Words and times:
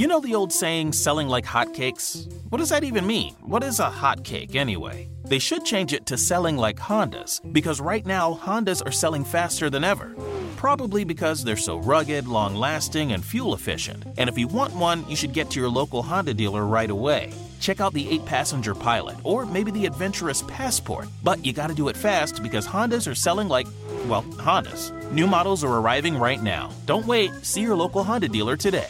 You 0.00 0.06
know 0.06 0.20
the 0.20 0.34
old 0.34 0.50
saying, 0.50 0.92
selling 0.92 1.28
like 1.28 1.44
hotcakes? 1.44 2.32
What 2.48 2.56
does 2.56 2.70
that 2.70 2.84
even 2.84 3.06
mean? 3.06 3.34
What 3.42 3.62
is 3.62 3.80
a 3.80 3.90
hotcake 3.90 4.54
anyway? 4.54 5.08
They 5.26 5.38
should 5.38 5.66
change 5.66 5.92
it 5.92 6.06
to 6.06 6.16
selling 6.16 6.56
like 6.56 6.78
Hondas, 6.78 7.40
because 7.52 7.82
right 7.82 8.06
now 8.06 8.34
Hondas 8.42 8.80
are 8.86 8.92
selling 8.92 9.24
faster 9.24 9.68
than 9.68 9.84
ever. 9.84 10.14
Probably 10.56 11.04
because 11.04 11.44
they're 11.44 11.56
so 11.56 11.76
rugged, 11.76 12.26
long 12.28 12.54
lasting, 12.54 13.12
and 13.12 13.22
fuel 13.22 13.52
efficient. 13.52 14.04
And 14.16 14.30
if 14.30 14.38
you 14.38 14.48
want 14.48 14.74
one, 14.74 15.06
you 15.06 15.16
should 15.16 15.34
get 15.34 15.50
to 15.50 15.60
your 15.60 15.68
local 15.68 16.02
Honda 16.02 16.32
dealer 16.32 16.64
right 16.64 16.88
away. 16.88 17.34
Check 17.60 17.80
out 17.80 17.92
the 17.92 18.08
8 18.08 18.24
passenger 18.24 18.74
Pilot 18.74 19.18
or 19.22 19.44
maybe 19.44 19.70
the 19.70 19.84
adventurous 19.84 20.42
Passport. 20.48 21.08
But 21.22 21.44
you 21.44 21.52
gotta 21.52 21.74
do 21.74 21.88
it 21.88 21.96
fast 21.96 22.42
because 22.42 22.66
Hondas 22.66 23.06
are 23.06 23.14
selling 23.14 23.48
like, 23.48 23.66
well, 24.06 24.22
Hondas. 24.22 24.92
New 25.12 25.26
models 25.26 25.62
are 25.62 25.78
arriving 25.78 26.16
right 26.16 26.42
now. 26.42 26.70
Don't 26.86 27.06
wait, 27.06 27.32
see 27.44 27.60
your 27.60 27.76
local 27.76 28.02
Honda 28.02 28.28
dealer 28.28 28.56
today. 28.56 28.88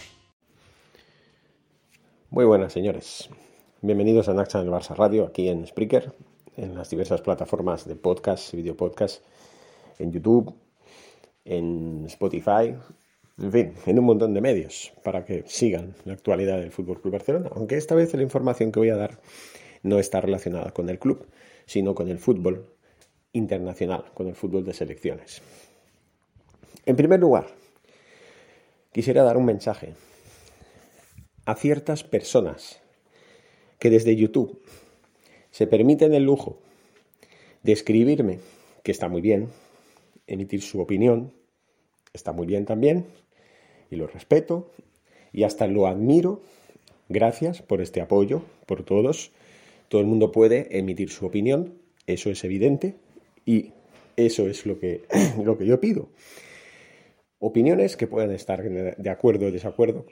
Muy 2.33 2.45
buenas, 2.45 2.73
señores. 2.73 3.29
Bienvenidos 3.83 4.29
a 4.29 4.34
Naxa 4.34 4.61
en 4.61 4.70
Barça 4.70 4.95
Radio, 4.95 5.27
aquí 5.27 5.48
en 5.48 5.66
Spreaker, 5.66 6.12
en 6.56 6.77
las 6.77 6.89
diversas 6.89 7.23
plataformas 7.23 7.89
de 7.89 7.97
podcast 7.97 8.55
y 8.55 8.59
video 8.59 8.77
podcast, 8.77 9.25
en 9.98 10.12
YouTube, 10.12 10.55
en 11.45 12.05
Spotify, 12.06 12.77
en 13.37 13.51
fin, 13.51 13.75
en 13.84 13.98
un 13.98 14.05
montón 14.05 14.33
de 14.33 14.41
medios 14.41 14.93
para 15.03 15.25
que 15.25 15.43
sigan 15.48 15.97
la 16.05 16.12
actualidad 16.12 16.61
del 16.61 16.70
Fútbol 16.70 17.01
Club 17.01 17.15
Barcelona. 17.15 17.51
Aunque 17.56 17.77
esta 17.77 17.97
vez 17.97 18.15
la 18.15 18.23
información 18.23 18.70
que 18.70 18.78
voy 18.78 18.91
a 18.91 18.97
dar 18.97 19.19
no 19.83 19.98
está 19.98 20.20
relacionada 20.20 20.70
con 20.70 20.89
el 20.89 21.01
club, 21.01 21.27
sino 21.67 21.97
con 21.97 22.06
el 22.06 22.20
fútbol 22.20 22.64
internacional, 23.33 24.05
con 24.14 24.28
el 24.28 24.36
fútbol 24.36 24.64
de 24.64 24.73
selecciones. 24.73 25.42
En 26.86 26.95
primer 26.95 27.19
lugar, 27.19 27.48
quisiera 28.92 29.25
dar 29.25 29.36
un 29.36 29.47
mensaje 29.47 29.97
a 31.51 31.56
ciertas 31.56 32.05
personas 32.05 32.81
que 33.81 33.91
desde 33.91 34.15
YouTube 34.15 34.62
se 35.51 35.67
permiten 35.67 36.15
el 36.15 36.23
lujo 36.23 36.61
de 37.65 37.73
escribirme, 37.73 38.39
que 38.84 38.92
está 38.92 39.09
muy 39.09 39.20
bien, 39.20 39.48
emitir 40.29 40.62
su 40.62 40.81
opinión, 40.81 41.33
está 42.12 42.33
muy 42.33 42.47
bien 42.47 42.67
también, 42.67 43.05
y 43.91 43.97
lo 43.97 44.07
respeto, 44.07 44.70
y 45.33 45.42
hasta 45.42 45.67
lo 45.67 45.89
admiro. 45.89 46.41
Gracias 47.09 47.62
por 47.62 47.81
este 47.81 48.01
apoyo, 48.01 48.42
por 48.67 48.85
todos. 48.85 49.33
Todo 49.89 50.01
el 50.01 50.07
mundo 50.07 50.31
puede 50.31 50.79
emitir 50.79 51.11
su 51.11 51.27
opinión, 51.27 51.75
eso 52.07 52.31
es 52.31 52.45
evidente, 52.45 52.95
y 53.45 53.73
eso 54.17 54.47
es 54.47 54.67
lo 54.67 54.79
que, 54.79 55.03
lo 55.45 55.59
que 55.59 55.67
yo 55.67 55.81
pido. 55.81 56.11
Opiniones 57.41 57.97
que 57.97 58.07
puedan 58.07 58.31
estar 58.31 58.62
de 58.62 59.11
acuerdo 59.11 59.47
o 59.47 59.51
desacuerdo 59.51 60.07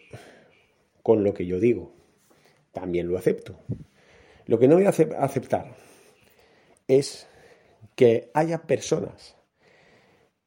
con 1.03 1.25
lo 1.25 1.35
que 1.35 1.47
yo 1.47 1.61
digo. 1.61 1.93
También 2.73 3.09
lo 3.09 3.19
acepto. 3.19 3.59
Lo 4.47 4.59
que 4.59 4.69
no 4.69 4.77
voy 4.77 4.87
a 4.87 4.91
aceptar 4.91 5.75
es 6.87 7.27
que 7.95 8.31
haya 8.35 8.63
personas 8.63 9.37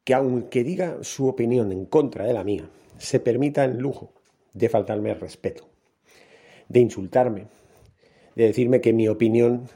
que 0.04 0.14
aunque 0.14 0.64
diga 0.64 0.98
su 1.02 1.28
opinión 1.28 1.70
en 1.70 1.86
contra 1.86 2.26
de 2.26 2.32
la 2.32 2.44
mía, 2.44 2.68
se 2.98 3.20
permita 3.20 3.64
el 3.64 3.78
lujo 3.78 4.12
de 4.52 4.68
faltarme 4.68 5.10
el 5.10 5.20
respeto, 5.20 5.68
de 6.68 6.80
insultarme, 6.80 7.46
de 8.34 8.46
decirme 8.46 8.80
que 8.80 8.92
mi 8.92 9.08
opinión 9.08 9.68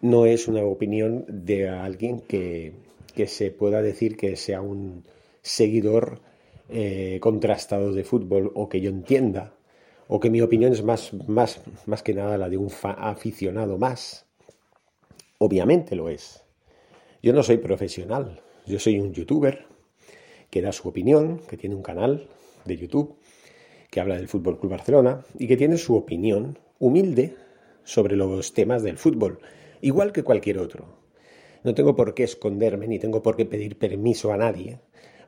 no 0.00 0.26
es 0.26 0.48
una 0.48 0.62
opinión 0.64 1.24
de 1.28 1.68
alguien 1.68 2.20
que, 2.20 2.74
que 3.14 3.26
se 3.26 3.50
pueda 3.50 3.82
decir 3.82 4.16
que 4.16 4.36
sea 4.36 4.60
un 4.60 5.04
seguidor 5.42 6.20
eh, 6.68 7.18
contrastado 7.20 7.92
de 7.92 8.04
fútbol 8.04 8.50
o 8.54 8.68
que 8.68 8.80
yo 8.80 8.90
entienda 8.90 9.54
o 10.14 10.20
que 10.20 10.28
mi 10.28 10.42
opinión 10.42 10.74
es 10.74 10.84
más, 10.84 11.14
más, 11.26 11.62
más 11.86 12.02
que 12.02 12.12
nada 12.12 12.36
la 12.36 12.50
de 12.50 12.58
un 12.58 12.70
aficionado 12.84 13.78
más. 13.78 14.26
Obviamente 15.38 15.96
lo 15.96 16.10
es. 16.10 16.44
Yo 17.22 17.32
no 17.32 17.42
soy 17.42 17.56
profesional, 17.56 18.42
yo 18.66 18.78
soy 18.78 19.00
un 19.00 19.14
youtuber 19.14 19.64
que 20.50 20.60
da 20.60 20.70
su 20.70 20.86
opinión, 20.86 21.40
que 21.48 21.56
tiene 21.56 21.74
un 21.74 21.82
canal 21.82 22.28
de 22.66 22.76
YouTube, 22.76 23.16
que 23.90 24.00
habla 24.00 24.16
del 24.16 24.28
Fútbol 24.28 24.60
Club 24.60 24.72
Barcelona 24.72 25.24
y 25.38 25.48
que 25.48 25.56
tiene 25.56 25.78
su 25.78 25.96
opinión 25.96 26.58
humilde 26.78 27.34
sobre 27.82 28.14
los 28.14 28.52
temas 28.52 28.82
del 28.82 28.98
fútbol, 28.98 29.38
igual 29.80 30.12
que 30.12 30.24
cualquier 30.24 30.58
otro. 30.58 30.84
No 31.64 31.72
tengo 31.72 31.96
por 31.96 32.12
qué 32.12 32.24
esconderme 32.24 32.86
ni 32.86 32.98
tengo 32.98 33.22
por 33.22 33.34
qué 33.34 33.46
pedir 33.46 33.78
permiso 33.78 34.30
a 34.30 34.36
nadie 34.36 34.78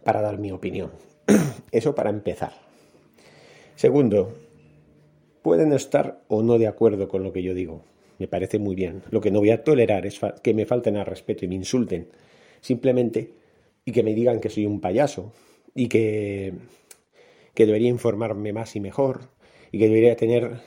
para 0.04 0.20
dar 0.20 0.36
mi 0.36 0.52
opinión. 0.52 0.90
Eso 1.72 1.94
para 1.94 2.10
empezar. 2.10 2.52
Segundo, 3.76 4.34
Pueden 5.44 5.74
estar 5.74 6.22
o 6.28 6.42
no 6.42 6.56
de 6.56 6.66
acuerdo 6.66 7.06
con 7.06 7.22
lo 7.22 7.30
que 7.34 7.42
yo 7.42 7.52
digo. 7.52 7.82
Me 8.18 8.26
parece 8.26 8.58
muy 8.58 8.74
bien. 8.74 9.02
Lo 9.10 9.20
que 9.20 9.30
no 9.30 9.40
voy 9.40 9.50
a 9.50 9.62
tolerar 9.62 10.06
es 10.06 10.18
que 10.42 10.54
me 10.54 10.64
falten 10.64 10.96
al 10.96 11.04
respeto 11.04 11.44
y 11.44 11.48
me 11.48 11.54
insulten. 11.54 12.08
Simplemente 12.62 13.28
y 13.84 13.92
que 13.92 14.02
me 14.02 14.14
digan 14.14 14.40
que 14.40 14.48
soy 14.48 14.64
un 14.64 14.80
payaso 14.80 15.34
y 15.74 15.88
que, 15.88 16.54
que 17.52 17.66
debería 17.66 17.90
informarme 17.90 18.54
más 18.54 18.74
y 18.74 18.80
mejor 18.80 19.28
y 19.70 19.78
que 19.78 19.88
debería 19.88 20.16
tener, 20.16 20.62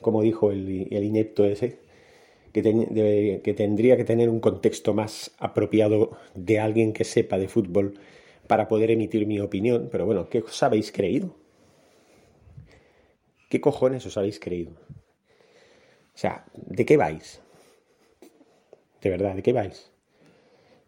como 0.00 0.22
dijo 0.22 0.52
el, 0.52 0.88
inepto 0.90 1.44
ese, 1.44 1.76
que, 2.54 3.42
que 3.44 3.52
tendría 3.52 3.98
que 3.98 4.04
tener 4.04 4.30
un 4.30 4.40
contexto 4.40 4.94
más 4.94 5.32
apropiado 5.38 6.12
de 6.34 6.60
alguien 6.60 6.94
que 6.94 7.04
sepa 7.04 7.36
de 7.36 7.48
fútbol 7.48 7.92
para 8.46 8.68
poder 8.68 8.90
emitir 8.90 9.26
mi 9.26 9.38
opinión. 9.38 9.90
Pero 9.92 10.06
bueno, 10.06 10.30
¿qué 10.30 10.38
os 10.38 10.62
habéis 10.62 10.90
creído? 10.92 11.45
¿Qué 13.48 13.60
cojones 13.60 14.04
os 14.06 14.16
habéis 14.16 14.40
creído? 14.40 14.72
O 14.72 16.18
sea, 16.18 16.46
¿de 16.54 16.84
qué 16.84 16.96
vais? 16.96 17.40
De 19.00 19.08
verdad, 19.10 19.36
¿de 19.36 19.42
qué 19.42 19.52
vais? 19.52 19.92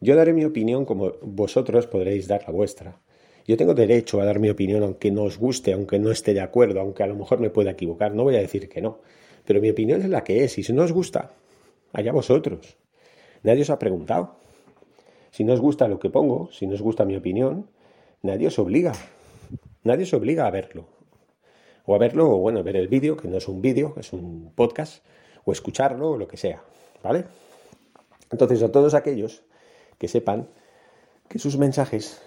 Yo 0.01 0.17
daré 0.17 0.33
mi 0.33 0.45
opinión 0.45 0.85
como 0.85 1.13
vosotros 1.23 1.87
podréis 1.87 2.27
dar 2.27 2.43
la 2.45 2.51
vuestra. 2.51 3.01
Yo 3.47 3.57
tengo 3.57 3.75
derecho 3.75 4.21
a 4.21 4.25
dar 4.25 4.41
mi 4.41 4.51
opinión 4.51 4.83
aunque 4.83 5.13
no 5.13 5.23
os 5.23 5.39
guste, 5.39 5.73
aunque 5.73 6.01
no 6.01 6.11
esté 6.11 6.35
de 6.35 6.41
acuerdo, 6.41 6.81
aunque 6.81 7.05
a 7.05 7.07
lo 7.07 7.15
mejor 7.15 7.39
me 7.39 7.51
pueda 7.51 7.71
equivocar. 7.71 8.13
No 8.13 8.25
voy 8.25 8.35
a 8.35 8.41
decir 8.41 8.69
que 8.69 8.83
no. 8.83 8.99
Pero 9.45 9.61
mi 9.61 9.71
opinión 9.71 10.03
es 10.03 10.09
la 10.09 10.25
que 10.25 10.43
es. 10.43 10.59
Y 10.59 10.65
si 10.65 10.73
no 10.73 10.83
os 10.83 10.93
gusta, 10.93 11.31
allá 11.93 12.11
vosotros. 12.11 12.77
Nadie 13.45 13.63
os 13.63 13.71
ha 13.71 13.79
preguntado. 13.79 14.35
Si 15.31 15.45
no 15.45 15.53
os 15.53 15.61
gusta 15.61 15.87
lo 15.87 16.01
que 16.01 16.11
pongo, 16.11 16.51
si 16.51 16.67
no 16.67 16.75
os 16.75 16.83
gusta 16.83 17.05
mi 17.05 17.15
opinión, 17.15 17.71
nadie 18.23 18.49
os 18.49 18.59
obliga. 18.59 18.95
Nadie 19.85 20.03
os 20.03 20.13
obliga 20.13 20.47
a 20.47 20.51
verlo 20.51 20.98
o 21.89 21.95
a 21.95 21.99
verlo, 21.99 22.31
o 22.31 22.37
bueno, 22.37 22.63
ver 22.63 22.77
el 22.77 22.87
vídeo, 22.87 23.17
que 23.17 23.29
no 23.29 23.39
es 23.39 23.49
un 23.49 23.63
vídeo, 23.63 23.95
es 23.97 24.13
un 24.13 24.53
podcast, 24.55 25.03
o 25.47 25.53
escucharlo, 25.53 26.11
o 26.11 26.17
lo 26.19 26.29
que 26.29 26.37
sea, 26.37 26.63
¿vale? 27.03 27.25
Entonces, 28.31 28.63
a 28.63 28.71
todos 28.71 28.93
aquellos 28.93 29.43
que 29.97 30.07
sepan 30.07 30.49
que 31.31 31.39
sus 31.39 31.57
mensajes, 31.57 32.21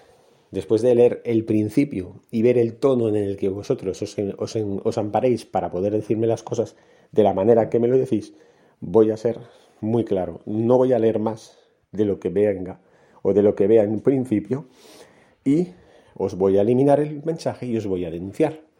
después 0.50 0.82
de 0.82 0.96
leer 0.96 1.22
el 1.24 1.44
principio 1.44 2.22
y 2.32 2.42
ver 2.42 2.58
el 2.58 2.74
tono 2.74 3.08
en 3.08 3.14
el 3.14 3.36
que 3.36 3.50
vosotros 3.50 4.02
os, 4.02 4.16
os, 4.18 4.98
amparéis 4.98 5.44
para 5.44 5.70
poder 5.70 5.92
decirme 5.92 6.26
las 6.26 6.42
cosas 6.42 6.74
de 7.12 7.22
la 7.22 7.32
manera 7.32 7.70
que 7.70 7.78
me 7.78 7.86
lo 7.86 7.96
decís, 7.96 8.34
voy 8.80 9.12
a 9.12 9.16
ser 9.16 9.38
muy 9.80 10.04
claro. 10.04 10.40
No 10.44 10.76
voy 10.76 10.92
a 10.92 10.98
leer 10.98 11.20
más 11.20 11.56
de 11.92 12.04
lo 12.04 12.18
que 12.18 12.30
venga 12.30 12.80
o 13.22 13.32
de 13.32 13.42
lo 13.42 13.54
que 13.54 13.68
vea 13.68 13.84
en 13.84 14.00
principio 14.00 14.66
y 15.44 15.68
os 16.16 16.34
voy 16.34 16.58
a 16.58 16.62
eliminar 16.62 16.98
el 16.98 17.22
mensaje 17.22 17.66
y 17.66 17.76
os 17.76 17.86
voy 17.86 18.04
a 18.04 18.10
denunciar 18.10 18.71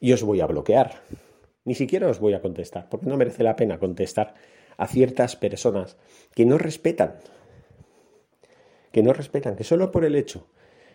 y 0.00 0.12
os 0.12 0.22
voy 0.22 0.40
a 0.40 0.46
bloquear. 0.46 0.92
Ni 1.64 1.74
siquiera 1.74 2.08
os 2.08 2.20
voy 2.20 2.34
a 2.34 2.40
contestar, 2.40 2.88
porque 2.88 3.06
no 3.06 3.16
merece 3.16 3.42
la 3.42 3.56
pena 3.56 3.78
contestar 3.78 4.34
a 4.76 4.86
ciertas 4.86 5.36
personas 5.36 5.96
que 6.34 6.46
no 6.46 6.58
respetan, 6.58 7.16
que 8.92 9.02
no 9.02 9.12
respetan, 9.12 9.56
que 9.56 9.64
solo 9.64 9.90
por 9.90 10.04
el 10.04 10.14
hecho 10.14 10.46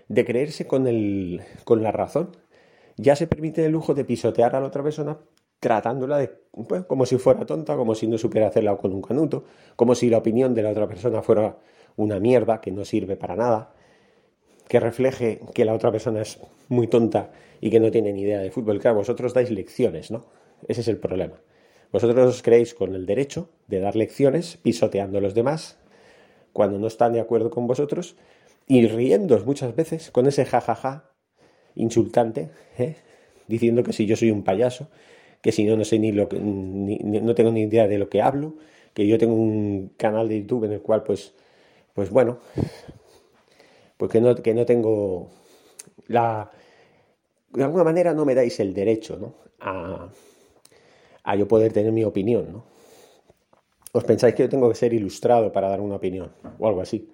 de 0.08 0.26
creerse 0.26 0.68
con, 0.68 0.88
el, 0.88 1.42
con 1.64 1.84
la 1.84 1.92
razón, 1.92 2.38
ya 2.98 3.16
se 3.16 3.28
permite 3.28 3.66
el 3.66 3.72
lujo 3.72 3.94
de 3.94 4.06
pisotear 4.06 4.56
a 4.56 4.60
la 4.60 4.68
otra 4.68 4.84
persona 4.84 5.18
tratándola 5.60 6.18
de, 6.18 6.28
pues, 6.68 6.86
como 6.86 7.06
si 7.06 7.18
fuera 7.18 7.46
tonta, 7.46 7.76
como 7.76 7.94
si 7.96 8.08
no 8.08 8.18
supiera 8.18 8.48
hacerla 8.48 8.76
con 8.78 8.94
un 8.94 9.02
canuto, 9.02 9.46
como 9.76 9.94
si 9.96 10.10
la 10.10 10.18
opinión 10.18 10.54
de 10.54 10.64
la 10.64 10.72
otra 10.72 10.88
persona 10.88 11.22
fuera 11.22 11.58
una 11.96 12.20
mierda 12.20 12.62
que 12.62 12.72
no 12.72 12.84
sirve 12.84 13.16
para 13.16 13.36
nada, 13.36 13.74
que 14.72 14.80
refleje 14.80 15.42
que 15.54 15.66
la 15.66 15.74
otra 15.74 15.92
persona 15.92 16.22
es 16.22 16.40
muy 16.70 16.88
tonta 16.88 17.30
y 17.60 17.70
que 17.70 17.82
no 17.82 17.92
tiene 17.92 18.14
ni 18.14 18.22
idea 18.22 18.40
de 18.40 18.52
fútbol. 18.52 18.80
Claro, 18.80 18.96
vosotros 18.96 19.34
dais 19.34 19.52
lecciones, 19.52 20.12
¿no? 20.12 20.28
Ese 20.66 20.80
es 20.80 20.88
el 20.88 20.96
problema. 20.96 21.42
Vosotros 21.92 22.36
os 22.36 22.42
creéis 22.42 22.74
con 22.74 22.96
el 22.96 23.06
derecho 23.06 23.50
de 23.68 23.82
dar 23.82 23.98
lecciones 23.98 24.56
pisoteando 24.56 25.18
a 25.18 25.22
los 25.22 25.34
demás 25.34 25.78
cuando 26.54 26.80
no 26.80 26.88
están 26.88 27.12
de 27.12 27.20
acuerdo 27.20 27.50
con 27.50 27.68
vosotros 27.68 28.16
y 28.66 28.88
riéndos 28.88 29.46
muchas 29.46 29.76
veces 29.76 30.10
con 30.10 30.26
ese 30.26 30.46
jajaja 30.46 31.12
insultante, 31.76 32.50
¿eh? 32.78 32.96
diciendo 33.50 33.84
que 33.84 33.92
si 33.92 34.06
yo 34.06 34.16
soy 34.16 34.32
un 34.32 34.46
payaso, 34.46 34.88
que 35.42 35.52
si 35.52 35.66
no, 35.66 35.76
no 35.76 35.84
sé 35.84 36.00
ni 36.00 36.14
lo 36.14 36.30
que, 36.30 36.40
no 36.40 37.36
tengo 37.36 37.52
ni 37.52 37.64
idea 37.64 37.90
de 37.90 37.98
lo 37.98 38.08
que 38.08 38.22
hablo, 38.22 38.56
que 38.94 39.06
yo 39.06 39.18
tengo 39.18 39.34
un 39.34 39.92
canal 39.98 40.30
de 40.30 40.40
YouTube 40.40 40.64
en 40.64 40.72
el 40.72 40.82
cual, 40.82 41.04
pues, 41.04 41.34
pues 41.94 42.10
bueno, 42.10 42.40
pues 44.02 44.10
que 44.10 44.20
no, 44.20 44.34
que 44.34 44.56
no 44.56 44.66
tengo 44.66 45.30
la... 46.08 46.50
De 47.52 47.64
alguna 47.64 47.84
manera 47.84 48.16
no 48.16 48.26
me 48.26 48.34
dais 48.34 48.60
el 48.60 48.74
derecho, 48.74 49.20
¿no? 49.20 49.36
A, 49.60 50.10
a 51.24 51.36
yo 51.36 51.48
poder 51.48 51.72
tener 51.72 51.92
mi 51.92 52.04
opinión, 52.04 52.52
¿no? 52.52 52.64
¿Os 53.92 54.04
pensáis 54.04 54.34
que 54.34 54.42
yo 54.42 54.50
tengo 54.50 54.68
que 54.70 54.74
ser 54.74 54.92
ilustrado 54.92 55.52
para 55.52 55.70
dar 55.70 55.82
una 55.82 55.98
opinión 55.98 56.32
o 56.58 56.68
algo 56.68 56.82
así? 56.82 57.12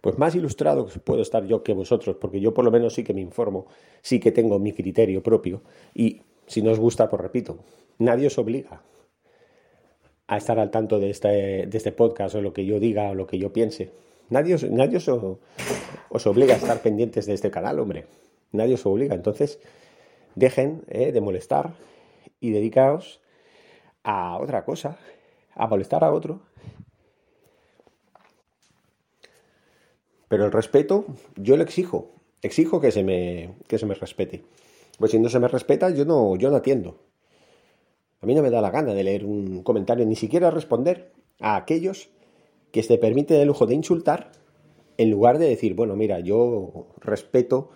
Pues 0.00 0.16
más 0.16 0.34
ilustrado 0.34 0.86
puedo 1.04 1.20
estar 1.20 1.44
yo 1.44 1.62
que 1.62 1.74
vosotros, 1.74 2.16
porque 2.18 2.40
yo 2.40 2.54
por 2.54 2.64
lo 2.64 2.70
menos 2.70 2.94
sí 2.94 3.04
que 3.04 3.12
me 3.12 3.20
informo, 3.20 3.66
sí 4.00 4.18
que 4.18 4.32
tengo 4.32 4.58
mi 4.58 4.72
criterio 4.72 5.22
propio 5.22 5.60
y 5.92 6.22
si 6.46 6.62
no 6.62 6.70
os 6.70 6.78
gusta, 6.78 7.10
pues 7.10 7.20
repito, 7.20 7.58
nadie 7.98 8.28
os 8.28 8.38
obliga 8.38 8.82
a 10.28 10.38
estar 10.38 10.58
al 10.58 10.70
tanto 10.70 10.98
de 10.98 11.10
este, 11.10 11.66
de 11.66 11.76
este 11.76 11.92
podcast 11.92 12.36
o 12.36 12.40
lo 12.40 12.54
que 12.54 12.64
yo 12.64 12.80
diga 12.80 13.10
o 13.10 13.14
lo 13.14 13.26
que 13.26 13.36
yo 13.36 13.52
piense. 13.52 13.92
Nadie, 14.32 14.54
os, 14.56 14.64
nadie 14.64 14.96
os, 14.96 15.08
os, 15.12 16.24
obliga 16.24 16.54
a 16.54 16.56
estar 16.56 16.80
pendientes 16.80 17.28
de 17.28 17.34
este 17.36 17.50
canal, 17.50 17.76
hombre. 17.76 18.08
Nadie 18.50 18.80
os 18.80 18.86
obliga. 18.88 19.14
Entonces, 19.14 19.60
dejen 20.34 20.84
eh, 20.88 21.12
de 21.12 21.20
molestar 21.20 21.76
y 22.40 22.50
dedicaos 22.50 23.20
a 24.02 24.38
otra 24.40 24.64
cosa, 24.64 24.96
a 25.54 25.66
molestar 25.66 26.02
a 26.02 26.12
otro. 26.12 26.40
Pero 30.28 30.46
el 30.46 30.52
respeto, 30.52 31.04
yo 31.36 31.58
lo 31.58 31.62
exijo. 31.62 32.08
Exijo 32.40 32.80
que 32.80 32.90
se 32.90 33.04
me, 33.04 33.54
que 33.68 33.76
se 33.76 33.84
me 33.84 33.94
respete. 33.94 34.44
Pues 34.98 35.10
si 35.10 35.18
no 35.18 35.28
se 35.28 35.40
me 35.40 35.48
respeta, 35.48 35.90
yo 35.90 36.06
no, 36.06 36.36
yo 36.36 36.50
no 36.50 36.56
atiendo. 36.56 36.96
A 38.22 38.24
mí 38.24 38.34
no 38.34 38.40
me 38.40 38.48
da 38.48 38.62
la 38.62 38.70
gana 38.70 38.94
de 38.94 39.04
leer 39.04 39.26
un 39.26 39.62
comentario, 39.62 40.06
ni 40.06 40.16
siquiera 40.16 40.50
responder 40.50 41.12
a 41.38 41.56
aquellos 41.56 42.08
que 42.72 42.82
se 42.82 42.98
permiten 42.98 43.40
el 43.40 43.46
lujo 43.46 43.66
de 43.66 43.74
insultar, 43.74 44.32
en 44.96 45.10
lugar 45.10 45.38
de 45.38 45.48
decir, 45.48 45.74
bueno, 45.74 45.94
mira, 45.94 46.20
yo 46.20 46.86
respeto 46.98 47.70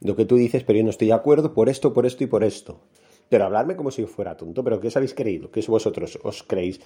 lo 0.00 0.16
que 0.16 0.24
tú 0.24 0.36
dices, 0.36 0.64
pero 0.64 0.78
yo 0.78 0.84
no 0.84 0.90
estoy 0.90 1.08
de 1.08 1.12
acuerdo 1.12 1.54
por 1.54 1.68
esto, 1.68 1.92
por 1.92 2.06
esto 2.06 2.24
y 2.24 2.26
por 2.26 2.44
esto. 2.44 2.80
Pero 3.28 3.44
hablarme 3.44 3.76
como 3.76 3.90
si 3.90 4.04
fuera 4.06 4.36
tonto, 4.36 4.64
pero 4.64 4.80
¿qué 4.80 4.88
os 4.88 4.96
habéis 4.96 5.14
creído? 5.14 5.50
¿Qué 5.50 5.62
vosotros 5.68 6.18
os 6.22 6.42
creéis? 6.42 6.80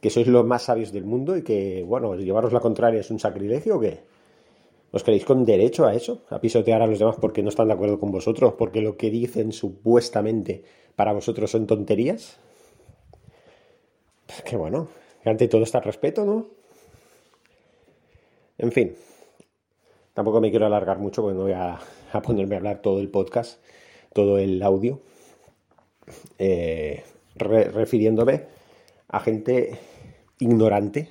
¿Que 0.00 0.10
sois 0.10 0.28
los 0.28 0.46
más 0.46 0.62
sabios 0.62 0.92
del 0.92 1.04
mundo 1.04 1.36
y 1.36 1.42
que, 1.42 1.84
bueno, 1.86 2.14
llevaros 2.14 2.52
la 2.52 2.60
contraria 2.60 3.00
es 3.00 3.10
un 3.10 3.18
sacrilegio 3.18 3.76
o 3.76 3.80
qué? 3.80 4.00
¿Os 4.92 5.04
creéis 5.04 5.24
con 5.24 5.44
derecho 5.44 5.86
a 5.86 5.94
eso? 5.94 6.22
¿A 6.30 6.40
pisotear 6.40 6.82
a 6.82 6.86
los 6.86 6.98
demás 6.98 7.16
porque 7.20 7.42
no 7.42 7.48
están 7.48 7.68
de 7.68 7.74
acuerdo 7.74 7.98
con 7.98 8.10
vosotros? 8.10 8.54
¿Porque 8.58 8.80
lo 8.80 8.96
que 8.96 9.10
dicen 9.10 9.52
supuestamente 9.52 10.64
para 10.96 11.12
vosotros 11.12 11.50
son 11.50 11.66
tonterías? 11.66 12.38
Pues 14.26 14.42
que 14.42 14.56
bueno, 14.56 14.88
ante 15.24 15.48
todo 15.48 15.62
está 15.62 15.78
el 15.78 15.84
respeto, 15.84 16.24
¿no? 16.24 16.46
En 18.58 18.72
fin, 18.72 18.94
tampoco 20.14 20.40
me 20.40 20.50
quiero 20.50 20.66
alargar 20.66 20.98
mucho 20.98 21.22
porque 21.22 21.36
no 21.36 21.44
voy 21.44 21.52
a, 21.52 21.78
ponerme 22.22 22.56
a 22.56 22.58
hablar 22.58 22.82
todo 22.82 23.00
el 23.00 23.08
podcast, 23.08 23.62
todo 24.12 24.38
el 24.38 24.62
audio, 24.62 25.00
eh, 26.38 27.04
refiriéndome 27.36 28.44
a 29.08 29.20
gente 29.20 29.78
ignorante 30.38 31.10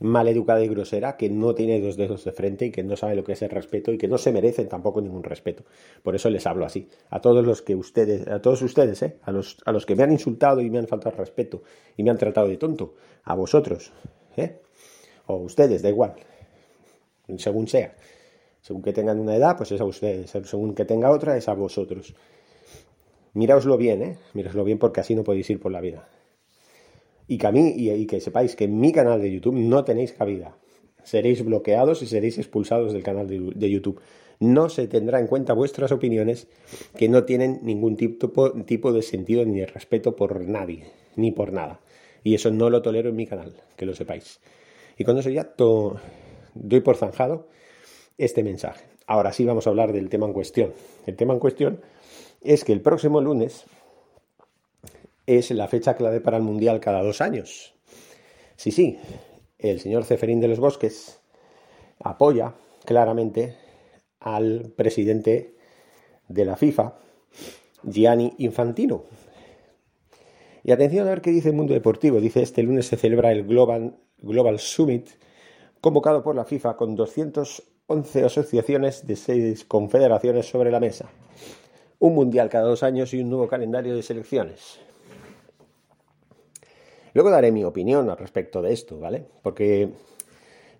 mal 0.00 0.28
educada 0.28 0.62
y 0.62 0.68
grosera, 0.68 1.16
que 1.16 1.30
no 1.30 1.54
tiene 1.54 1.80
dos 1.80 1.96
dedos 1.96 2.24
de 2.24 2.32
frente 2.32 2.66
y 2.66 2.70
que 2.70 2.82
no 2.82 2.96
sabe 2.96 3.16
lo 3.16 3.24
que 3.24 3.32
es 3.32 3.42
el 3.42 3.50
respeto 3.50 3.92
y 3.92 3.98
que 3.98 4.08
no 4.08 4.18
se 4.18 4.32
merecen 4.32 4.68
tampoco 4.68 5.00
ningún 5.00 5.22
respeto. 5.22 5.64
Por 6.02 6.14
eso 6.14 6.30
les 6.30 6.46
hablo 6.46 6.64
así. 6.64 6.88
A 7.10 7.20
todos 7.20 7.44
los 7.44 7.62
que 7.62 7.74
ustedes, 7.74 8.26
a 8.28 8.40
todos 8.40 8.62
ustedes, 8.62 9.02
¿eh? 9.02 9.16
a, 9.22 9.32
los, 9.32 9.58
a 9.64 9.72
los 9.72 9.86
que 9.86 9.96
me 9.96 10.02
han 10.02 10.12
insultado 10.12 10.60
y 10.60 10.70
me 10.70 10.78
han 10.78 10.86
faltado 10.86 11.16
respeto 11.16 11.62
y 11.96 12.02
me 12.02 12.10
han 12.10 12.18
tratado 12.18 12.48
de 12.48 12.56
tonto, 12.56 12.94
a 13.24 13.34
vosotros, 13.34 13.92
¿eh? 14.36 14.60
o 15.26 15.36
ustedes, 15.36 15.82
da 15.82 15.88
igual, 15.88 16.14
según 17.38 17.68
sea. 17.68 17.94
Según 18.60 18.82
que 18.82 18.94
tengan 18.94 19.20
una 19.20 19.36
edad, 19.36 19.58
pues 19.58 19.72
es 19.72 19.80
a 19.82 19.84
ustedes. 19.84 20.30
Según 20.30 20.74
que 20.74 20.86
tenga 20.86 21.10
otra, 21.10 21.36
es 21.36 21.48
a 21.48 21.52
vosotros. 21.52 22.14
Miraoslo 23.34 23.76
bien, 23.76 24.02
¿eh? 24.02 24.18
Miraoslo 24.32 24.64
bien 24.64 24.78
porque 24.78 25.00
así 25.00 25.14
no 25.14 25.22
podéis 25.22 25.50
ir 25.50 25.60
por 25.60 25.70
la 25.70 25.82
vida 25.82 26.08
y 27.26 27.38
que 27.38 27.46
a 27.46 27.52
mí 27.52 27.74
y, 27.76 28.06
que 28.06 28.20
sepáis 28.20 28.56
que 28.56 28.64
en 28.64 28.78
mi 28.78 28.92
canal 28.92 29.20
de 29.20 29.32
YouTube 29.32 29.54
no 29.54 29.84
tenéis 29.84 30.12
cabida. 30.12 30.56
Seréis 31.02 31.44
bloqueados 31.44 32.02
y 32.02 32.06
seréis 32.06 32.38
expulsados 32.38 32.92
del 32.92 33.02
canal 33.02 33.28
de, 33.28 33.70
YouTube. 33.70 34.00
No 34.40 34.68
se 34.68 34.88
tendrá 34.88 35.20
en 35.20 35.26
cuenta 35.26 35.52
vuestras 35.52 35.92
opiniones 35.92 36.48
que 36.96 37.08
no 37.08 37.24
tienen 37.24 37.60
ningún 37.62 37.96
tipo, 37.96 38.92
de 38.92 39.02
sentido 39.02 39.44
ni 39.44 39.60
de 39.60 39.66
respeto 39.66 40.16
por 40.16 40.40
nadie, 40.40 40.84
ni 41.16 41.30
por 41.30 41.52
nada. 41.52 41.80
Y 42.22 42.34
eso 42.34 42.50
no 42.50 42.70
lo 42.70 42.80
tolero 42.82 43.10
en 43.10 43.16
mi 43.16 43.26
canal, 43.26 43.54
que 43.76 43.86
lo 43.86 43.94
sepáis. 43.94 44.40
Y 44.96 45.04
con 45.04 45.18
eso 45.18 45.28
ya 45.28 45.54
doy 45.56 46.80
por 46.80 46.96
zanjado 46.96 47.48
este 48.16 48.42
mensaje. 48.42 48.84
Ahora 49.06 49.32
sí 49.32 49.44
vamos 49.44 49.66
a 49.66 49.70
hablar 49.70 49.92
del 49.92 50.08
tema 50.08 50.26
en 50.26 50.32
cuestión. 50.32 50.72
El 51.06 51.16
tema 51.16 51.34
en 51.34 51.40
cuestión 51.40 51.80
es 52.40 52.64
que 52.64 52.72
el 52.72 52.80
próximo 52.80 53.20
lunes 53.20 53.64
es 55.26 55.50
la 55.50 55.68
fecha 55.68 55.94
clave 55.94 56.20
para 56.20 56.36
el 56.36 56.42
Mundial 56.42 56.80
cada 56.80 57.02
dos 57.02 57.20
años. 57.20 57.74
Sí, 58.56 58.70
sí, 58.70 58.98
el 59.58 59.80
señor 59.80 60.04
Ceferín 60.04 60.40
de 60.40 60.48
los 60.48 60.60
Bosques 60.60 61.20
apoya 62.00 62.54
claramente 62.84 63.56
al 64.20 64.72
presidente 64.76 65.54
de 66.28 66.44
la 66.44 66.56
FIFA, 66.56 66.94
Gianni 67.82 68.34
Infantino. 68.38 69.04
Y 70.62 70.72
atención 70.72 71.06
a 71.06 71.10
ver 71.10 71.20
qué 71.20 71.30
dice 71.30 71.50
el 71.50 71.54
mundo 71.54 71.74
deportivo. 71.74 72.20
Dice, 72.20 72.42
este 72.42 72.62
lunes 72.62 72.86
se 72.86 72.96
celebra 72.96 73.32
el 73.32 73.44
Global, 73.44 73.96
Global 74.18 74.58
Summit, 74.58 75.10
convocado 75.80 76.22
por 76.22 76.34
la 76.34 76.46
FIFA 76.46 76.76
con 76.76 76.96
211 76.96 78.24
asociaciones 78.24 79.06
de 79.06 79.16
seis 79.16 79.64
confederaciones 79.64 80.46
sobre 80.46 80.70
la 80.70 80.80
mesa. 80.80 81.10
Un 81.98 82.14
mundial 82.14 82.48
cada 82.48 82.68
dos 82.68 82.82
años 82.82 83.12
y 83.12 83.20
un 83.20 83.28
nuevo 83.28 83.46
calendario 83.46 83.94
de 83.94 84.02
selecciones. 84.02 84.80
Luego 87.14 87.30
daré 87.30 87.52
mi 87.52 87.64
opinión 87.64 88.10
al 88.10 88.18
respecto 88.18 88.60
de 88.60 88.72
esto, 88.72 88.98
¿vale? 88.98 89.24
Porque 89.42 89.88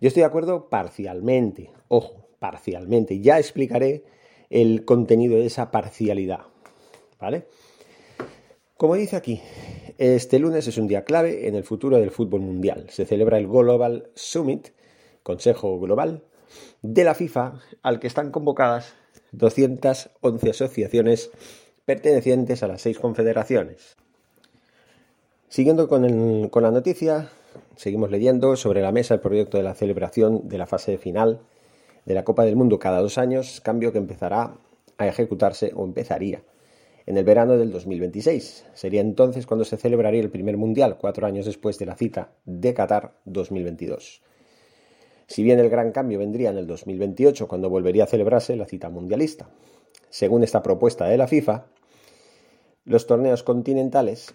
yo 0.01 0.09
estoy 0.09 0.21
de 0.21 0.27
acuerdo 0.27 0.69
parcialmente, 0.69 1.71
ojo, 1.89 2.27
parcialmente. 2.41 3.21
Ya 3.21 3.39
explicaré 3.39 4.05
el 4.51 4.85
contenido 4.85 5.37
de 5.37 5.47
esa 5.47 5.71
parcialidad, 5.71 6.41
¿vale? 7.21 7.47
Como 8.77 8.97
dice 8.97 9.15
aquí, 9.15 9.41
este 9.97 10.41
lunes 10.41 10.67
es 10.67 10.77
un 10.77 10.89
día 10.89 11.05
clave 11.05 11.47
en 11.47 11.55
el 11.55 11.63
futuro 11.63 11.99
del 11.99 12.11
fútbol 12.11 12.41
mundial. 12.41 12.87
Se 12.91 13.07
celebra 13.07 13.39
el 13.39 13.47
Global 13.47 14.11
Summit, 14.15 14.71
Consejo 15.23 15.79
Global, 15.79 16.25
de 16.83 17.05
la 17.05 17.15
FIFA, 17.15 17.61
al 17.83 18.01
que 18.01 18.09
están 18.09 18.33
convocadas 18.33 18.95
211 19.31 20.51
asociaciones 20.51 21.31
pertenecientes 21.85 22.65
a 22.65 22.69
las 22.69 22.83
seis 22.83 22.99
confederaciones. 22.99 23.97
Siguiendo 25.55 25.87
con, 25.87 26.03
la 26.03 26.71
noticia, 26.73 27.31
seguimos 27.77 28.11
leyendo 28.11 28.57
sobre 28.57 28.83
la 28.83 28.91
mesa 28.91 29.15
el 29.15 29.21
proyecto 29.21 29.57
de 29.57 29.63
la 29.63 29.77
celebración 29.77 30.49
de 30.49 30.59
la 30.59 30.67
fase 30.67 30.99
final 30.99 31.43
de 32.07 32.15
la 32.15 32.25
Copa 32.25 32.45
del 32.45 32.57
Mundo 32.57 32.81
cada 32.81 33.01
dos 33.01 33.19
años, 33.19 33.61
cambio 33.61 33.93
que 33.93 33.99
empezará 33.99 34.57
a 34.99 35.07
ejecutarse 35.07 35.71
o 35.77 35.85
empezaría 35.85 36.43
en 37.07 37.19
el 37.19 37.25
verano 37.25 37.57
del 37.57 37.71
2026. 37.71 38.67
Sería 38.75 39.01
entonces 39.01 39.47
cuando 39.47 39.65
se 39.65 39.77
celebraría 39.77 40.23
el 40.23 40.29
primer 40.29 40.57
Mundial, 40.57 40.99
cuatro 41.01 41.25
años 41.25 41.47
después 41.47 41.79
de 41.79 41.87
la 41.87 41.95
cita 41.95 42.33
de 42.45 42.75
Qatar 42.75 43.13
2022. 43.25 44.23
Si 45.29 45.45
bien 45.45 45.61
el 45.61 45.71
gran 45.71 45.93
cambio 45.93 46.19
vendría 46.19 46.51
en 46.51 46.59
el 46.59 46.67
2028, 46.67 47.47
cuando 47.47 47.71
volvería 47.71 48.03
a 48.03 48.09
celebrarse 48.09 48.57
la 48.57 48.67
cita 48.67 48.91
mundialista. 48.91 49.49
Según 50.11 50.43
esta 50.43 50.65
propuesta 50.65 51.07
de 51.07 51.17
la 51.17 51.29
FIFA, 51.29 51.67
los 52.87 53.07
torneos 53.07 53.45
continentales 53.45 54.35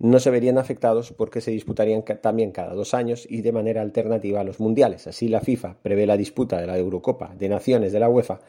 no 0.00 0.18
se 0.18 0.30
verían 0.30 0.56
afectados 0.56 1.12
porque 1.12 1.42
se 1.42 1.50
disputarían 1.50 2.02
también 2.02 2.52
cada 2.52 2.74
dos 2.74 2.94
años 2.94 3.26
y 3.28 3.42
de 3.42 3.52
manera 3.52 3.82
alternativa 3.82 4.40
a 4.40 4.44
los 4.44 4.58
mundiales. 4.58 5.06
Así 5.06 5.28
la 5.28 5.42
FIFA 5.42 5.76
prevé 5.82 6.06
la 6.06 6.16
disputa 6.16 6.58
de 6.58 6.66
la 6.66 6.78
Eurocopa 6.78 7.34
de 7.38 7.50
Naciones 7.50 7.92
de 7.92 8.00
la 8.00 8.08
UEFA 8.08 8.40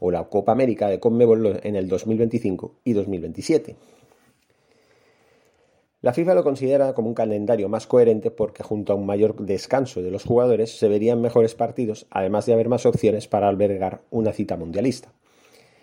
o 0.00 0.10
la 0.10 0.24
Copa 0.24 0.50
América 0.50 0.88
de 0.88 0.98
Conmebol 0.98 1.60
en 1.62 1.76
el 1.76 1.88
2025 1.88 2.74
y 2.84 2.92
2027. 2.92 3.76
La 6.02 6.12
FIFA 6.12 6.34
lo 6.34 6.42
considera 6.42 6.92
como 6.92 7.08
un 7.08 7.14
calendario 7.14 7.68
más 7.68 7.86
coherente 7.86 8.32
porque 8.32 8.64
junto 8.64 8.92
a 8.92 8.96
un 8.96 9.06
mayor 9.06 9.36
descanso 9.36 10.02
de 10.02 10.10
los 10.10 10.24
jugadores 10.24 10.76
se 10.76 10.88
verían 10.88 11.20
mejores 11.20 11.54
partidos, 11.54 12.06
además 12.10 12.46
de 12.46 12.52
haber 12.52 12.68
más 12.68 12.84
opciones 12.84 13.28
para 13.28 13.48
albergar 13.48 14.02
una 14.10 14.32
cita 14.32 14.56
mundialista. 14.56 15.12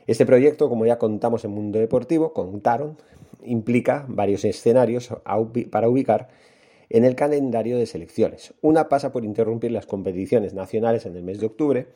Este 0.06 0.26
proyecto, 0.26 0.68
como 0.68 0.86
ya 0.86 0.98
contamos 0.98 1.46
en 1.46 1.52
Mundo 1.52 1.80
Deportivo, 1.80 2.34
contaron 2.34 2.98
implica 3.46 4.06
varios 4.08 4.46
escenarios 4.46 5.10
para 5.72 5.90
ubicar 5.90 6.30
en 6.90 7.06
el 7.06 7.16
calendario 7.16 7.78
de 7.78 7.86
selecciones. 7.86 8.54
Una 8.62 8.90
pasa 8.90 9.12
por 9.12 9.26
interrumpir 9.26 9.72
las 9.72 9.86
competiciones 9.86 10.54
nacionales 10.54 11.06
en 11.06 11.16
el 11.16 11.24
mes 11.24 11.40
de 11.40 11.48
octubre 11.48 11.88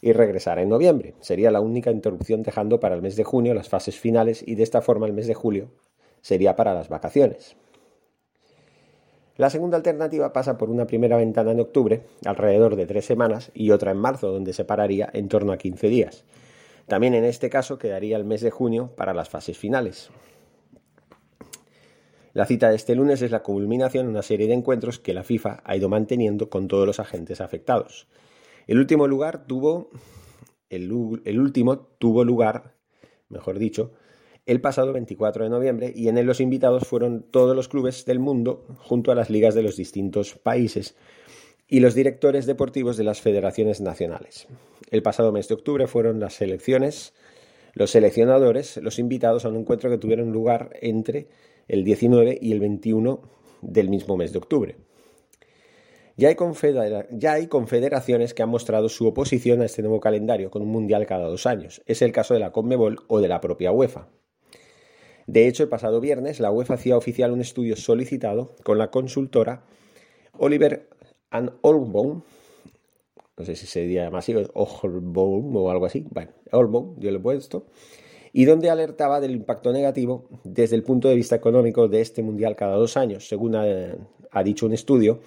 y 0.00 0.12
regresará 0.12 0.62
en 0.62 0.68
noviembre. 0.68 1.14
Sería 1.20 1.50
la 1.50 1.60
única 1.60 1.90
interrupción 1.90 2.42
dejando 2.42 2.80
para 2.80 2.94
el 2.94 3.02
mes 3.02 3.16
de 3.16 3.24
junio 3.24 3.54
las 3.54 3.68
fases 3.68 3.98
finales 3.98 4.42
y 4.46 4.54
de 4.54 4.62
esta 4.62 4.82
forma 4.82 5.06
el 5.06 5.12
mes 5.12 5.26
de 5.26 5.34
julio 5.34 5.70
sería 6.20 6.56
para 6.56 6.74
las 6.74 6.88
vacaciones. 6.88 7.56
La 9.36 9.50
segunda 9.50 9.76
alternativa 9.76 10.32
pasa 10.32 10.56
por 10.58 10.70
una 10.70 10.86
primera 10.86 11.16
ventana 11.16 11.50
en 11.50 11.60
octubre, 11.60 12.02
alrededor 12.24 12.76
de 12.76 12.86
tres 12.86 13.04
semanas, 13.04 13.50
y 13.52 13.72
otra 13.72 13.90
en 13.90 13.96
marzo, 13.96 14.30
donde 14.30 14.52
se 14.52 14.64
pararía 14.64 15.10
en 15.12 15.28
torno 15.28 15.52
a 15.52 15.58
15 15.58 15.88
días. 15.88 16.24
También 16.86 17.14
en 17.14 17.24
este 17.24 17.50
caso 17.50 17.78
quedaría 17.78 18.16
el 18.16 18.24
mes 18.24 18.42
de 18.42 18.50
junio 18.50 18.90
para 18.94 19.12
las 19.12 19.28
fases 19.28 19.58
finales. 19.58 20.10
La 22.34 22.46
cita 22.46 22.68
de 22.68 22.74
este 22.74 22.96
lunes 22.96 23.22
es 23.22 23.30
la 23.30 23.44
culminación 23.44 24.06
de 24.06 24.10
una 24.10 24.22
serie 24.22 24.48
de 24.48 24.54
encuentros 24.54 24.98
que 24.98 25.14
la 25.14 25.22
FIFA 25.22 25.62
ha 25.64 25.76
ido 25.76 25.88
manteniendo 25.88 26.50
con 26.50 26.66
todos 26.66 26.84
los 26.84 26.98
agentes 26.98 27.40
afectados. 27.40 28.08
El 28.66 28.78
último 28.78 29.06
lugar 29.06 29.46
tuvo, 29.46 29.90
el, 30.68 30.90
último 30.92 31.78
tuvo 31.78 32.24
lugar, 32.24 32.74
mejor 33.28 33.60
dicho, 33.60 33.92
el 34.46 34.60
pasado 34.60 34.92
24 34.92 35.44
de 35.44 35.50
noviembre 35.50 35.92
y 35.94 36.08
en 36.08 36.18
él 36.18 36.26
los 36.26 36.40
invitados 36.40 36.88
fueron 36.88 37.22
todos 37.22 37.54
los 37.54 37.68
clubes 37.68 38.04
del 38.04 38.18
mundo 38.18 38.66
junto 38.78 39.12
a 39.12 39.14
las 39.14 39.30
ligas 39.30 39.54
de 39.54 39.62
los 39.62 39.76
distintos 39.76 40.34
países 40.34 40.96
y 41.68 41.78
los 41.78 41.94
directores 41.94 42.46
deportivos 42.46 42.96
de 42.96 43.04
las 43.04 43.20
federaciones 43.20 43.80
nacionales. 43.80 44.48
El 44.90 45.02
pasado 45.02 45.30
mes 45.30 45.46
de 45.46 45.54
octubre 45.54 45.86
fueron 45.86 46.18
las 46.18 46.34
selecciones, 46.34 47.14
los 47.74 47.92
seleccionadores, 47.92 48.76
los 48.78 48.98
invitados 48.98 49.44
a 49.44 49.50
un 49.50 49.56
encuentro 49.56 49.88
que 49.88 49.98
tuvieron 49.98 50.32
lugar 50.32 50.70
entre 50.82 51.28
el 51.68 51.84
19 51.84 52.38
y 52.40 52.52
el 52.52 52.60
21 52.60 53.20
del 53.62 53.88
mismo 53.88 54.16
mes 54.16 54.32
de 54.32 54.38
octubre. 54.38 54.76
Ya 56.16 56.28
hay, 56.28 57.46
confederaciones 57.48 58.34
que 58.34 58.42
han 58.42 58.48
mostrado 58.48 58.88
su 58.88 59.06
oposición 59.06 59.62
a 59.62 59.64
este 59.64 59.82
nuevo 59.82 59.98
calendario 59.98 60.50
con 60.50 60.62
un 60.62 60.68
mundial 60.68 61.06
cada 61.06 61.26
dos 61.26 61.44
años. 61.46 61.82
Es 61.86 62.02
el 62.02 62.12
caso 62.12 62.34
de 62.34 62.40
la 62.40 62.52
Conmebol 62.52 63.00
o 63.08 63.20
de 63.20 63.26
la 63.26 63.40
propia 63.40 63.72
UEFA. 63.72 64.08
De 65.26 65.48
hecho, 65.48 65.64
el 65.64 65.68
pasado 65.68 66.00
viernes 66.00 66.38
la 66.38 66.52
UEFA 66.52 66.74
hacía 66.74 66.96
oficial 66.96 67.32
un 67.32 67.40
estudio 67.40 67.74
solicitado 67.76 68.54
con 68.62 68.78
la 68.78 68.90
consultora 68.90 69.64
Oliver 70.38 70.88
and 71.30 71.52
Olbaum, 71.62 72.22
no 73.36 73.44
sé 73.44 73.56
si 73.56 73.66
se 73.66 73.88
llama 73.90 74.18
así, 74.18 74.34
Olbaum 74.54 75.56
o 75.56 75.70
algo 75.70 75.86
así, 75.86 76.06
bueno, 76.10 76.32
yo 76.98 77.10
lo 77.10 77.18
he 77.18 77.20
puesto, 77.20 77.66
y 78.36 78.46
donde 78.46 78.68
alertaba 78.68 79.20
del 79.20 79.30
impacto 79.30 79.72
negativo 79.72 80.24
desde 80.42 80.74
el 80.74 80.82
punto 80.82 81.08
de 81.08 81.14
vista 81.14 81.36
económico 81.36 81.86
de 81.86 82.00
este 82.00 82.20
mundial 82.20 82.56
cada 82.56 82.74
dos 82.74 82.96
años, 82.96 83.28
según 83.28 83.54
ha 83.54 84.42
dicho 84.42 84.66
un 84.66 84.72
estudio 84.72 85.20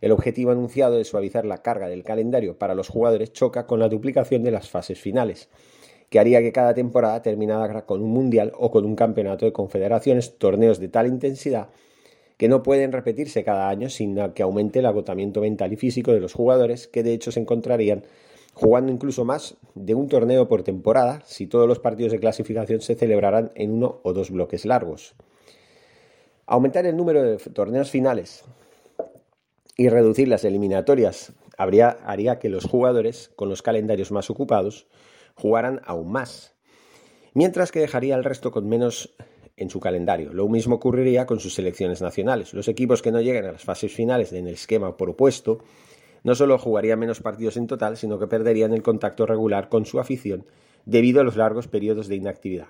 el 0.00 0.10
objetivo 0.10 0.50
anunciado 0.50 0.96
de 0.96 1.04
suavizar 1.04 1.44
la 1.44 1.58
carga 1.58 1.86
del 1.86 2.02
calendario 2.02 2.56
para 2.56 2.74
los 2.74 2.88
jugadores 2.88 3.34
choca 3.34 3.66
con 3.66 3.78
la 3.78 3.90
duplicación 3.90 4.42
de 4.42 4.50
las 4.50 4.70
fases 4.70 4.98
finales, 4.98 5.50
que 6.08 6.18
haría 6.18 6.40
que 6.40 6.50
cada 6.50 6.72
temporada 6.72 7.20
terminara 7.20 7.84
con 7.84 8.02
un 8.02 8.10
mundial 8.10 8.52
o 8.58 8.70
con 8.70 8.86
un 8.86 8.96
campeonato 8.96 9.44
de 9.44 9.52
confederaciones, 9.52 10.38
torneos 10.38 10.80
de 10.80 10.88
tal 10.88 11.08
intensidad 11.08 11.68
que 12.38 12.48
no 12.48 12.62
pueden 12.62 12.90
repetirse 12.90 13.44
cada 13.44 13.68
año 13.68 13.90
sin 13.90 14.16
que 14.32 14.42
aumente 14.42 14.78
el 14.78 14.86
agotamiento 14.86 15.42
mental 15.42 15.74
y 15.74 15.76
físico 15.76 16.12
de 16.12 16.20
los 16.20 16.32
jugadores, 16.32 16.88
que 16.88 17.02
de 17.02 17.12
hecho 17.12 17.30
se 17.32 17.40
encontrarían 17.40 18.04
jugando 18.60 18.92
incluso 18.92 19.24
más 19.24 19.56
de 19.74 19.94
un 19.94 20.08
torneo 20.08 20.46
por 20.46 20.62
temporada 20.62 21.22
si 21.24 21.46
todos 21.46 21.66
los 21.66 21.78
partidos 21.78 22.12
de 22.12 22.20
clasificación 22.20 22.82
se 22.82 22.94
celebraran 22.94 23.50
en 23.54 23.72
uno 23.72 24.00
o 24.02 24.12
dos 24.12 24.30
bloques 24.30 24.66
largos. 24.66 25.14
Aumentar 26.46 26.84
el 26.84 26.96
número 26.96 27.22
de 27.22 27.38
torneos 27.38 27.90
finales 27.90 28.44
y 29.76 29.88
reducir 29.88 30.28
las 30.28 30.44
eliminatorias 30.44 31.32
haría 31.56 32.38
que 32.38 32.48
los 32.50 32.64
jugadores 32.66 33.30
con 33.34 33.48
los 33.48 33.62
calendarios 33.62 34.12
más 34.12 34.28
ocupados 34.28 34.86
jugaran 35.34 35.80
aún 35.84 36.12
más, 36.12 36.54
mientras 37.32 37.72
que 37.72 37.80
dejaría 37.80 38.14
al 38.14 38.24
resto 38.24 38.50
con 38.50 38.68
menos 38.68 39.14
en 39.56 39.70
su 39.70 39.80
calendario. 39.80 40.32
Lo 40.32 40.48
mismo 40.48 40.76
ocurriría 40.76 41.24
con 41.26 41.40
sus 41.40 41.54
selecciones 41.54 42.02
nacionales. 42.02 42.52
Los 42.52 42.68
equipos 42.68 43.00
que 43.00 43.12
no 43.12 43.20
lleguen 43.20 43.46
a 43.46 43.52
las 43.52 43.64
fases 43.64 43.92
finales 43.92 44.32
en 44.32 44.46
el 44.46 44.54
esquema 44.54 44.96
propuesto 44.96 45.60
no 46.22 46.34
solo 46.34 46.58
jugarían 46.58 46.98
menos 46.98 47.20
partidos 47.20 47.56
en 47.56 47.66
total, 47.66 47.96
sino 47.96 48.18
que 48.18 48.26
perderían 48.26 48.72
el 48.72 48.82
contacto 48.82 49.26
regular 49.26 49.68
con 49.68 49.86
su 49.86 50.00
afición 50.00 50.44
debido 50.84 51.20
a 51.20 51.24
los 51.24 51.36
largos 51.36 51.68
periodos 51.68 52.08
de 52.08 52.16
inactividad. 52.16 52.68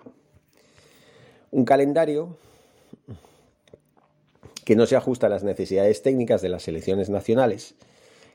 Un 1.50 1.64
calendario 1.64 2.36
que 4.64 4.76
no 4.76 4.86
se 4.86 4.96
ajusta 4.96 5.26
a 5.26 5.30
las 5.30 5.42
necesidades 5.42 6.02
técnicas 6.02 6.42
de 6.42 6.48
las 6.48 6.62
selecciones 6.62 7.10
nacionales, 7.10 7.74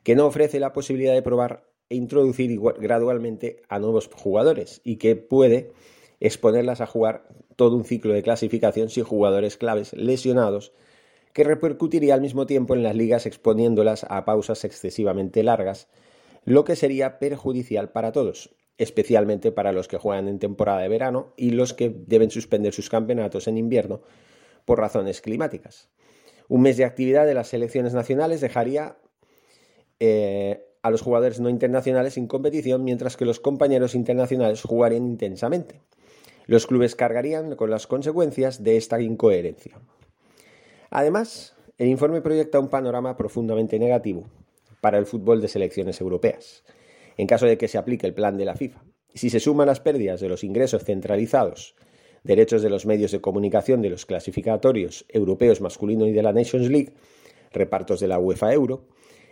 que 0.03 0.15
no 0.15 0.25
ofrece 0.25 0.59
la 0.59 0.73
posibilidad 0.73 1.13
de 1.13 1.21
probar 1.21 1.63
e 1.89 1.95
introducir 1.95 2.59
gradualmente 2.79 3.61
a 3.69 3.79
nuevos 3.79 4.09
jugadores 4.13 4.81
y 4.83 4.97
que 4.97 5.15
puede 5.15 5.71
exponerlas 6.19 6.81
a 6.81 6.87
jugar 6.87 7.27
todo 7.55 7.75
un 7.75 7.85
ciclo 7.85 8.13
de 8.13 8.23
clasificación 8.23 8.89
sin 8.89 9.03
jugadores 9.03 9.57
claves 9.57 9.93
lesionados 9.93 10.73
que 11.35 11.43
repercutiría 11.43 12.13
al 12.13 12.21
mismo 12.21 12.45
tiempo 12.45 12.75
en 12.75 12.83
las 12.83 12.95
ligas 12.95 13.25
exponiéndolas 13.25 14.05
a 14.07 14.23
pausas 14.23 14.63
excesivamente 14.63 15.43
largas, 15.43 15.89
lo 16.45 16.63
que 16.63 16.77
sería 16.77 17.19
perjudicial 17.19 17.91
para 17.91 18.13
todos, 18.13 18.55
especialmente 18.77 19.51
para 19.51 19.73
los 19.73 19.89
que 19.89 19.97
juegan 19.97 20.29
en 20.29 20.39
temporada 20.39 20.79
de 20.79 20.87
verano 20.87 21.33
y 21.35 21.49
los 21.49 21.73
que 21.73 21.93
deben 21.93 22.31
suspender 22.31 22.71
sus 22.71 22.89
campeonatos 22.89 23.49
en 23.49 23.57
invierno 23.57 24.01
por 24.63 24.79
razones 24.79 25.19
climáticas. 25.19 25.89
Un 26.47 26.61
mes 26.61 26.77
de 26.77 26.85
actividad 26.85 27.25
de 27.25 27.33
las 27.33 27.49
selecciones 27.49 27.93
nacionales 27.93 28.39
dejaría 28.39 28.95
eh, 29.99 30.63
a 30.83 30.89
los 30.89 31.01
jugadores 31.01 31.41
no 31.41 31.49
internacionales 31.49 32.13
sin 32.13 32.27
competición, 32.27 32.85
mientras 32.85 33.17
que 33.17 33.25
los 33.25 33.41
compañeros 33.41 33.93
internacionales 33.93 34.61
jugarían 34.61 35.05
intensamente. 35.05 35.81
Los 36.45 36.65
clubes 36.65 36.95
cargarían 36.95 37.57
con 37.57 37.69
las 37.69 37.87
consecuencias 37.87 38.63
de 38.63 38.77
esta 38.77 39.01
incoherencia. 39.01 39.81
Además, 40.97 41.53
el 41.77 41.89
informe 41.89 42.21
proyecta 42.21 42.57
un 42.57 42.69
panorama 42.69 43.17
profundamente 43.17 43.77
negativo 43.77 44.29
para 44.79 44.97
el 44.97 45.05
fútbol 45.05 45.41
de 45.41 45.49
selecciones 45.49 45.99
europeas, 45.99 46.63
en 47.17 47.27
caso 47.27 47.45
de 47.45 47.57
que 47.57 47.67
se 47.67 47.77
aplique 47.77 48.07
el 48.07 48.13
plan 48.13 48.37
de 48.37 48.45
la 48.45 48.55
FIFA. 48.55 48.81
Si 49.13 49.29
se 49.29 49.41
suman 49.41 49.67
las 49.67 49.81
pérdidas 49.81 50.21
de 50.21 50.29
los 50.29 50.45
ingresos 50.45 50.85
centralizados 50.85 51.75
derechos 52.23 52.61
de 52.61 52.69
los 52.69 52.85
medios 52.85 53.11
de 53.11 53.19
comunicación 53.19 53.81
de 53.81 53.89
los 53.89 54.05
clasificatorios 54.05 55.05
europeos 55.09 55.59
masculino 55.59 56.07
y 56.07 56.13
de 56.13 56.23
la 56.23 56.31
Nations 56.31 56.69
League, 56.69 56.93
repartos 57.51 57.99
de 57.99 58.07
la 58.07 58.17
UEFA 58.17 58.53
Euro, 58.53 58.87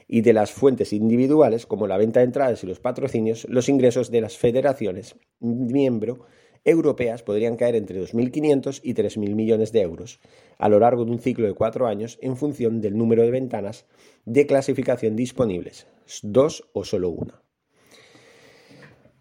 y 0.05 0.19
de 0.19 0.33
las 0.33 0.51
fuentes 0.51 0.91
individuales 0.91 1.65
como 1.65 1.87
la 1.87 1.95
venta 1.95 2.19
de 2.19 2.25
entradas 2.25 2.61
y 2.65 2.67
los 2.67 2.81
patrocinios, 2.81 3.47
los 3.49 3.69
ingresos 3.69 4.11
de 4.11 4.19
las 4.19 4.37
federaciones 4.37 5.15
miembro 5.39 6.25
europeas 6.65 7.23
podrían 7.23 7.57
caer 7.57 7.75
entre 7.75 8.01
2.500 8.01 8.79
y 8.83 8.93
3.000 8.93 9.35
millones 9.35 9.71
de 9.71 9.81
euros 9.81 10.19
a 10.57 10.69
lo 10.69 10.79
largo 10.79 11.05
de 11.05 11.11
un 11.11 11.19
ciclo 11.19 11.47
de 11.47 11.53
cuatro 11.53 11.87
años 11.87 12.17
en 12.21 12.37
función 12.37 12.81
del 12.81 12.97
número 12.97 13.23
de 13.23 13.31
ventanas 13.31 13.85
de 14.25 14.45
clasificación 14.45 15.15
disponibles, 15.15 15.87
dos 16.21 16.69
o 16.73 16.83
solo 16.83 17.09
una. 17.09 17.41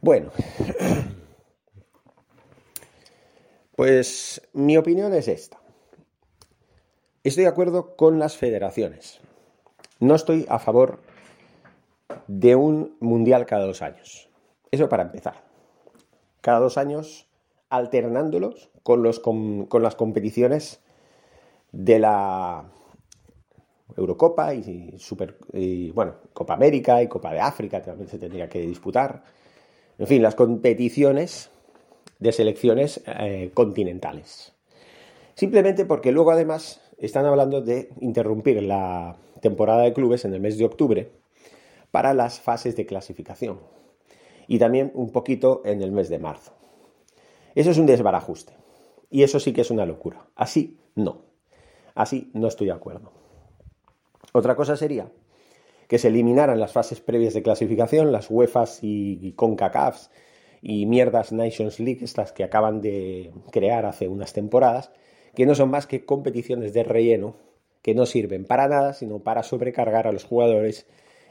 Bueno, 0.01 0.31
Pues 3.83 4.43
mi 4.53 4.77
opinión 4.77 5.15
es 5.15 5.29
esta. 5.29 5.59
Estoy 7.25 7.45
de 7.45 7.51
acuerdo 7.51 7.97
con 7.97 8.19
las 8.19 8.37
federaciones. 8.37 9.19
No 9.99 10.15
estoy 10.15 10.47
a 10.49 10.59
favor 10.59 11.01
de 12.27 12.55
un 12.55 12.97
mundial 13.01 13.47
cada 13.47 13.65
dos 13.65 13.81
años. 13.81 14.29
Eso 14.71 14.89
para 14.89 15.05
empezar. 15.05 15.43
Cada 16.43 16.61
dos 16.61 16.77
años 16.77 17.29
alternándolos 17.73 18.71
con, 18.83 19.03
los, 19.03 19.23
las 19.81 19.97
competiciones 19.97 20.83
de 21.73 21.99
la 21.99 22.71
Eurocopa 23.97 24.55
y, 24.55 24.95
Super, 24.99 25.39
y, 25.55 25.91
bueno, 25.91 26.17
Copa 26.35 26.53
América 26.53 27.03
y 27.03 27.09
Copa 27.09 27.33
de 27.33 27.41
África 27.41 27.81
también 27.81 28.09
se 28.09 28.19
tendría 28.19 28.47
que 28.47 28.61
disputar. 28.61 29.25
En 29.99 30.07
fin, 30.07 30.23
las 30.23 30.35
competiciones 30.35 31.51
de 32.19 32.33
selecciones 32.33 33.03
eh, 33.07 33.51
continentales. 33.55 34.53
Simplemente 35.35 35.87
porque 35.87 36.13
luego 36.13 36.31
además 36.31 36.83
están 36.99 37.25
hablando 37.25 37.63
de 37.63 37.89
interrumpir 38.03 38.63
la 38.63 39.17
temporada 39.41 39.83
de 39.85 39.95
clubes 39.95 40.27
en 40.27 40.35
el 40.35 40.41
mes 40.41 40.59
de 40.59 40.67
octubre 40.67 41.11
para 41.91 42.13
las 42.13 42.39
fases 42.39 42.77
de 42.77 42.85
clasificación 42.85 43.61
y 44.47 44.59
también 44.59 44.93
un 44.95 45.11
poquito 45.11 45.63
en 45.65 45.81
el 45.81 45.91
mes 45.91 46.11
de 46.11 46.19
marzo. 46.19 46.53
Eso 47.55 47.71
es 47.71 47.79
un 47.79 47.87
desbarajuste 47.87 48.55
y 49.11 49.23
eso 49.23 49.41
sí 49.41 49.53
que 49.53 49.61
es 49.61 49.71
una 49.71 49.87
locura. 49.87 50.27
Así 50.37 50.79
no. 50.95 51.23
Así 51.95 52.31
no 52.35 52.49
estoy 52.49 52.69
de 52.69 52.73
acuerdo. 52.73 53.13
Otra 54.33 54.57
cosa 54.57 54.77
sería 54.77 55.11
que 55.89 55.99
se 55.99 56.09
eliminaran 56.09 56.59
las 56.59 56.73
fases 56.73 57.01
previas 57.01 57.35
de 57.35 57.43
clasificación, 57.43 58.13
las 58.13 58.31
UEFAs 58.31 58.79
y 58.83 59.33
CONCACAFs 59.33 60.11
y 60.63 60.87
mierdas 60.87 61.33
Nations 61.33 61.81
League, 61.81 62.05
estas 62.05 62.33
que 62.33 62.45
acaban 62.45 62.81
de 62.81 63.33
crear 63.51 63.85
hace 63.85 64.09
unas 64.09 64.33
temporadas, 64.33 64.93
que 65.35 65.45
no 65.45 65.55
son 65.55 65.71
más 65.71 65.87
que 65.87 66.07
competiciones 66.07 66.73
de 66.73 66.85
relleno 66.85 67.37
que 67.83 67.95
no 67.95 68.07
sirven 68.07 68.45
para 68.45 68.69
nada, 68.69 68.95
sino 68.95 69.19
para 69.19 69.43
sobrecargar 69.43 70.07
a 70.07 70.13
los 70.13 70.25
jugadores 70.25 70.87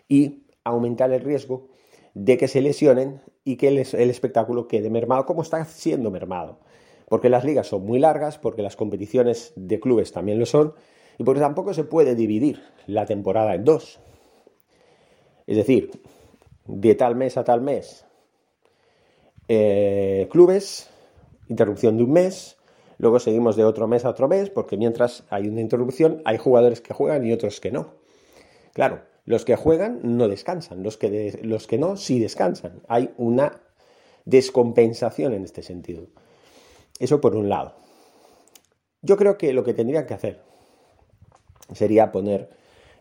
y 0.10 0.44
aumentar 0.66 1.12
el 1.14 1.22
riesgo 1.22 1.70
de 2.14 2.38
que 2.38 2.50
se 2.50 2.62
lesionen 2.62 3.22
y 3.44 3.58
que 3.58 3.68
el, 3.68 3.78
el 3.78 4.10
espectáculo 4.10 4.68
quede 4.68 4.90
mermado 4.90 5.26
como 5.26 5.42
está 5.42 5.64
siendo 5.66 6.12
mermado. 6.12 6.60
Porque 7.10 7.30
las 7.30 7.44
ligas 7.44 7.68
son 7.68 7.86
muy 7.86 8.00
largas, 8.00 8.38
porque 8.38 8.62
las 8.62 8.76
competiciones 8.76 9.54
de 9.56 9.80
clubes 9.80 10.12
también 10.12 10.40
lo 10.40 10.46
son, 10.46 10.74
y 11.18 11.24
porque 11.24 11.42
tampoco 11.42 11.74
se 11.74 11.84
puede 11.84 12.16
dividir 12.16 12.64
la 12.88 13.06
temporada 13.06 13.54
en 13.54 13.66
dos. 13.66 14.00
Es 15.48 15.58
decir, 15.58 15.92
de 16.66 16.96
tal 16.96 17.16
mes 17.16 17.38
a 17.38 17.44
tal 17.44 17.62
mes, 17.62 18.06
eh, 19.48 20.28
clubes, 20.32 20.90
interrupción 21.50 21.98
de 21.98 22.04
un 22.04 22.12
mes, 22.12 22.58
luego 22.98 23.20
seguimos 23.20 23.56
de 23.56 23.66
otro 23.66 23.88
mes 23.88 24.06
a 24.06 24.10
otro 24.10 24.28
mes, 24.28 24.50
porque 24.50 24.78
mientras 24.78 25.26
hay 25.30 25.48
una 25.48 25.62
interrupción, 25.62 26.22
hay 26.24 26.38
jugadores 26.38 26.80
que 26.80 26.94
juegan 26.94 27.26
y 27.26 27.34
otros 27.34 27.60
que 27.60 27.72
no. 27.72 27.96
Claro, 28.74 29.02
los 29.26 29.46
que 29.46 29.56
juegan 29.56 30.00
no 30.04 30.28
descansan, 30.28 30.84
los 30.84 30.98
que, 30.98 31.40
los 31.44 31.68
que 31.68 31.78
no 31.78 31.98
sí 31.98 32.20
descansan. 32.20 32.82
Hay 32.88 33.12
una 33.18 33.62
descompensación 34.26 35.34
en 35.34 35.44
este 35.44 35.64
sentido. 35.64 36.08
Eso 37.00 37.22
por 37.22 37.36
un 37.36 37.50
lado. 37.50 37.76
Yo 39.02 39.18
creo 39.18 39.38
que 39.38 39.54
lo 39.54 39.64
que 39.64 39.74
tendrían 39.74 40.06
que 40.06 40.14
hacer 40.14 40.42
sería 41.74 42.12
poner 42.12 42.50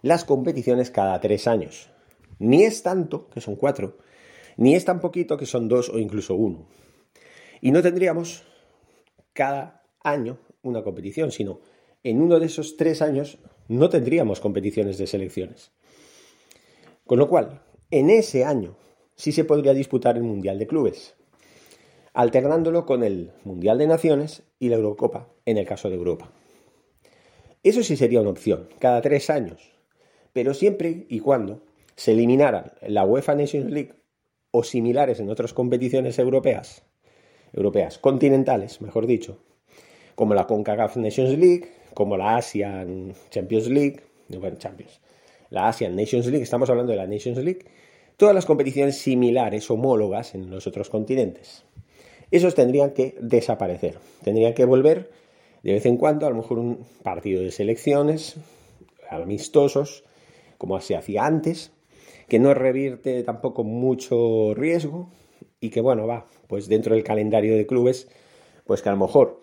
las 0.02 0.24
competiciones 0.24 0.90
cada 0.90 1.20
tres 1.20 1.46
años. 1.46 1.90
Ni 2.38 2.64
es 2.64 2.82
tanto, 2.82 3.28
que 3.28 3.40
son 3.40 3.56
cuatro, 3.56 3.98
ni 4.56 4.74
es 4.74 4.84
tan 4.84 5.00
poquito, 5.00 5.36
que 5.36 5.46
son 5.46 5.68
dos 5.68 5.90
o 5.90 5.98
incluso 5.98 6.34
uno. 6.34 6.66
Y 7.60 7.70
no 7.70 7.82
tendríamos 7.82 8.44
cada 9.32 9.82
año 10.02 10.38
una 10.62 10.82
competición, 10.82 11.30
sino 11.30 11.60
en 12.02 12.22
uno 12.22 12.38
de 12.38 12.46
esos 12.46 12.76
tres 12.76 13.02
años 13.02 13.38
no 13.68 13.90
tendríamos 13.90 14.40
competiciones 14.40 14.96
de 14.96 15.06
selecciones. 15.06 15.70
Con 17.10 17.18
lo 17.18 17.28
cual, 17.28 17.60
en 17.90 18.08
ese 18.08 18.44
año 18.44 18.76
sí 19.16 19.32
se 19.32 19.42
podría 19.42 19.74
disputar 19.74 20.16
el 20.16 20.22
Mundial 20.22 20.60
de 20.60 20.68
Clubes, 20.68 21.16
alternándolo 22.14 22.86
con 22.86 23.02
el 23.02 23.32
Mundial 23.42 23.78
de 23.78 23.88
Naciones 23.88 24.44
y 24.60 24.68
la 24.68 24.76
Eurocopa, 24.76 25.26
en 25.44 25.58
el 25.58 25.66
caso 25.66 25.90
de 25.90 25.96
Europa. 25.96 26.30
Eso 27.64 27.82
sí 27.82 27.96
sería 27.96 28.20
una 28.20 28.30
opción, 28.30 28.68
cada 28.78 29.02
tres 29.02 29.28
años, 29.28 29.72
pero 30.32 30.54
siempre 30.54 31.06
y 31.08 31.18
cuando 31.18 31.64
se 31.96 32.12
eliminara 32.12 32.76
la 32.82 33.04
UEFA 33.04 33.34
Nations 33.34 33.72
League 33.72 33.92
o 34.52 34.62
similares 34.62 35.18
en 35.18 35.30
otras 35.30 35.52
competiciones 35.52 36.16
europeas, 36.20 36.84
europeas 37.52 37.98
continentales, 37.98 38.80
mejor 38.82 39.08
dicho, 39.08 39.42
como 40.14 40.34
la 40.34 40.46
CONCACAF 40.46 40.96
Nations 40.98 41.36
League, 41.36 41.72
como 41.92 42.16
la 42.16 42.36
Asian 42.36 43.14
Champions 43.30 43.66
League, 43.66 44.00
bueno, 44.28 44.58
Champions, 44.58 45.00
la 45.50 45.68
Asian 45.68 45.94
Nations 45.94 46.26
League, 46.26 46.42
estamos 46.42 46.70
hablando 46.70 46.92
de 46.92 46.98
la 46.98 47.06
Nations 47.06 47.38
League, 47.38 47.66
todas 48.16 48.34
las 48.34 48.46
competiciones 48.46 48.98
similares, 48.98 49.70
homólogas 49.70 50.34
en 50.34 50.50
los 50.50 50.66
otros 50.66 50.88
continentes. 50.88 51.64
Esos 52.30 52.54
tendrían 52.54 52.90
que 52.90 53.16
desaparecer, 53.20 53.98
tendrían 54.22 54.54
que 54.54 54.64
volver 54.64 55.10
de 55.62 55.72
vez 55.74 55.84
en 55.86 55.96
cuando, 55.96 56.26
a 56.26 56.30
lo 56.30 56.36
mejor 56.36 56.58
un 56.58 56.86
partido 57.02 57.42
de 57.42 57.50
selecciones, 57.50 58.36
amistosos, 59.10 60.04
como 60.56 60.80
se 60.80 60.96
hacía 60.96 61.26
antes, 61.26 61.72
que 62.28 62.38
no 62.38 62.54
revierte 62.54 63.22
tampoco 63.24 63.64
mucho 63.64 64.54
riesgo 64.54 65.10
y 65.60 65.70
que, 65.70 65.80
bueno, 65.80 66.06
va, 66.06 66.26
pues 66.46 66.68
dentro 66.68 66.94
del 66.94 67.04
calendario 67.04 67.56
de 67.56 67.66
clubes, 67.66 68.08
pues 68.64 68.82
que 68.82 68.88
a 68.88 68.92
lo 68.92 68.98
mejor 68.98 69.40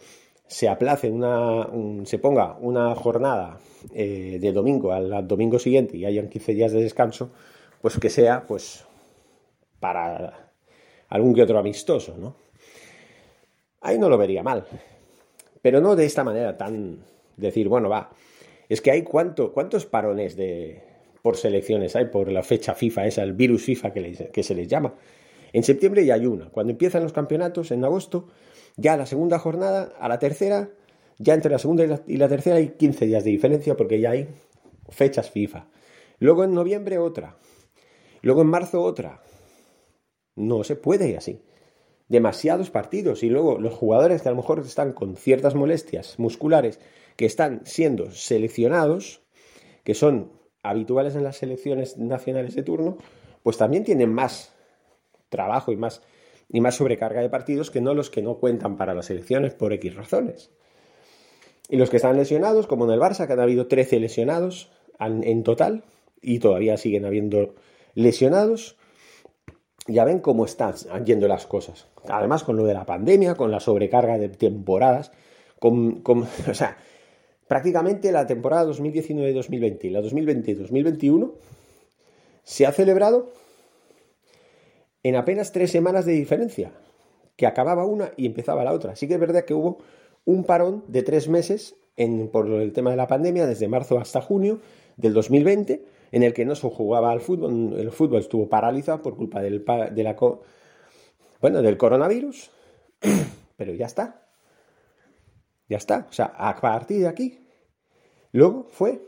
se 0.48 0.70
aplace 0.70 1.10
una, 1.10 1.68
se 2.06 2.20
ponga 2.20 2.58
una 2.60 2.96
jornada 2.96 3.60
eh, 3.94 4.38
de 4.40 4.52
domingo 4.54 4.92
al 4.92 5.28
domingo 5.28 5.60
siguiente 5.60 5.98
y 5.98 6.06
hayan 6.06 6.30
15 6.30 6.54
días 6.54 6.72
de 6.72 6.82
descanso, 6.82 7.32
pues 7.82 8.00
que 8.00 8.10
sea, 8.10 8.46
pues, 8.48 8.86
para 9.80 10.52
algún 11.10 11.36
que 11.36 11.44
otro 11.44 11.60
amistoso, 11.60 12.18
¿no? 12.18 12.36
Ahí 13.82 14.00
no 14.00 14.10
lo 14.10 14.18
vería 14.18 14.44
mal. 14.44 14.66
Pero 15.62 15.82
no 15.82 15.96
de 15.96 16.06
esta 16.06 16.24
manera 16.24 16.58
tan 16.58 17.04
decir, 17.36 17.68
bueno, 17.68 17.90
va, 17.90 18.10
es 18.70 18.82
que 18.82 18.92
hay 18.92 19.04
cuánto, 19.04 19.54
cuántos 19.54 19.86
parones 19.86 20.36
de, 20.36 20.82
por 21.22 21.38
selecciones 21.38 21.96
hay, 21.96 22.06
por 22.06 22.32
la 22.32 22.44
fecha 22.44 22.74
FIFA, 22.74 23.06
esa, 23.06 23.24
el 23.24 23.34
virus 23.34 23.64
FIFA 23.64 23.94
que, 23.94 24.30
que 24.32 24.44
se 24.44 24.56
les 24.56 24.68
llama. 24.68 24.96
En 25.54 25.64
septiembre 25.64 26.06
ya 26.06 26.16
hay 26.16 26.26
una. 26.26 26.50
Cuando 26.50 26.72
empiezan 26.72 27.04
los 27.04 27.14
campeonatos, 27.14 27.72
en 27.72 27.84
agosto, 27.84 28.28
ya 28.78 28.96
la 28.96 29.06
segunda 29.06 29.40
jornada, 29.40 29.92
a 30.00 30.08
la 30.08 30.20
tercera, 30.20 30.70
ya 31.18 31.34
entre 31.34 31.52
la 31.52 31.60
segunda 31.60 31.84
y 32.06 32.18
la, 32.18 32.28
tercera 32.30 32.58
hay 32.58 32.70
15 32.70 33.06
días 33.08 33.24
de 33.24 33.32
diferencia 33.32 33.76
porque 33.76 34.00
ya 34.00 34.12
hay 34.12 34.30
fechas 34.90 35.30
FIFA. 35.30 35.68
Luego 36.20 36.44
en 36.44 36.54
noviembre 36.54 37.00
otra. 37.00 37.36
Luego 38.22 38.42
en 38.42 38.48
marzo 38.48 38.82
otra. 38.84 39.22
No 40.36 40.64
se 40.64 40.76
puede 40.76 41.18
así 41.18 41.42
demasiados 42.08 42.70
partidos 42.70 43.24
y 43.24 43.30
luego 43.30 43.60
los 43.60 43.74
jugadores 43.74 44.22
que 44.22 44.30
a 44.30 44.32
lo 44.32 44.38
mejor 44.38 44.60
están 44.60 44.94
con 44.94 45.18
ciertas 45.18 45.56
molestias 45.56 46.18
musculares 46.20 46.80
que 47.16 47.26
están 47.26 47.66
siendo 47.66 48.12
seleccionados, 48.12 49.22
que 49.84 49.94
son 49.94 50.32
habituales 50.64 51.16
en 51.16 51.24
las 51.24 51.38
selecciones 51.38 51.98
nacionales 51.98 52.56
de 52.56 52.64
turno, 52.64 52.98
pues 53.44 53.58
también 53.58 53.84
tienen 53.84 54.14
más 54.14 54.54
trabajo 55.30 55.72
y 55.72 55.78
más, 55.78 56.02
y 56.50 56.62
más 56.62 56.76
sobrecarga 56.76 57.22
de 57.22 57.30
partidos 57.30 57.72
que 57.72 57.82
no 57.82 57.94
los 57.94 58.10
que 58.10 58.22
no 58.22 58.38
cuentan 58.38 58.78
para 58.78 58.94
las 58.94 59.08
selecciones 59.08 59.54
por 59.54 59.74
X 59.74 59.96
razones. 59.96 60.52
Y 61.70 61.78
los 61.78 61.90
que 61.90 61.98
están 61.98 62.16
lesionados, 62.16 62.68
como 62.68 62.86
en 62.86 62.92
el 62.92 63.00
Barça, 63.00 63.28
que 63.28 63.34
han 63.34 63.40
habido 63.42 63.68
13 63.68 64.00
lesionados 64.00 64.72
en 65.00 65.44
total 65.44 65.84
y 66.22 66.40
todavía 66.40 66.78
siguen 66.78 67.06
habiendo 67.06 67.56
lesionados, 67.94 68.78
ya 69.88 70.06
ven 70.06 70.20
cómo 70.20 70.46
están 70.46 70.74
yendo 71.06 71.28
las 71.28 71.46
cosas. 71.46 71.88
Además, 72.08 72.44
con 72.44 72.56
lo 72.56 72.66
de 72.66 72.74
la 72.74 72.86
pandemia, 72.86 73.36
con 73.36 73.52
la 73.52 73.60
sobrecarga 73.60 74.18
de 74.18 74.30
temporadas, 74.30 75.12
con, 75.60 76.04
o 76.06 76.54
sea, 76.54 76.78
prácticamente 77.48 78.12
la 78.12 78.28
temporada 78.28 78.70
2019-2020 78.72 79.84
y 79.86 79.90
la 79.90 80.02
2020-2021 80.02 81.34
se 82.44 82.66
ha 82.66 82.72
celebrado 82.72 83.32
en 85.08 85.16
apenas 85.16 85.52
tres 85.52 85.72
semanas 85.72 86.06
de 86.06 86.14
diferencia, 86.14 86.72
que 87.36 87.46
acababa 87.46 87.86
una 87.86 88.12
y 88.18 88.26
empezaba 88.26 88.64
la 88.64 88.74
otra. 88.74 88.96
Sí 88.96 89.08
que 89.08 89.14
es 89.14 89.20
verdad 89.20 89.46
que 89.46 89.54
hubo 89.54 89.78
un 90.26 90.44
parón 90.44 90.84
de 90.88 91.04
tres 91.04 91.30
meses 91.30 91.76
en, 91.96 92.30
por 92.30 92.48
el 92.50 92.74
tema 92.74 92.92
de 92.92 92.98
la 92.98 93.08
pandemia, 93.08 93.46
desde 93.46 93.68
marzo 93.68 94.00
hasta 94.00 94.22
junio 94.22 94.60
del 94.98 95.14
2020, 95.14 95.86
en 96.12 96.24
el 96.24 96.34
que 96.34 96.46
no 96.46 96.56
se 96.56 96.70
jugaba 96.70 97.12
al 97.12 97.22
fútbol, 97.22 97.74
el 97.78 97.92
fútbol 97.92 98.20
estuvo 98.20 98.50
paralizado 98.50 99.02
por 99.02 99.16
culpa 99.16 99.42
del, 99.42 99.64
de 99.64 100.04
la, 100.04 100.16
bueno, 101.42 101.62
del 101.62 101.78
coronavirus, 101.78 102.52
pero 103.58 103.74
ya 103.74 103.86
está. 103.86 104.28
Ya 105.70 105.78
está. 105.78 106.08
O 106.10 106.14
sea, 106.14 106.26
a 106.26 106.56
partir 106.60 107.02
de 107.02 107.08
aquí, 107.08 107.40
luego 108.32 108.68
fue 108.70 109.02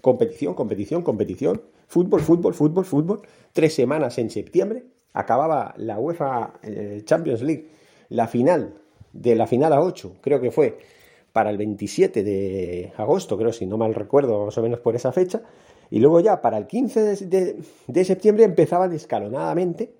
competición, 0.00 0.54
competición, 0.54 1.02
competición, 1.02 1.62
fútbol, 1.88 2.20
fútbol, 2.20 2.54
fútbol, 2.54 2.84
fútbol. 2.84 3.22
Tres 3.52 3.74
semanas 3.74 4.18
en 4.18 4.30
septiembre, 4.30 4.84
acababa 5.16 5.74
la 5.78 5.98
UEFA 5.98 6.52
eh, 6.62 7.00
Champions 7.04 7.42
League, 7.42 7.70
la 8.10 8.28
final, 8.28 8.74
de 9.12 9.34
la 9.34 9.46
final 9.46 9.72
a 9.72 9.80
8, 9.80 10.16
creo 10.20 10.40
que 10.40 10.50
fue 10.50 10.78
para 11.32 11.48
el 11.48 11.56
27 11.56 12.22
de 12.22 12.92
agosto, 12.98 13.38
creo, 13.38 13.52
si 13.52 13.66
no 13.66 13.78
mal 13.78 13.94
recuerdo, 13.94 14.44
más 14.44 14.58
o 14.58 14.62
menos 14.62 14.80
por 14.80 14.94
esa 14.94 15.12
fecha, 15.12 15.40
y 15.90 16.00
luego 16.00 16.20
ya 16.20 16.42
para 16.42 16.58
el 16.58 16.66
15 16.66 17.26
de, 17.26 18.04
septiembre 18.04 18.44
empezaban 18.44 18.92
escalonadamente 18.92 19.94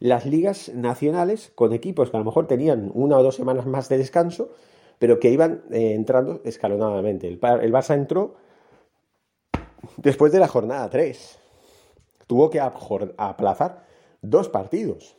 las 0.00 0.26
ligas 0.26 0.70
nacionales 0.74 1.52
con 1.54 1.72
equipos 1.72 2.10
que 2.10 2.16
a 2.16 2.20
lo 2.20 2.26
mejor 2.26 2.48
tenían 2.48 2.90
una 2.92 3.18
o 3.18 3.22
dos 3.22 3.36
semanas 3.36 3.66
más 3.66 3.88
de 3.88 3.98
descanso, 3.98 4.50
pero 4.98 5.20
que 5.20 5.30
iban 5.30 5.62
eh, 5.70 5.92
entrando 5.94 6.40
escalonadamente. 6.44 7.28
El, 7.28 7.34
el, 7.34 7.72
Barça 7.72 7.94
entró 7.94 8.34
después 9.96 10.32
de 10.32 10.40
la 10.40 10.48
jornada 10.48 10.90
3. 10.90 11.38
Tuvo 12.26 12.50
que 12.50 12.60
aplazar 12.60 13.86
dos 14.30 14.48
partidos. 14.48 15.16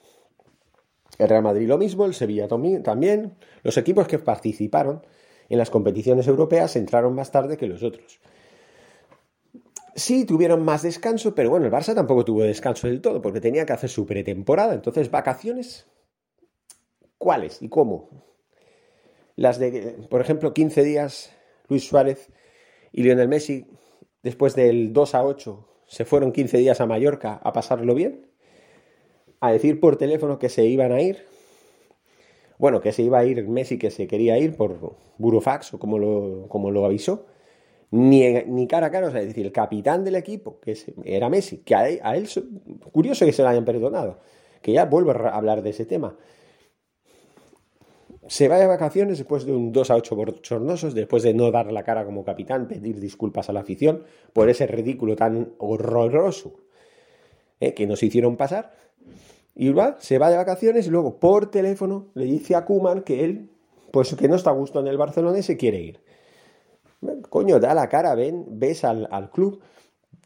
El 1.18 1.30
Real 1.30 1.44
Madrid 1.44 1.68
lo 1.68 1.78
mismo, 1.78 2.06
el 2.06 2.14
Sevilla 2.14 2.48
también. 2.48 3.36
Los 3.64 3.78
equipos 3.78 4.08
que 4.08 4.20
participaron 4.20 5.04
en 5.50 5.58
las 5.58 5.70
competiciones 5.70 6.28
europeas 6.28 6.76
entraron 6.76 7.16
más 7.16 7.32
tarde 7.32 7.58
que 7.58 7.68
los 7.68 7.84
otros. 7.84 8.20
Sí, 9.96 10.26
tuvieron 10.26 10.64
más 10.64 10.84
descanso, 10.84 11.34
pero 11.34 11.50
bueno, 11.50 11.66
el 11.66 11.72
Barça 11.72 11.96
tampoco 11.96 12.24
tuvo 12.24 12.44
descanso 12.44 12.88
del 12.88 13.02
todo, 13.02 13.20
porque 13.20 13.42
tenía 13.42 13.66
que 13.66 13.74
hacer 13.74 13.90
su 13.90 14.06
pretemporada. 14.06 14.76
Entonces, 14.76 15.10
vacaciones, 15.10 15.88
¿cuáles 17.18 17.64
y 17.64 17.70
cómo? 17.70 18.10
Las 19.36 19.58
de, 19.58 19.98
por 20.10 20.22
ejemplo, 20.22 20.54
15 20.54 20.84
días, 20.84 21.32
Luis 21.68 21.88
Suárez 21.88 22.32
y 22.92 23.02
Lionel 23.02 23.28
Messi, 23.28 23.66
después 24.22 24.54
del 24.54 24.94
2 24.94 25.16
a 25.16 25.24
8, 25.26 25.68
se 25.88 26.06
fueron 26.06 26.32
15 26.32 26.58
días 26.60 26.80
a 26.80 26.86
Mallorca 26.86 27.40
a 27.44 27.52
pasarlo 27.52 27.96
bien, 27.96 28.27
a 29.40 29.52
decir 29.52 29.80
por 29.80 29.98
teléfono 29.98 30.40
que 30.40 30.50
se 30.50 30.66
iban 30.66 30.92
a 30.92 31.02
ir. 31.02 31.26
Bueno, 32.58 32.82
que 32.82 32.92
se 32.92 33.04
iba 33.04 33.20
a 33.20 33.26
ir 33.26 33.48
Messi, 33.48 33.78
que 33.78 33.92
se 33.92 34.08
quería 34.08 34.38
ir 34.40 34.56
por 34.56 34.96
burofax 35.18 35.76
o 35.76 35.80
como 35.80 36.00
lo, 36.00 36.48
como 36.50 36.72
lo 36.72 36.86
avisó 36.86 37.26
ni, 37.92 38.34
ni 38.44 38.68
cara 38.68 38.88
a 38.88 38.92
cara, 38.92 39.08
o 39.08 39.12
sea, 39.12 39.22
es 39.22 39.28
decir, 39.28 39.46
el 39.46 39.52
capitán 39.52 40.04
del 40.04 40.16
equipo, 40.16 40.60
que 40.60 40.76
era 41.06 41.30
Messi, 41.30 41.60
que 41.60 41.76
a 41.76 41.88
él, 41.88 42.28
curioso 42.92 43.26
que 43.26 43.34
se 43.34 43.42
lo 43.42 43.50
hayan 43.50 43.66
perdonado, 43.66 44.20
que 44.62 44.74
ya 44.74 44.86
vuelvo 44.86 45.12
a 45.12 45.30
hablar 45.30 45.62
de 45.62 45.70
ese 45.70 45.86
tema. 45.86 46.18
Se 48.28 48.50
va 48.50 48.58
de 48.58 48.68
vacaciones 48.68 49.18
después 49.18 49.46
de 49.46 49.54
un 49.54 49.72
2 49.72 49.90
a 49.90 49.96
8 49.96 50.16
bochornosos, 50.16 50.94
después 50.94 51.24
de 51.24 51.34
no 51.34 51.50
dar 51.50 51.72
la 51.72 51.84
cara 51.84 52.04
como 52.04 52.26
capitán, 52.26 52.68
pedir 52.68 53.00
disculpas 53.00 53.50
a 53.50 53.54
la 53.54 53.62
afición 53.62 54.04
por 54.34 54.50
ese 54.50 54.68
ridículo 54.68 55.16
tan 55.16 55.54
horroroso 55.58 56.56
eh, 57.62 57.74
que 57.74 57.88
nos 57.88 58.04
hicieron 58.04 58.36
pasar. 58.36 58.74
Y 59.56 59.74
se 60.00 60.18
va 60.20 60.30
de 60.30 60.38
vacaciones 60.38 60.88
y 60.88 60.90
luego 60.90 61.20
por 61.20 61.50
teléfono 61.50 62.08
le 62.14 62.26
dice 62.26 62.56
a 62.56 62.66
Kuman 62.66 63.02
que 63.02 63.26
él, 63.26 63.50
pues 63.92 64.14
que 64.16 64.28
no 64.28 64.36
está 64.36 64.52
a 64.52 64.54
gusto 64.54 64.80
en 64.80 64.88
el 64.88 64.98
Barcelona 64.98 65.40
y 65.40 65.44
se 65.44 65.58
quiere 65.58 65.82
ir. 65.82 66.00
Coño, 67.30 67.60
da 67.60 67.74
la 67.74 67.90
cara, 67.90 68.16
ven, 68.16 68.46
ves 68.50 68.84
al, 68.84 69.32
club, 69.32 69.62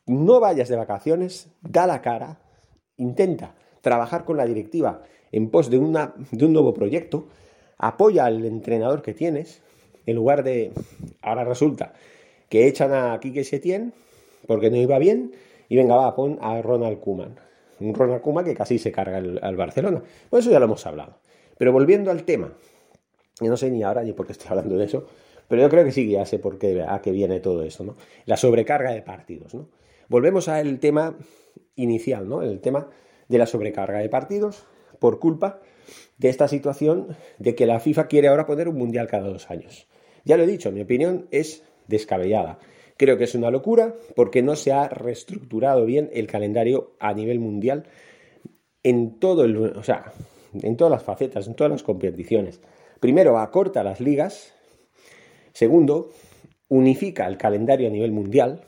no 0.05 0.39
vayas 0.39 0.69
de 0.69 0.75
vacaciones, 0.75 1.49
da 1.61 1.87
la 1.87 2.01
cara, 2.01 2.39
intenta 2.97 3.55
trabajar 3.81 4.25
con 4.25 4.37
la 4.37 4.45
directiva 4.45 5.03
en 5.31 5.49
pos 5.49 5.69
de, 5.69 5.77
una, 5.77 6.13
de 6.31 6.45
un 6.45 6.53
nuevo 6.53 6.73
proyecto, 6.73 7.27
apoya 7.77 8.25
al 8.25 8.43
entrenador 8.45 9.01
que 9.01 9.13
tienes, 9.13 9.61
en 10.05 10.15
lugar 10.15 10.43
de, 10.43 10.73
ahora 11.21 11.43
resulta 11.43 11.93
que 12.49 12.67
echan 12.67 12.93
a 12.93 13.17
Quique 13.19 13.43
Setién 13.43 13.93
porque 14.47 14.69
no 14.69 14.77
iba 14.77 14.97
bien, 14.97 15.33
y 15.69 15.77
venga, 15.77 15.95
va, 15.95 16.15
pon 16.15 16.37
a 16.41 16.61
Ronald 16.61 16.99
Kuman. 16.99 17.35
Un 17.81 17.93
Ronald 17.93 18.45
que 18.45 18.53
casi 18.53 18.77
se 18.77 18.91
carga 18.91 19.17
al 19.17 19.55
Barcelona. 19.55 20.01
Bueno, 20.29 20.41
eso 20.41 20.51
ya 20.51 20.59
lo 20.59 20.65
hemos 20.65 20.85
hablado. 20.85 21.17
Pero 21.57 21.73
volviendo 21.73 22.11
al 22.11 22.23
tema, 22.23 22.53
y 23.41 23.47
no 23.47 23.57
sé 23.57 23.69
ni 23.71 23.83
ahora 23.83 24.03
ni 24.03 24.13
por 24.13 24.25
qué 24.25 24.33
estoy 24.33 24.49
hablando 24.49 24.77
de 24.77 24.85
eso, 24.85 25.05
pero 25.47 25.63
yo 25.63 25.69
creo 25.69 25.83
que 25.83 25.91
sí, 25.91 26.09
ya 26.09 26.25
sé 26.25 26.39
por 26.39 26.57
qué, 26.57 26.81
a 26.87 27.01
qué 27.01 27.11
viene 27.11 27.39
todo 27.39 27.63
eso, 27.63 27.83
¿no? 27.83 27.97
La 28.25 28.37
sobrecarga 28.37 28.91
de 28.91 29.01
partidos, 29.01 29.53
¿no? 29.53 29.67
Volvemos 30.07 30.47
al 30.47 30.79
tema 30.79 31.17
inicial, 31.75 32.29
¿no? 32.29 32.41
El 32.41 32.61
tema 32.61 32.87
de 33.27 33.37
la 33.37 33.45
sobrecarga 33.45 33.99
de 33.99 34.09
partidos 34.09 34.65
por 34.99 35.19
culpa 35.19 35.59
de 36.17 36.29
esta 36.29 36.47
situación 36.47 37.17
de 37.39 37.55
que 37.55 37.65
la 37.65 37.79
FIFA 37.79 38.07
quiere 38.07 38.27
ahora 38.27 38.45
poner 38.45 38.69
un 38.69 38.77
mundial 38.77 39.07
cada 39.07 39.27
dos 39.27 39.49
años. 39.49 39.87
Ya 40.23 40.37
lo 40.37 40.43
he 40.43 40.47
dicho, 40.47 40.71
mi 40.71 40.81
opinión 40.81 41.27
es 41.31 41.63
descabellada. 41.87 42.59
Creo 43.01 43.17
que 43.17 43.23
es 43.23 43.33
una 43.33 43.49
locura 43.49 43.95
porque 44.15 44.43
no 44.43 44.55
se 44.55 44.71
ha 44.71 44.87
reestructurado 44.87 45.87
bien 45.87 46.11
el 46.13 46.27
calendario 46.27 46.91
a 46.99 47.15
nivel 47.15 47.39
mundial 47.39 47.85
en 48.83 49.17
todo 49.19 49.43
el, 49.43 49.57
o 49.57 49.81
sea, 49.81 50.13
en 50.53 50.77
todas 50.77 50.91
las 50.91 51.01
facetas, 51.01 51.47
en 51.47 51.55
todas 51.55 51.71
las 51.71 51.81
competiciones. 51.81 52.61
Primero, 52.99 53.39
acorta 53.39 53.83
las 53.83 54.01
ligas 54.01 54.53
Segundo, 55.51 56.11
unifica 56.67 57.25
el 57.25 57.39
calendario 57.39 57.87
a 57.87 57.91
nivel 57.91 58.11
mundial, 58.11 58.61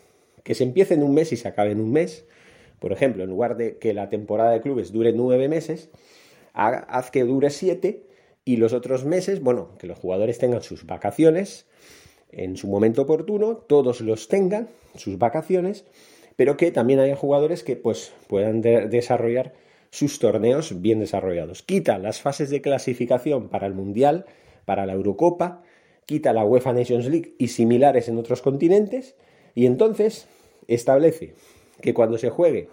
que 0.43 0.55
se 0.55 0.63
empiece 0.63 0.95
en 0.95 1.03
un 1.03 1.13
mes 1.13 1.31
y 1.31 1.37
se 1.37 1.47
acabe 1.47 1.69
en 1.69 1.79
un 1.79 1.91
mes. 1.91 2.25
Por 2.79 2.91
ejemplo, 2.91 3.23
en 3.23 3.29
lugar 3.29 3.55
de 3.55 3.77
que 3.77 3.93
la 3.93 4.09
temporada 4.09 4.49
de 4.49 4.61
clubes 4.61 4.91
dure 4.91 5.13
nueve 5.13 5.47
meses, 5.47 5.91
haz 6.53 7.11
que 7.11 7.23
dure 7.23 7.51
siete 7.51 8.07
y 8.43 8.57
los 8.57 8.73
otros 8.73 9.05
meses, 9.05 9.43
bueno, 9.43 9.77
que 9.77 9.85
los 9.85 9.99
jugadores 9.99 10.39
tengan 10.39 10.63
sus 10.63 10.87
vacaciones 10.87 11.67
en 12.35 12.57
su 12.57 12.67
momento 12.67 13.03
oportuno, 13.03 13.57
todos 13.57 14.01
los 14.01 14.27
tengan, 14.27 14.69
sus 14.95 15.17
vacaciones, 15.17 15.85
pero 16.35 16.57
que 16.57 16.71
también 16.71 16.99
haya 16.99 17.15
jugadores 17.15 17.63
que 17.63 17.75
pues 17.75 18.13
puedan 18.27 18.61
desarrollar 18.61 19.53
sus 19.91 20.19
torneos 20.19 20.81
bien 20.81 20.99
desarrollados. 20.99 21.61
Quita 21.61 21.99
las 21.99 22.19
fases 22.19 22.49
de 22.49 22.61
clasificación 22.61 23.49
para 23.49 23.67
el 23.67 23.73
Mundial, 23.73 24.25
para 24.65 24.85
la 24.85 24.93
Eurocopa, 24.93 25.61
quita 26.05 26.33
la 26.33 26.43
UEFA 26.43 26.73
Nations 26.73 27.07
League 27.07 27.35
y 27.37 27.49
similares 27.49 28.07
en 28.09 28.17
otros 28.17 28.41
continentes 28.41 29.15
y 29.55 29.65
entonces 29.65 30.27
establece 30.67 31.35
que 31.81 31.93
cuando 31.93 32.17
se 32.17 32.29
juegue 32.29 32.69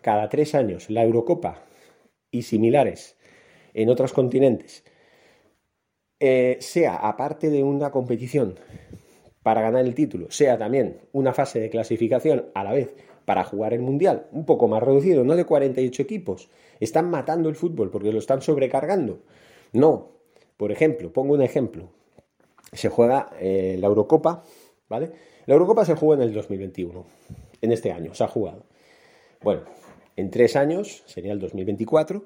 cada 0.00 0.28
tres 0.28 0.54
años 0.54 0.90
la 0.90 1.04
Eurocopa 1.04 1.62
y 2.30 2.42
similares 2.42 3.16
en 3.74 3.88
otros 3.88 4.12
continentes, 4.12 4.84
eh, 6.20 6.56
sea 6.60 6.96
aparte 6.96 7.50
de 7.50 7.62
una 7.62 7.90
competición 7.90 8.58
para 9.42 9.60
ganar 9.60 9.84
el 9.84 9.94
título, 9.94 10.30
sea 10.30 10.58
también 10.58 10.98
una 11.12 11.32
fase 11.32 11.60
de 11.60 11.70
clasificación 11.70 12.46
a 12.54 12.64
la 12.64 12.72
vez 12.72 12.94
para 13.24 13.44
jugar 13.44 13.74
el 13.74 13.80
Mundial, 13.80 14.26
un 14.32 14.44
poco 14.44 14.68
más 14.68 14.82
reducido, 14.82 15.24
no 15.24 15.36
de 15.36 15.44
48 15.44 16.02
equipos. 16.02 16.48
Están 16.80 17.10
matando 17.10 17.48
el 17.48 17.56
fútbol 17.56 17.90
porque 17.90 18.12
lo 18.12 18.18
están 18.18 18.42
sobrecargando. 18.42 19.20
No. 19.72 20.12
Por 20.56 20.72
ejemplo, 20.72 21.12
pongo 21.12 21.34
un 21.34 21.42
ejemplo 21.42 21.90
se 22.72 22.88
juega 22.88 23.30
eh, 23.40 23.76
la 23.80 23.86
Eurocopa, 23.86 24.42
¿vale? 24.88 25.10
La 25.46 25.54
Eurocopa 25.54 25.84
se 25.84 25.94
juega 25.94 26.22
en 26.22 26.28
el 26.28 26.34
2021, 26.34 27.04
en 27.62 27.72
este 27.72 27.92
año, 27.92 28.14
se 28.14 28.24
ha 28.24 28.28
jugado. 28.28 28.64
Bueno, 29.42 29.62
en 30.16 30.30
tres 30.30 30.56
años, 30.56 31.02
sería 31.06 31.32
el 31.32 31.38
2024, 31.38 32.24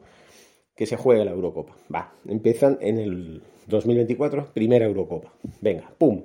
que 0.75 0.87
se 0.87 0.97
juegue 0.97 1.25
la 1.25 1.33
Eurocopa. 1.33 1.77
Va, 1.95 2.13
empiezan 2.27 2.79
en 2.81 2.99
el 2.99 3.43
2024, 3.67 4.53
primera 4.53 4.87
Eurocopa. 4.87 5.33
Venga, 5.61 5.93
pum. 5.99 6.25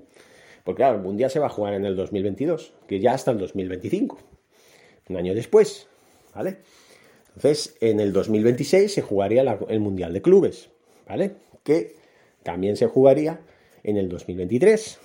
Porque 0.63 0.77
claro, 0.77 0.97
el 0.97 1.03
Mundial 1.03 1.29
se 1.29 1.39
va 1.39 1.47
a 1.47 1.49
jugar 1.49 1.73
en 1.73 1.85
el 1.85 1.95
2022, 1.95 2.73
que 2.87 2.99
ya 2.99 3.13
hasta 3.13 3.31
el 3.31 3.37
2025, 3.37 4.17
un 5.09 5.17
año 5.17 5.35
después, 5.35 5.87
¿vale? 6.33 6.57
Entonces, 7.35 7.75
en 7.81 7.99
el 7.99 8.13
2026 8.13 8.93
se 8.93 9.01
jugaría 9.01 9.41
el 9.41 9.79
Mundial 9.79 10.13
de 10.13 10.21
Clubes, 10.21 10.69
¿vale? 11.07 11.33
Que 11.63 11.95
también 12.43 12.77
se 12.77 12.87
jugaría 12.87 13.41
en 13.83 13.97
el 13.97 14.09
2023, 14.09 14.99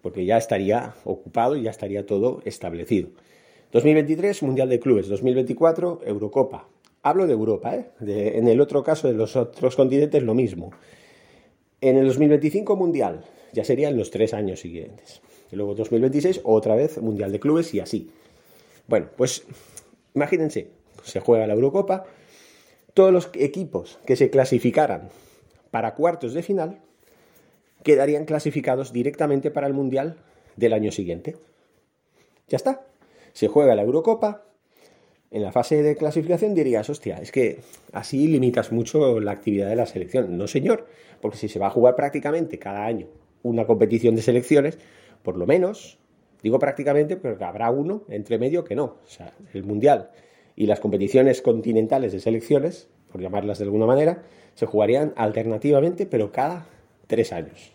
porque 0.00 0.24
ya 0.24 0.38
estaría 0.38 0.94
ocupado 1.04 1.56
y 1.56 1.62
ya 1.62 1.70
estaría 1.70 2.06
todo 2.06 2.40
establecido. 2.44 3.10
2023, 3.72 4.42
Mundial 4.42 4.68
de 4.68 4.78
Clubes. 4.78 5.08
2024, 5.08 6.02
Eurocopa. 6.06 6.68
Hablo 7.06 7.26
de 7.26 7.34
Europa, 7.34 7.76
¿eh? 7.76 7.90
en 8.00 8.48
el 8.48 8.62
otro 8.62 8.82
caso 8.82 9.08
de 9.08 9.12
los 9.12 9.36
otros 9.36 9.76
continentes 9.76 10.22
lo 10.22 10.32
mismo. 10.32 10.70
En 11.82 11.98
el 11.98 12.06
2025, 12.06 12.76
Mundial. 12.76 13.26
Ya 13.52 13.62
sería 13.62 13.90
en 13.90 13.98
los 13.98 14.10
tres 14.10 14.32
años 14.32 14.60
siguientes. 14.60 15.20
Y 15.52 15.56
luego 15.56 15.74
2026, 15.74 16.40
otra 16.44 16.74
vez 16.74 16.96
Mundial 16.96 17.30
de 17.30 17.40
Clubes 17.40 17.74
y 17.74 17.80
así. 17.80 18.10
Bueno, 18.88 19.08
pues 19.18 19.44
imagínense, 20.14 20.70
se 21.02 21.20
juega 21.20 21.46
la 21.46 21.52
Eurocopa, 21.52 22.04
todos 22.94 23.12
los 23.12 23.28
equipos 23.34 23.98
que 24.06 24.16
se 24.16 24.30
clasificaran 24.30 25.10
para 25.70 25.94
cuartos 25.94 26.32
de 26.32 26.42
final 26.42 26.80
quedarían 27.82 28.24
clasificados 28.24 28.94
directamente 28.94 29.50
para 29.50 29.66
el 29.66 29.74
Mundial 29.74 30.16
del 30.56 30.72
año 30.72 30.90
siguiente. 30.90 31.36
Ya 32.48 32.56
está. 32.56 32.86
Se 33.34 33.48
juega 33.48 33.74
la 33.74 33.82
Eurocopa. 33.82 34.46
En 35.34 35.42
la 35.42 35.50
fase 35.50 35.82
de 35.82 35.96
clasificación 35.96 36.54
dirías, 36.54 36.88
hostia, 36.88 37.16
es 37.16 37.32
que 37.32 37.58
así 37.90 38.28
limitas 38.28 38.70
mucho 38.70 39.18
la 39.18 39.32
actividad 39.32 39.68
de 39.68 39.74
la 39.74 39.84
selección. 39.84 40.38
No, 40.38 40.46
señor, 40.46 40.86
porque 41.20 41.36
si 41.36 41.48
se 41.48 41.58
va 41.58 41.66
a 41.66 41.70
jugar 41.70 41.96
prácticamente 41.96 42.60
cada 42.60 42.86
año 42.86 43.08
una 43.42 43.66
competición 43.66 44.14
de 44.14 44.22
selecciones, 44.22 44.78
por 45.24 45.36
lo 45.36 45.44
menos, 45.44 45.98
digo 46.40 46.60
prácticamente, 46.60 47.16
porque 47.16 47.42
habrá 47.42 47.72
uno 47.72 48.04
entre 48.10 48.38
medio 48.38 48.62
que 48.62 48.76
no. 48.76 48.84
O 48.84 49.08
sea, 49.08 49.32
el 49.52 49.64
Mundial 49.64 50.10
y 50.54 50.66
las 50.66 50.78
competiciones 50.78 51.42
continentales 51.42 52.12
de 52.12 52.20
selecciones, 52.20 52.86
por 53.10 53.20
llamarlas 53.20 53.58
de 53.58 53.64
alguna 53.64 53.86
manera, 53.86 54.22
se 54.54 54.66
jugarían 54.66 55.14
alternativamente, 55.16 56.06
pero 56.06 56.30
cada 56.30 56.64
tres 57.08 57.32
años. 57.32 57.72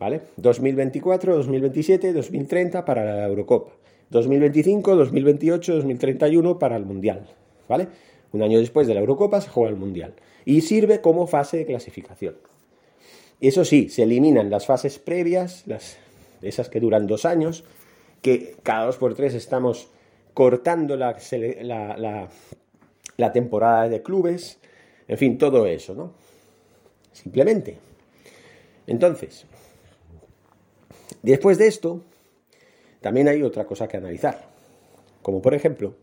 ¿Vale? 0.00 0.22
2024, 0.38 1.36
2027, 1.36 2.12
2030 2.12 2.84
para 2.84 3.04
la 3.04 3.26
Eurocopa. 3.28 3.70
2025, 4.14 4.94
2028, 4.94 5.74
2031 5.74 6.58
para 6.60 6.76
el 6.76 6.84
Mundial. 6.84 7.26
¿Vale? 7.68 7.88
Un 8.32 8.42
año 8.42 8.60
después 8.60 8.86
de 8.86 8.94
la 8.94 9.00
Eurocopa 9.00 9.40
se 9.40 9.48
juega 9.48 9.70
el 9.70 9.76
Mundial. 9.76 10.14
Y 10.44 10.60
sirve 10.60 11.00
como 11.00 11.26
fase 11.26 11.56
de 11.58 11.66
clasificación. 11.66 12.36
Eso 13.40 13.64
sí, 13.64 13.88
se 13.88 14.04
eliminan 14.04 14.50
las 14.50 14.66
fases 14.66 15.00
previas, 15.00 15.64
las, 15.66 15.96
esas 16.42 16.68
que 16.68 16.78
duran 16.78 17.08
dos 17.08 17.24
años, 17.24 17.64
que 18.22 18.54
cada 18.62 18.86
dos 18.86 18.98
por 18.98 19.14
tres 19.14 19.34
estamos 19.34 19.88
cortando 20.32 20.96
la, 20.96 21.16
la, 21.62 22.28
la 23.16 23.32
temporada 23.32 23.88
de 23.88 24.02
clubes, 24.02 24.58
en 25.08 25.18
fin, 25.18 25.38
todo 25.38 25.66
eso, 25.66 25.94
¿no? 25.94 26.12
Simplemente. 27.12 27.78
Entonces, 28.86 29.44
después 31.22 31.58
de 31.58 31.66
esto, 31.66 32.02
también 33.04 33.28
hay 33.28 33.42
otra 33.42 33.66
cosa 33.66 33.86
que 33.86 33.98
analizar, 33.98 34.46
como 35.20 35.42
por 35.42 35.52
ejemplo 35.52 35.94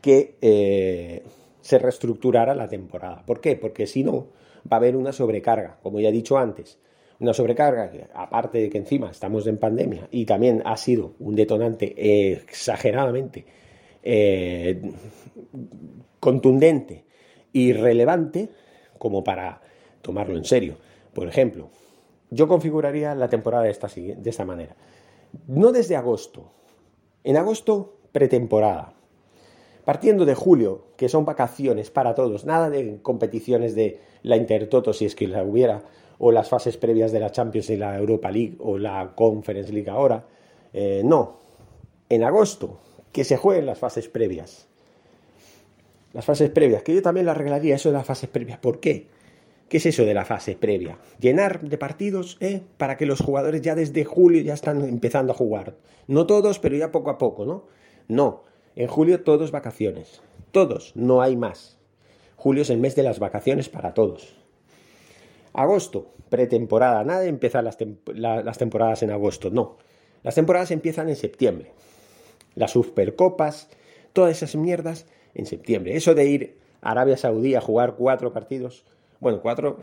que 0.00 0.38
eh, 0.40 1.22
se 1.60 1.78
reestructurara 1.78 2.54
la 2.54 2.66
temporada. 2.66 3.22
¿Por 3.26 3.42
qué? 3.42 3.56
Porque 3.56 3.86
si 3.86 4.04
no, 4.04 4.28
va 4.60 4.70
a 4.70 4.76
haber 4.76 4.96
una 4.96 5.12
sobrecarga, 5.12 5.76
como 5.82 6.00
ya 6.00 6.08
he 6.08 6.12
dicho 6.12 6.38
antes. 6.38 6.78
Una 7.20 7.34
sobrecarga, 7.34 7.90
aparte 8.14 8.56
de 8.56 8.70
que 8.70 8.78
encima 8.78 9.10
estamos 9.10 9.46
en 9.46 9.58
pandemia 9.58 10.08
y 10.10 10.24
también 10.24 10.62
ha 10.64 10.78
sido 10.78 11.12
un 11.18 11.34
detonante 11.36 12.32
exageradamente 12.32 13.44
eh, 14.02 14.80
contundente 16.20 17.04
y 17.52 17.74
relevante 17.74 18.48
como 18.96 19.22
para 19.22 19.60
tomarlo 20.00 20.38
en 20.38 20.46
serio. 20.46 20.76
Por 21.12 21.28
ejemplo, 21.28 21.68
yo 22.30 22.48
configuraría 22.48 23.14
la 23.14 23.28
temporada 23.28 23.64
de 23.64 23.70
esta, 23.72 23.88
de 23.88 24.30
esta 24.30 24.46
manera. 24.46 24.74
No 25.46 25.72
desde 25.72 25.96
agosto. 25.96 26.52
En 27.24 27.36
agosto, 27.36 27.96
pretemporada. 28.12 28.94
Partiendo 29.84 30.24
de 30.24 30.34
julio, 30.34 30.86
que 30.96 31.08
son 31.08 31.24
vacaciones 31.24 31.90
para 31.90 32.14
todos, 32.14 32.44
nada 32.44 32.70
de 32.70 33.00
competiciones 33.02 33.74
de 33.74 34.00
la 34.22 34.36
Intertoto 34.36 34.92
si 34.92 35.04
es 35.04 35.14
que 35.14 35.28
la 35.28 35.42
hubiera, 35.42 35.82
o 36.18 36.32
las 36.32 36.48
fases 36.48 36.76
previas 36.76 37.12
de 37.12 37.20
la 37.20 37.30
Champions 37.30 37.70
y 37.70 37.76
la 37.76 37.98
Europa 37.98 38.30
League 38.30 38.56
o 38.60 38.78
la 38.78 39.12
Conference 39.14 39.72
League 39.72 39.90
ahora. 39.90 40.24
Eh, 40.72 41.02
no, 41.04 41.36
en 42.08 42.24
agosto, 42.24 42.78
que 43.12 43.24
se 43.24 43.36
jueguen 43.36 43.66
las 43.66 43.78
fases 43.78 44.08
previas. 44.08 44.66
Las 46.12 46.24
fases 46.24 46.50
previas, 46.50 46.82
que 46.82 46.94
yo 46.94 47.02
también 47.02 47.26
la 47.26 47.32
arreglaría 47.32 47.74
eso 47.74 47.90
de 47.90 47.94
las 47.94 48.06
fases 48.06 48.28
previas. 48.28 48.58
¿Por 48.58 48.80
qué? 48.80 49.08
¿Qué 49.74 49.78
es 49.78 49.86
eso 49.86 50.04
de 50.04 50.14
la 50.14 50.24
fase 50.24 50.54
previa? 50.54 50.98
Llenar 51.18 51.60
de 51.60 51.76
partidos 51.76 52.36
¿eh? 52.38 52.60
para 52.76 52.96
que 52.96 53.06
los 53.06 53.20
jugadores 53.20 53.60
ya 53.60 53.74
desde 53.74 54.04
julio 54.04 54.40
ya 54.40 54.54
están 54.54 54.84
empezando 54.84 55.32
a 55.32 55.36
jugar. 55.36 55.74
No 56.06 56.28
todos, 56.28 56.60
pero 56.60 56.76
ya 56.76 56.92
poco 56.92 57.10
a 57.10 57.18
poco, 57.18 57.44
¿no? 57.44 57.64
No, 58.06 58.44
en 58.76 58.86
julio 58.86 59.24
todos 59.24 59.50
vacaciones. 59.50 60.22
Todos, 60.52 60.92
no 60.94 61.22
hay 61.22 61.36
más. 61.36 61.76
Julio 62.36 62.62
es 62.62 62.70
el 62.70 62.78
mes 62.78 62.94
de 62.94 63.02
las 63.02 63.18
vacaciones 63.18 63.68
para 63.68 63.94
todos. 63.94 64.36
Agosto, 65.52 66.12
pretemporada. 66.28 67.02
Nada 67.02 67.22
de 67.22 67.28
empezar 67.28 67.64
las, 67.64 67.76
las 68.14 68.58
temporadas 68.58 69.02
en 69.02 69.10
agosto, 69.10 69.50
no. 69.50 69.78
Las 70.22 70.36
temporadas 70.36 70.70
empiezan 70.70 71.08
en 71.08 71.16
septiembre. 71.16 71.72
Las 72.54 72.70
supercopas, 72.70 73.70
todas 74.12 74.36
esas 74.36 74.54
mierdas 74.54 75.06
en 75.34 75.46
septiembre. 75.46 75.96
Eso 75.96 76.14
de 76.14 76.26
ir 76.26 76.58
a 76.80 76.92
Arabia 76.92 77.16
Saudí 77.16 77.56
a 77.56 77.60
jugar 77.60 77.96
cuatro 77.96 78.32
partidos 78.32 78.84
bueno, 79.24 79.40
cuatro 79.40 79.78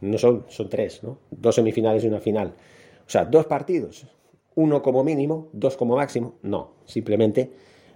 no 0.00 0.16
son, 0.16 0.44
son 0.48 0.68
tres, 0.68 1.02
¿no? 1.02 1.18
Dos 1.30 1.56
semifinales 1.56 2.04
y 2.04 2.06
una 2.06 2.20
final. 2.20 2.54
O 3.04 3.10
sea, 3.10 3.24
dos 3.24 3.46
partidos, 3.46 4.06
uno 4.54 4.80
como 4.80 5.02
mínimo, 5.02 5.48
dos 5.52 5.76
como 5.76 5.96
máximo, 5.96 6.34
no, 6.42 6.74
simplemente 6.84 7.50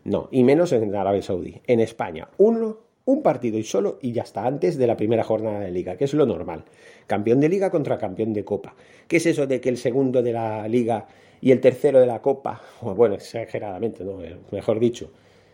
no. 0.04 0.28
Y 0.32 0.42
menos 0.42 0.72
en 0.72 0.92
Arabia 0.94 1.22
Saudí. 1.22 1.62
En 1.64 1.78
España, 1.78 2.28
uno, 2.38 2.78
un 3.04 3.22
partido 3.22 3.56
y 3.56 3.62
solo 3.62 4.00
y 4.02 4.10
ya 4.10 4.22
está, 4.22 4.44
antes 4.44 4.76
de 4.76 4.86
la 4.88 4.96
primera 4.96 5.22
jornada 5.22 5.60
de 5.60 5.70
liga, 5.70 5.96
que 5.96 6.04
es 6.04 6.14
lo 6.14 6.26
normal. 6.26 6.64
Campeón 7.06 7.38
de 7.38 7.48
liga 7.48 7.70
contra 7.70 7.96
campeón 7.96 8.32
de 8.32 8.44
copa. 8.44 8.74
¿Qué 9.06 9.18
es 9.18 9.26
eso 9.26 9.46
de 9.46 9.60
que 9.60 9.68
el 9.68 9.76
segundo 9.76 10.22
de 10.22 10.32
la 10.32 10.66
liga 10.66 11.06
y 11.40 11.52
el 11.52 11.60
tercero 11.60 12.00
de 12.00 12.06
la 12.06 12.20
copa, 12.20 12.60
bueno, 12.82 13.14
exageradamente, 13.14 14.02
¿no? 14.04 14.22
Eh, 14.24 14.36
mejor 14.50 14.80
dicho, 14.80 15.12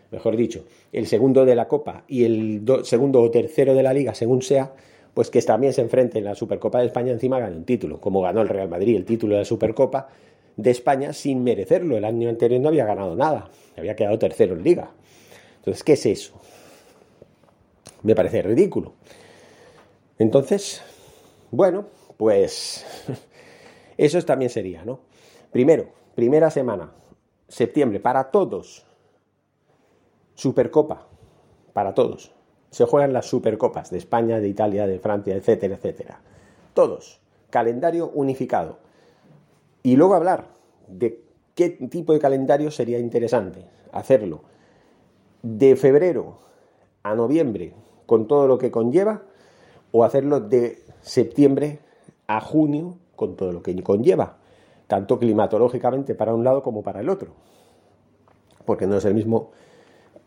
mejor 0.09 0.35
dicho, 0.35 0.65
el 0.91 1.05
segundo 1.05 1.45
de 1.45 1.55
la 1.55 1.67
copa 1.67 2.05
y 2.07 2.23
el 2.23 2.63
segundo 2.83 3.21
o 3.21 3.29
tercero 3.29 3.75
de 3.75 3.83
la 3.83 3.93
liga, 3.93 4.15
según 4.15 4.41
sea, 4.41 4.73
pues 5.17 5.31
que 5.31 5.41
también 5.41 5.73
se 5.73 5.81
enfrente 5.81 6.19
en 6.19 6.25
la 6.25 6.35
Supercopa 6.35 6.77
de 6.77 6.85
España 6.85 7.11
encima 7.11 7.39
gane 7.39 7.57
un 7.57 7.65
título, 7.65 7.99
como 7.99 8.21
ganó 8.21 8.41
el 8.43 8.49
Real 8.49 8.69
Madrid 8.69 8.95
el 8.95 9.03
título 9.03 9.33
de 9.33 9.39
la 9.39 9.45
Supercopa 9.45 10.09
de 10.55 10.69
España 10.69 11.11
sin 11.11 11.43
merecerlo. 11.43 11.97
El 11.97 12.05
año 12.05 12.29
anterior 12.29 12.61
no 12.61 12.67
había 12.67 12.85
ganado 12.85 13.15
nada, 13.15 13.49
había 13.75 13.95
quedado 13.95 14.19
tercero 14.19 14.53
en 14.53 14.61
liga. 14.61 14.91
Entonces, 15.55 15.83
¿qué 15.83 15.93
es 15.93 16.05
eso? 16.05 16.39
Me 18.03 18.13
parece 18.13 18.43
ridículo. 18.43 18.93
Entonces, 20.19 20.83
bueno, 21.49 21.87
pues 22.15 22.85
eso 23.97 24.21
también 24.21 24.51
sería, 24.51 24.85
¿no? 24.85 24.99
Primero, 25.51 25.87
primera 26.13 26.51
semana, 26.51 26.93
septiembre, 27.47 27.99
para 27.99 28.29
todos. 28.29 28.85
Supercopa, 30.35 31.07
para 31.73 31.95
todos 31.95 32.36
se 32.69 32.85
juegan 32.85 33.13
las 33.13 33.25
Supercopas 33.25 33.89
de 33.89 33.97
España, 33.97 34.39
de 34.39 34.47
Italia, 34.47 34.87
de 34.87 34.99
Francia, 34.99 35.35
etcétera, 35.35 35.75
etcétera. 35.75 36.19
Todos. 36.73 37.21
Calendario 37.49 38.11
unificado. 38.13 38.79
Y 39.83 39.95
luego 39.95 40.15
hablar 40.15 40.49
de 40.87 41.23
qué 41.55 41.69
tipo 41.69 42.13
de 42.13 42.19
calendario 42.19 42.71
sería 42.71 42.99
interesante 42.99 43.65
hacerlo. 43.91 44.41
De 45.41 45.75
febrero 45.75 46.39
a 47.03 47.15
noviembre, 47.15 47.73
con 48.05 48.27
todo 48.27 48.47
lo 48.47 48.57
que 48.57 48.71
conlleva, 48.71 49.23
o 49.91 50.03
hacerlo 50.03 50.41
de 50.41 50.83
septiembre 51.01 51.79
a 52.27 52.41
junio, 52.41 52.97
con 53.15 53.35
todo 53.35 53.53
lo 53.53 53.63
que 53.63 53.81
conlleva, 53.81 54.37
tanto 54.87 55.17
climatológicamente 55.19 56.15
para 56.15 56.33
un 56.33 56.43
lado 56.43 56.63
como 56.63 56.83
para 56.83 56.99
el 56.99 57.09
otro. 57.09 57.31
Porque 58.65 58.87
no 58.87 58.97
es 58.97 59.05
el 59.05 59.13
mismo 59.13 59.51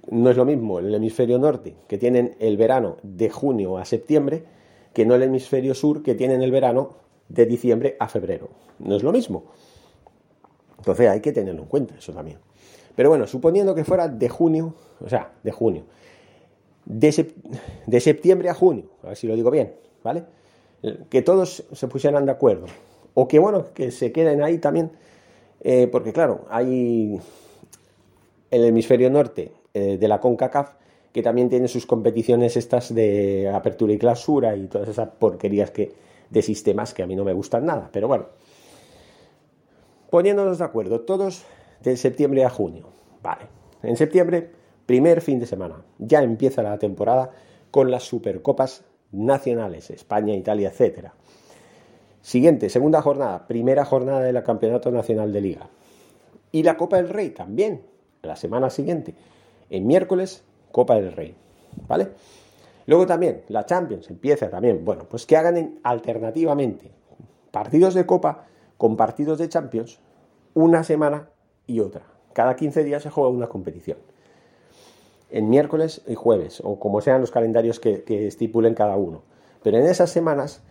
no 0.08 0.30
es 0.30 0.36
lo 0.36 0.44
mismo 0.44 0.78
el 0.78 0.94
hemisferio 0.94 1.38
norte, 1.38 1.76
que 1.88 1.98
tienen 1.98 2.36
el 2.38 2.56
verano 2.56 2.96
de 3.02 3.30
junio 3.30 3.78
a 3.78 3.84
septiembre, 3.84 4.44
que 4.92 5.04
no 5.06 5.14
el 5.14 5.22
hemisferio 5.22 5.74
sur, 5.74 6.02
que 6.02 6.14
tienen 6.14 6.42
el 6.42 6.50
verano 6.50 6.96
de 7.28 7.46
diciembre 7.46 7.96
a 7.98 8.08
febrero. 8.08 8.48
No 8.78 8.96
es 8.96 9.02
lo 9.02 9.12
mismo. 9.12 9.44
Entonces 10.78 11.08
hay 11.08 11.20
que 11.20 11.32
tenerlo 11.32 11.62
en 11.62 11.68
cuenta, 11.68 11.94
eso 11.96 12.12
también. 12.12 12.38
Pero 12.96 13.08
bueno, 13.10 13.26
suponiendo 13.26 13.74
que 13.74 13.84
fuera 13.84 14.08
de 14.08 14.28
junio, 14.28 14.74
o 15.04 15.08
sea, 15.08 15.32
de 15.42 15.52
junio, 15.52 15.84
de, 16.84 17.34
de 17.86 18.00
septiembre 18.00 18.48
a 18.48 18.54
junio, 18.54 18.84
a 19.02 19.08
ver 19.08 19.16
si 19.16 19.26
lo 19.26 19.36
digo 19.36 19.50
bien, 19.50 19.74
¿vale? 20.02 20.24
Que 21.08 21.22
todos 21.22 21.64
se 21.72 21.88
pusieran 21.88 22.24
de 22.24 22.32
acuerdo. 22.32 22.66
O 23.14 23.28
que, 23.28 23.38
bueno, 23.38 23.66
que 23.74 23.90
se 23.90 24.12
queden 24.12 24.42
ahí 24.42 24.58
también, 24.58 24.90
eh, 25.60 25.88
porque 25.92 26.12
claro, 26.12 26.46
hay 26.48 27.20
el 28.50 28.64
hemisferio 28.64 29.10
norte 29.10 29.52
eh, 29.74 29.98
de 29.98 30.08
la 30.08 30.20
CONCACAF, 30.20 30.72
que 31.12 31.22
también 31.22 31.48
tiene 31.48 31.68
sus 31.68 31.86
competiciones 31.86 32.56
estas 32.56 32.94
de 32.94 33.50
apertura 33.52 33.92
y 33.92 33.98
clausura 33.98 34.54
y 34.56 34.66
todas 34.66 34.88
esas 34.88 35.08
porquerías 35.08 35.70
que, 35.70 35.92
de 36.30 36.42
sistemas 36.42 36.94
que 36.94 37.02
a 37.02 37.06
mí 37.06 37.16
no 37.16 37.24
me 37.24 37.32
gustan 37.32 37.66
nada. 37.66 37.88
Pero 37.92 38.08
bueno, 38.08 38.26
poniéndonos 40.10 40.58
de 40.58 40.64
acuerdo, 40.64 41.00
todos 41.00 41.44
de 41.82 41.96
septiembre 41.96 42.44
a 42.44 42.50
junio. 42.50 42.88
Vale, 43.22 43.46
en 43.82 43.96
septiembre, 43.96 44.50
primer 44.86 45.20
fin 45.20 45.40
de 45.40 45.46
semana, 45.46 45.84
ya 45.98 46.22
empieza 46.22 46.62
la 46.62 46.78
temporada 46.78 47.30
con 47.70 47.90
las 47.90 48.04
supercopas 48.04 48.84
nacionales, 49.12 49.90
España, 49.90 50.34
Italia, 50.34 50.70
etcétera. 50.70 51.14
Siguiente, 52.22 52.68
segunda 52.68 53.00
jornada, 53.00 53.46
primera 53.46 53.84
jornada 53.84 54.20
del 54.20 54.42
Campeonato 54.42 54.90
Nacional 54.90 55.32
de 55.32 55.40
Liga. 55.40 55.70
Y 56.52 56.62
la 56.62 56.76
Copa 56.76 56.96
del 56.96 57.08
Rey 57.08 57.30
también, 57.30 57.82
la 58.22 58.36
semana 58.36 58.68
siguiente. 58.70 59.14
En 59.70 59.86
miércoles, 59.86 60.44
Copa 60.72 60.96
del 60.96 61.12
Rey. 61.12 61.34
¿Vale? 61.86 62.08
Luego 62.86 63.06
también, 63.06 63.42
la 63.48 63.66
Champions 63.66 64.10
empieza 64.10 64.50
también. 64.50 64.84
Bueno, 64.84 65.04
pues 65.08 65.24
que 65.24 65.36
hagan 65.36 65.78
alternativamente 65.84 66.90
partidos 67.50 67.94
de 67.94 68.06
Copa 68.06 68.46
con 68.76 68.96
partidos 68.96 69.38
de 69.38 69.48
Champions 69.48 70.00
una 70.54 70.82
semana 70.82 71.28
y 71.66 71.80
otra. 71.80 72.02
Cada 72.32 72.56
15 72.56 72.82
días 72.84 73.02
se 73.02 73.10
juega 73.10 73.30
una 73.30 73.48
competición. 73.48 73.98
En 75.30 75.48
miércoles 75.48 76.02
y 76.08 76.16
jueves, 76.16 76.60
o 76.64 76.80
como 76.80 77.00
sean 77.00 77.20
los 77.20 77.30
calendarios 77.30 77.78
que, 77.78 78.02
estipulen 78.26 78.74
cada 78.74 78.96
uno. 78.96 79.22
Pero 79.62 79.78
en 79.78 79.86
esas 79.86 80.10
semanas, 80.10 80.62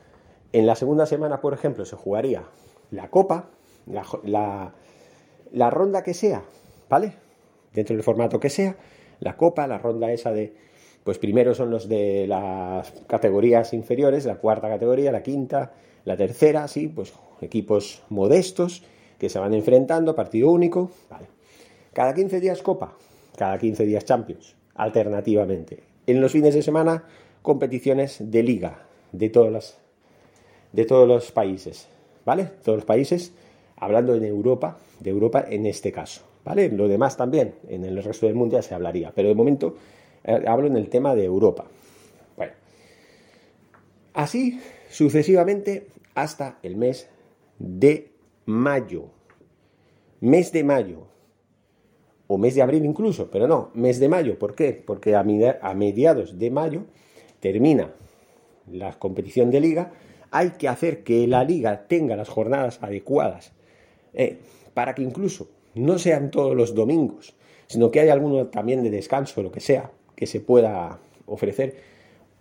en 0.52 0.66
la 0.66 0.76
segunda 0.76 1.06
semana, 1.06 1.40
por 1.40 1.54
ejemplo, 1.54 1.86
se 1.86 1.96
jugaría 1.96 2.44
la 2.92 3.10
Copa, 3.10 3.46
la 3.86 5.70
ronda 5.70 6.04
que 6.04 6.14
sea, 6.14 6.44
¿vale? 6.90 7.29
Dentro 7.74 7.96
del 7.96 8.04
formato 8.04 8.40
que 8.40 8.50
sea, 8.50 8.76
la 9.20 9.36
copa, 9.38 9.68
la 9.68 9.78
ronda 9.78 10.12
esa 10.12 10.32
de, 10.32 10.54
pues 11.04 11.18
primero 11.18 11.54
son 11.54 11.72
los 11.72 11.88
de 11.88 12.28
las 12.28 12.92
categorías 13.08 13.74
inferiores, 13.74 14.26
la 14.26 14.36
cuarta 14.36 14.70
categoría, 14.70 15.12
la 15.12 15.24
quinta, 15.24 15.74
la 16.06 16.18
tercera, 16.18 16.68
sí, 16.68 16.88
pues 16.88 17.14
equipos 17.42 18.04
modestos 18.10 18.84
que 19.18 19.30
se 19.30 19.40
van 19.40 19.54
enfrentando, 19.54 20.16
partido 20.16 20.50
único, 20.50 20.92
vale. 21.10 21.28
Cada 21.94 22.14
15 22.14 22.40
días 22.40 22.62
copa, 22.62 22.96
cada 23.36 23.58
15 23.58 23.86
días 23.86 24.06
Champions, 24.06 24.56
alternativamente. 24.76 25.84
En 26.08 26.22
los 26.22 26.32
fines 26.32 26.54
de 26.54 26.62
semana, 26.62 27.04
competiciones 27.42 28.18
de 28.20 28.44
liga 28.44 28.86
de 29.12 29.30
todas 29.30 29.52
las, 29.52 29.78
de 30.72 30.86
todos 30.86 31.08
los 31.08 31.32
países, 31.32 31.90
¿vale? 32.26 32.46
Todos 32.64 32.78
los 32.78 32.86
países, 32.86 33.34
hablando 33.76 34.16
en 34.16 34.24
Europa, 34.24 34.78
de 35.00 35.10
Europa 35.10 35.46
en 35.50 35.66
este 35.66 35.92
caso. 35.92 36.29
Lo 36.46 36.88
demás 36.88 37.16
también, 37.16 37.56
en 37.68 37.86
el 37.86 38.02
resto 38.04 38.26
del 38.26 38.36
mundo 38.36 38.58
ya 38.58 38.64
se 38.64 38.74
hablaría, 38.74 39.12
pero 39.14 39.28
de 39.28 39.36
momento 39.36 39.76
eh, 40.24 40.44
hablo 40.48 40.68
en 40.68 40.78
el 40.78 40.90
tema 40.90 41.14
de 41.16 41.26
Europa. 41.26 41.66
Así 44.14 44.60
sucesivamente 44.90 45.88
hasta 46.16 46.60
el 46.64 46.76
mes 46.76 47.08
de 47.58 48.12
mayo. 48.46 49.06
Mes 50.20 50.52
de 50.52 50.64
mayo. 50.64 51.08
O 52.28 52.38
mes 52.38 52.54
de 52.56 52.62
abril 52.62 52.86
incluso, 52.86 53.30
pero 53.32 53.48
no, 53.48 53.72
mes 53.74 54.00
de 54.00 54.10
mayo. 54.10 54.38
¿Por 54.38 54.56
qué? 54.56 54.74
Porque 54.74 55.16
a 55.16 55.24
mediados 55.24 56.38
de 56.38 56.52
mayo 56.52 56.84
termina 57.40 57.94
la 58.70 58.98
competición 59.00 59.52
de 59.52 59.62
liga. 59.62 59.94
Hay 60.32 60.52
que 60.52 60.68
hacer 60.68 61.04
que 61.04 61.26
la 61.28 61.44
liga 61.44 61.88
tenga 61.88 62.16
las 62.16 62.30
jornadas 62.30 62.80
adecuadas 62.82 63.54
eh, 64.14 64.38
para 64.74 64.94
que 64.96 65.02
incluso 65.02 65.50
no 65.80 65.98
sean 65.98 66.32
todos 66.32 66.56
los 66.56 66.76
domingos, 66.76 67.36
sino 67.68 67.92
que 67.92 68.00
haya 68.00 68.14
alguno 68.14 68.48
también 68.48 68.84
de 68.84 68.90
descanso, 68.90 69.42
lo 69.42 69.52
que 69.52 69.60
sea, 69.60 69.92
que 70.16 70.28
se 70.28 70.40
pueda 70.40 71.00
ofrecer, 71.26 71.76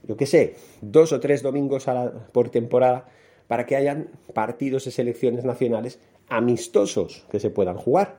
yo 0.03 0.17
qué 0.17 0.27
sé, 0.27 0.55
dos 0.81 1.13
o 1.13 1.21
tres 1.21 1.43
domingos 1.43 1.87
por 2.33 2.51
temporada 2.51 3.09
para 3.47 3.67
que 3.67 3.77
hayan 3.77 4.11
partidos 4.35 4.85
de 4.85 4.91
selecciones 4.91 5.45
nacionales 5.45 5.99
amistosos 6.29 7.25
que 7.31 7.41
se 7.41 7.51
puedan 7.51 7.77
jugar. 7.77 8.19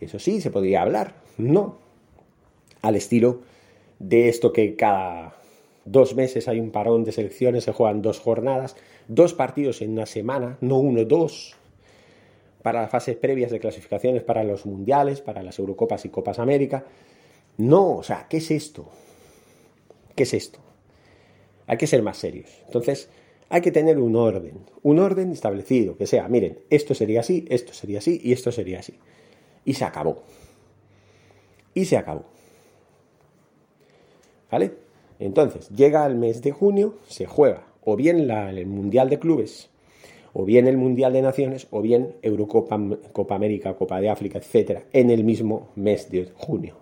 Eso 0.00 0.18
sí, 0.18 0.40
se 0.40 0.50
podría 0.50 0.82
hablar, 0.82 1.14
no 1.36 1.78
al 2.82 2.96
estilo 2.96 3.40
de 3.98 4.28
esto 4.28 4.52
que 4.52 4.76
cada 4.76 5.34
dos 5.84 6.14
meses 6.14 6.48
hay 6.48 6.60
un 6.60 6.70
parón 6.70 7.04
de 7.04 7.12
selecciones, 7.12 7.64
se 7.64 7.72
juegan 7.72 8.02
dos 8.02 8.20
jornadas, 8.20 8.76
dos 9.08 9.34
partidos 9.34 9.82
en 9.82 9.92
una 9.92 10.06
semana, 10.06 10.58
no 10.60 10.78
uno, 10.78 11.04
dos, 11.04 11.56
para 12.62 12.82
las 12.82 12.90
fases 12.90 13.16
previas 13.16 13.50
de 13.50 13.60
clasificaciones 13.60 14.22
para 14.22 14.44
los 14.44 14.66
mundiales, 14.66 15.20
para 15.20 15.42
las 15.42 15.58
Eurocopas 15.58 16.04
y 16.04 16.08
Copas 16.08 16.38
América. 16.38 16.84
No, 17.56 17.96
o 17.96 18.02
sea, 18.02 18.26
¿qué 18.28 18.38
es 18.38 18.50
esto? 18.50 18.88
¿Qué 20.14 20.24
es 20.24 20.34
esto? 20.34 20.58
Hay 21.66 21.76
que 21.76 21.86
ser 21.86 22.02
más 22.02 22.16
serios. 22.16 22.50
Entonces, 22.66 23.08
hay 23.48 23.60
que 23.60 23.70
tener 23.70 23.98
un 23.98 24.16
orden, 24.16 24.64
un 24.82 24.98
orden 24.98 25.32
establecido, 25.32 25.96
que 25.96 26.06
sea, 26.06 26.28
miren, 26.28 26.58
esto 26.70 26.94
sería 26.94 27.20
así, 27.20 27.46
esto 27.48 27.72
sería 27.72 27.98
así 27.98 28.20
y 28.22 28.32
esto 28.32 28.52
sería 28.52 28.80
así. 28.80 28.94
Y 29.64 29.74
se 29.74 29.84
acabó. 29.84 30.22
Y 31.74 31.84
se 31.84 31.96
acabó. 31.96 32.24
¿Vale? 34.50 34.72
Entonces, 35.18 35.68
llega 35.70 36.06
el 36.06 36.16
mes 36.16 36.42
de 36.42 36.52
junio, 36.52 36.98
se 37.06 37.26
juega 37.26 37.68
o 37.84 37.96
bien 37.96 38.30
el 38.30 38.66
Mundial 38.66 39.08
de 39.08 39.18
Clubes, 39.18 39.70
o 40.40 40.44
bien 40.44 40.68
el 40.68 40.76
Mundial 40.76 41.12
de 41.12 41.20
Naciones, 41.20 41.66
o 41.72 41.82
bien 41.82 42.14
Eurocopa, 42.22 42.80
Copa 43.10 43.34
América, 43.34 43.74
Copa 43.74 44.00
de 44.00 44.08
África, 44.08 44.38
etcétera, 44.38 44.84
en 44.92 45.10
el 45.10 45.24
mismo 45.24 45.70
mes 45.74 46.12
de 46.12 46.30
junio. 46.32 46.76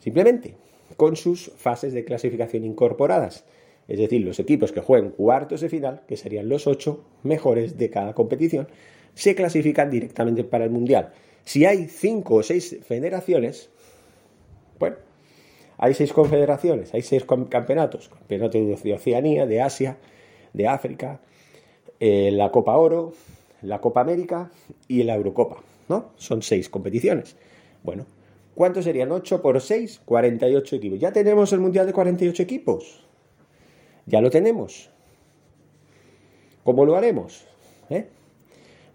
Simplemente, 0.00 0.54
con 0.98 1.16
sus 1.16 1.50
fases 1.56 1.94
de 1.94 2.04
clasificación 2.04 2.66
incorporadas. 2.66 3.46
Es 3.88 3.98
decir, 3.98 4.20
los 4.20 4.38
equipos 4.38 4.70
que 4.70 4.82
jueguen 4.82 5.12
cuartos 5.12 5.62
de 5.62 5.70
final, 5.70 6.02
que 6.06 6.18
serían 6.18 6.50
los 6.50 6.66
ocho 6.66 7.06
mejores 7.22 7.78
de 7.78 7.88
cada 7.88 8.12
competición, 8.12 8.68
se 9.14 9.34
clasifican 9.34 9.88
directamente 9.88 10.44
para 10.44 10.64
el 10.64 10.70
Mundial. 10.70 11.14
Si 11.44 11.64
hay 11.64 11.86
cinco 11.86 12.34
o 12.34 12.42
seis 12.42 12.76
federaciones, 12.84 13.70
bueno, 14.78 14.96
hay 15.78 15.94
seis 15.94 16.12
confederaciones, 16.12 16.92
hay 16.92 17.00
seis 17.00 17.24
campeonatos, 17.48 18.10
campeonato 18.10 18.58
de 18.58 18.92
Oceanía, 18.92 19.46
de 19.46 19.62
Asia, 19.62 19.96
de 20.52 20.68
África, 20.68 21.22
eh, 22.04 22.32
la 22.32 22.50
Copa 22.50 22.76
Oro, 22.76 23.12
la 23.62 23.80
Copa 23.80 24.00
América 24.00 24.50
y 24.88 25.04
la 25.04 25.14
Eurocopa, 25.14 25.58
¿no? 25.88 26.06
Son 26.16 26.42
seis 26.42 26.68
competiciones. 26.68 27.36
Bueno, 27.84 28.06
¿cuántos 28.56 28.86
serían? 28.86 29.12
8 29.12 29.40
por 29.40 29.60
6, 29.60 30.00
48 30.04 30.74
equipos. 30.74 30.98
Ya 30.98 31.12
tenemos 31.12 31.52
el 31.52 31.60
Mundial 31.60 31.86
de 31.86 31.92
48 31.92 32.42
equipos. 32.42 33.04
Ya 34.06 34.20
lo 34.20 34.30
tenemos. 34.30 34.90
¿Cómo 36.64 36.84
lo 36.84 36.96
haremos? 36.96 37.44
¿Eh? 37.88 38.08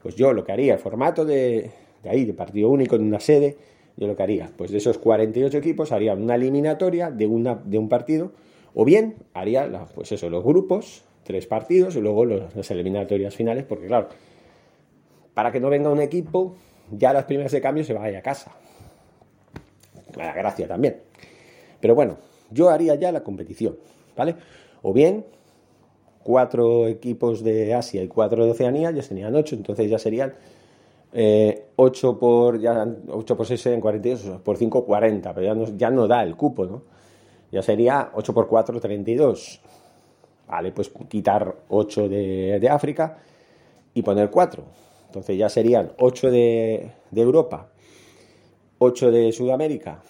Pues 0.03 0.15
yo 0.15 0.33
lo 0.33 0.43
que 0.43 0.51
haría, 0.51 0.77
formato 0.77 1.23
de, 1.23 1.71
de 2.03 2.09
ahí, 2.09 2.25
de 2.25 2.33
partido 2.33 2.67
único 2.67 2.97
en 2.97 3.03
una 3.03 3.21
sede, 3.21 3.55
yo 3.95 4.07
lo 4.07 4.17
que 4.17 4.23
haría, 4.23 4.51
pues 4.57 4.69
de 4.69 4.79
esos 4.79 4.97
48 4.97 5.57
equipos 5.57 5.93
haría 5.93 6.13
una 6.13 6.35
eliminatoria 6.35 7.09
de, 7.09 7.25
una, 7.25 7.55
de 7.55 7.77
un 7.77 7.87
partido, 7.87 8.33
o 8.73 8.83
bien 8.83 9.15
haría, 9.33 9.85
pues 9.95 10.11
eso, 10.11 10.29
los 10.29 10.43
grupos, 10.43 11.05
tres 11.27 11.45
partidos, 11.45 11.95
y 11.97 12.01
luego 12.01 12.25
las 12.25 12.71
eliminatorias 12.71 13.35
finales, 13.35 13.65
porque 13.65 13.87
claro, 13.87 14.07
para 15.33 15.51
que 15.51 15.59
no 15.59 15.69
venga 15.69 15.89
un 15.89 15.99
equipo, 15.99 16.55
ya 16.89 17.11
las 17.11 17.25
primeras 17.25 17.51
de 17.51 17.61
cambio 17.61 17.83
se 17.83 17.93
vaya 17.93 18.19
a 18.19 18.21
casa. 18.21 18.55
La 20.15 20.33
gracia 20.33 20.67
también. 20.67 21.01
Pero 21.81 21.93
bueno, 21.93 22.17
yo 22.49 22.69
haría 22.69 22.95
ya 22.95 23.11
la 23.11 23.23
competición, 23.23 23.77
¿vale? 24.15 24.35
O 24.81 24.93
bien 24.93 25.25
cuatro 26.23 26.87
equipos 26.87 27.43
de 27.43 27.73
Asia 27.73 28.01
y 28.01 28.07
cuatro 28.07 28.45
de 28.45 28.51
Oceanía, 28.51 28.91
ya 28.91 29.03
serían 29.03 29.35
ocho, 29.35 29.55
entonces 29.55 29.89
ya 29.89 29.99
serían 29.99 30.33
8 31.13 31.13
eh, 31.13 32.15
por, 32.19 32.59
ya, 32.59 32.85
8 33.09 33.37
por 33.37 33.45
6 33.45 33.65
en 33.67 33.81
42, 33.81 34.41
por 34.41 34.57
5 34.57 34.85
40, 34.85 35.33
pero 35.33 35.45
ya 35.45 35.55
no, 35.55 35.77
ya 35.77 35.89
no 35.89 36.07
da 36.07 36.23
el 36.23 36.35
cupo, 36.35 36.65
¿no? 36.65 36.83
Ya 37.51 37.61
sería 37.61 38.11
8 38.13 38.33
por 38.33 38.47
4 38.47 38.79
32. 38.79 39.61
Vale, 40.47 40.71
pues 40.71 40.91
quitar 41.09 41.55
8 41.69 42.09
de, 42.09 42.59
de 42.59 42.69
África 42.69 43.17
y 43.93 44.01
poner 44.01 44.29
4. 44.29 44.63
Entonces 45.07 45.37
ya 45.37 45.49
serían 45.49 45.91
8 45.97 46.31
de, 46.31 46.91
de 47.11 47.21
Europa, 47.21 47.69
8 48.79 49.11
de 49.11 49.31
Sudamérica, 49.31 50.01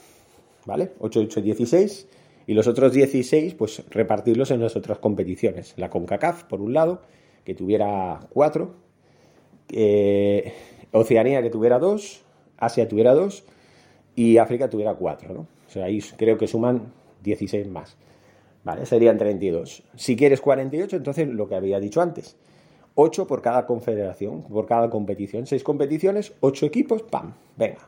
¿vale? 0.66 0.92
8, 1.00 1.22
8, 1.22 1.42
16. 1.42 2.08
Y 2.48 2.54
los 2.54 2.68
otros 2.68 2.94
16, 2.94 3.56
pues 3.56 3.84
repartirlos 3.90 4.52
en 4.52 4.62
las 4.62 4.76
otras 4.76 5.00
competiciones. 5.00 5.74
La 5.76 5.90
CONCACAF, 5.90 6.44
por 6.44 6.62
un 6.62 6.74
lado, 6.74 7.02
que 7.44 7.54
tuviera 7.54 8.20
4. 8.30 8.74
Eh, 9.70 10.54
Oceanía 10.92 11.42
que 11.42 11.50
tuviera 11.50 11.80
dos, 11.80 12.22
Asia 12.58 12.88
tuviera 12.88 13.14
dos 13.14 13.44
y 14.16 14.38
África 14.38 14.70
tuviera 14.70 14.96
cuatro, 14.96 15.34
¿no? 15.34 15.40
O 15.42 15.70
sea, 15.70 15.86
ahí 15.86 16.02
creo 16.16 16.38
que 16.38 16.48
suman 16.48 16.94
16 17.24 17.68
más. 17.68 17.98
Vale, 18.68 18.86
serían 18.86 19.18
32. 19.18 19.82
Si 19.96 20.18
quieres 20.18 20.42
48, 20.42 20.98
entonces 20.98 21.30
lo 21.30 21.48
que 21.48 21.56
había 21.56 21.80
dicho 21.80 22.02
antes. 22.02 22.36
8 22.96 23.26
por 23.26 23.42
cada 23.42 23.66
confederación, 23.66 24.42
por 24.42 24.66
cada 24.66 24.90
competición. 24.90 25.48
6 25.48 25.64
competiciones, 25.64 26.34
8 26.42 26.66
equipos, 26.66 27.02
¡pam! 27.02 27.32
Venga. 27.56 27.88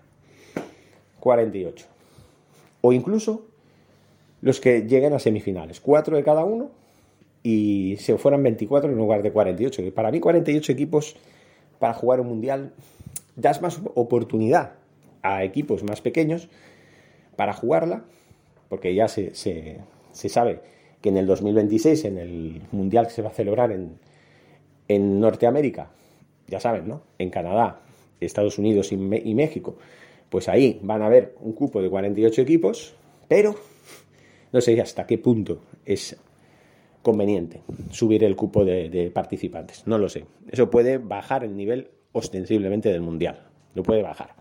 48. 1.20 1.86
O 2.80 2.94
incluso 2.94 3.46
los 4.40 4.62
que 4.62 4.84
lleguen 4.84 5.12
a 5.12 5.20
semifinales. 5.20 5.82
4 5.82 6.16
de 6.16 6.24
cada 6.24 6.46
uno 6.46 6.72
y 7.44 7.98
se 7.98 8.18
fueran 8.18 8.42
24 8.42 8.90
en 8.90 8.98
lugar 8.98 9.22
de 9.22 9.34
48. 9.34 9.94
para 9.94 10.12
mí 10.12 10.22
48 10.22 10.72
equipos 10.72 11.18
para 11.78 11.94
jugar 11.94 12.22
un 12.22 12.28
mundial, 12.28 12.72
das 13.36 13.62
más 13.62 13.82
oportunidad 13.96 14.76
a 15.24 15.44
equipos 15.44 15.84
más 15.84 16.00
pequeños 16.00 16.48
para 17.36 17.52
jugarla, 17.52 18.06
porque 18.70 18.96
ya 18.96 19.10
se, 19.10 19.34
sabe 20.12 20.62
que 21.02 21.10
en 21.10 21.18
el 21.18 21.26
2026, 21.26 22.06
en 22.06 22.18
el 22.18 22.62
mundial 22.72 23.08
que 23.08 23.14
se 23.14 23.22
va 23.22 23.30
a 23.30 23.34
celebrar 23.34 23.72
en, 23.72 23.98
en 24.88 25.20
Norteamérica, 25.20 25.92
ya 26.48 26.60
saben, 26.60 26.88
¿no? 26.88 27.02
En 27.18 27.30
Canadá, 27.30 27.82
Estados 28.20 28.58
Unidos 28.58 28.92
y, 28.92 28.96
y, 28.96 29.36
México, 29.36 29.78
pues 30.30 30.50
ahí 30.50 30.80
van 30.84 31.02
a 31.02 31.06
haber 31.06 31.36
un 31.40 31.54
cupo 31.54 31.82
de 31.82 31.90
48 31.90 32.42
equipos, 32.42 32.96
pero 33.28 33.56
no 34.52 34.62
sé 34.62 34.80
hasta 34.82 35.06
qué 35.06 35.18
punto 35.18 35.62
es 35.86 36.18
conveniente 37.02 37.62
subir 37.92 38.24
el 38.24 38.36
cupo 38.36 38.66
de, 38.66 39.12
participantes. 39.14 39.88
No 39.88 39.98
lo 39.98 40.10
sé. 40.10 40.26
Eso 40.52 40.70
puede 40.70 40.98
bajar 40.98 41.44
el 41.44 41.56
nivel 41.56 41.90
ostensiblemente 42.12 42.90
del 42.90 43.02
Mundial. 43.02 43.48
Lo 43.74 43.84
puede 43.84 44.02
bajar. 44.02 44.36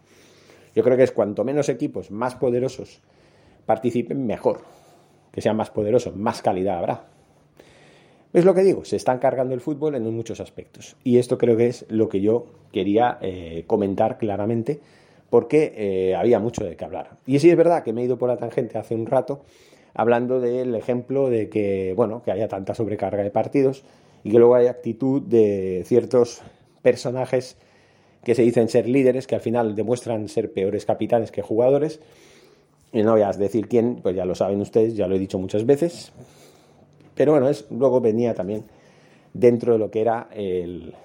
Yo 0.75 0.83
creo 0.83 0.97
que 0.97 1.03
es 1.05 1.13
cuanto 1.13 1.45
menos 1.45 1.69
equipos 1.69 2.11
más 2.11 2.35
poderosos 2.35 3.01
participen, 3.67 4.27
mejor. 4.27 4.63
Que 5.33 5.41
sean 5.41 5.57
más 5.57 5.71
poderosos, 5.71 6.17
más 6.17 6.43
calidad 6.43 6.79
habrá. 6.79 7.05
Es 8.33 8.45
lo 8.45 8.55
que 8.55 8.63
digo, 8.63 8.85
se 8.85 8.97
están 8.97 9.19
cargando 9.19 9.55
el 9.55 9.61
fútbol 9.61 9.95
en 9.95 10.05
muchos 10.15 10.41
aspectos. 10.41 10.97
Y 11.03 11.19
esto 11.19 11.39
creo 11.39 11.57
que 11.57 11.67
es 11.67 11.87
lo 11.89 12.09
que 12.09 12.21
yo 12.21 12.47
quería 12.73 13.19
eh, 13.23 13.65
comentar 13.67 14.19
claramente, 14.19 14.81
porque 15.31 15.73
eh, 15.77 16.15
había 16.15 16.39
mucho 16.39 16.65
de 16.65 16.77
qué 16.77 16.85
hablar. 16.85 17.17
Y 17.27 17.39
sí 17.39 17.51
es 17.51 17.57
verdad 17.57 17.83
que 17.83 17.93
me 17.93 18.03
he 18.03 18.05
ido 18.05 18.19
por 18.19 18.29
la 18.29 18.37
tangente 18.37 18.77
hace 18.77 18.95
un 18.95 19.07
rato, 19.07 19.43
hablando 19.95 20.41
del 20.41 20.75
ejemplo 20.75 21.31
de 21.31 21.49
que, 21.49 21.95
bueno, 21.97 22.23
que 22.23 22.31
haya 22.31 22.49
tanta 22.49 22.75
sobrecarga 22.75 23.23
de 23.23 23.31
partidos 23.31 23.85
y 24.25 24.31
que 24.31 24.39
luego 24.39 24.55
hay 24.57 24.67
actitud 24.67 25.23
de 25.23 25.83
ciertos 25.87 26.43
personajes 26.83 27.57
que 28.25 28.35
se 28.35 28.43
dicen 28.43 28.69
ser 28.69 28.89
líderes, 28.89 29.27
que 29.27 29.37
al 29.37 29.41
final 29.41 29.75
demuestran 29.75 30.29
ser 30.29 30.53
peores 30.53 30.85
capitanes 30.85 31.31
que 31.31 31.41
jugadores. 31.41 32.01
Y 32.93 33.03
no 33.03 33.13
voy 33.13 33.23
a 33.23 33.31
decir 33.33 33.69
quién, 33.69 33.97
pues 34.03 34.17
ya 34.17 34.25
lo 34.25 34.35
saben 34.35 34.61
ustedes, 34.61 34.97
ya 34.97 35.07
lo 35.07 35.17
he 35.17 35.19
dicho 35.19 35.39
muchas 35.39 35.67
veces. 35.67 36.13
Pero 37.15 37.33
bueno, 37.33 37.49
es, 37.49 37.67
luego 37.71 38.01
venía 38.01 38.35
también 38.35 38.65
dentro 39.35 39.75
de 39.75 39.79
lo 39.79 39.91
que 39.91 40.01
era 40.01 40.29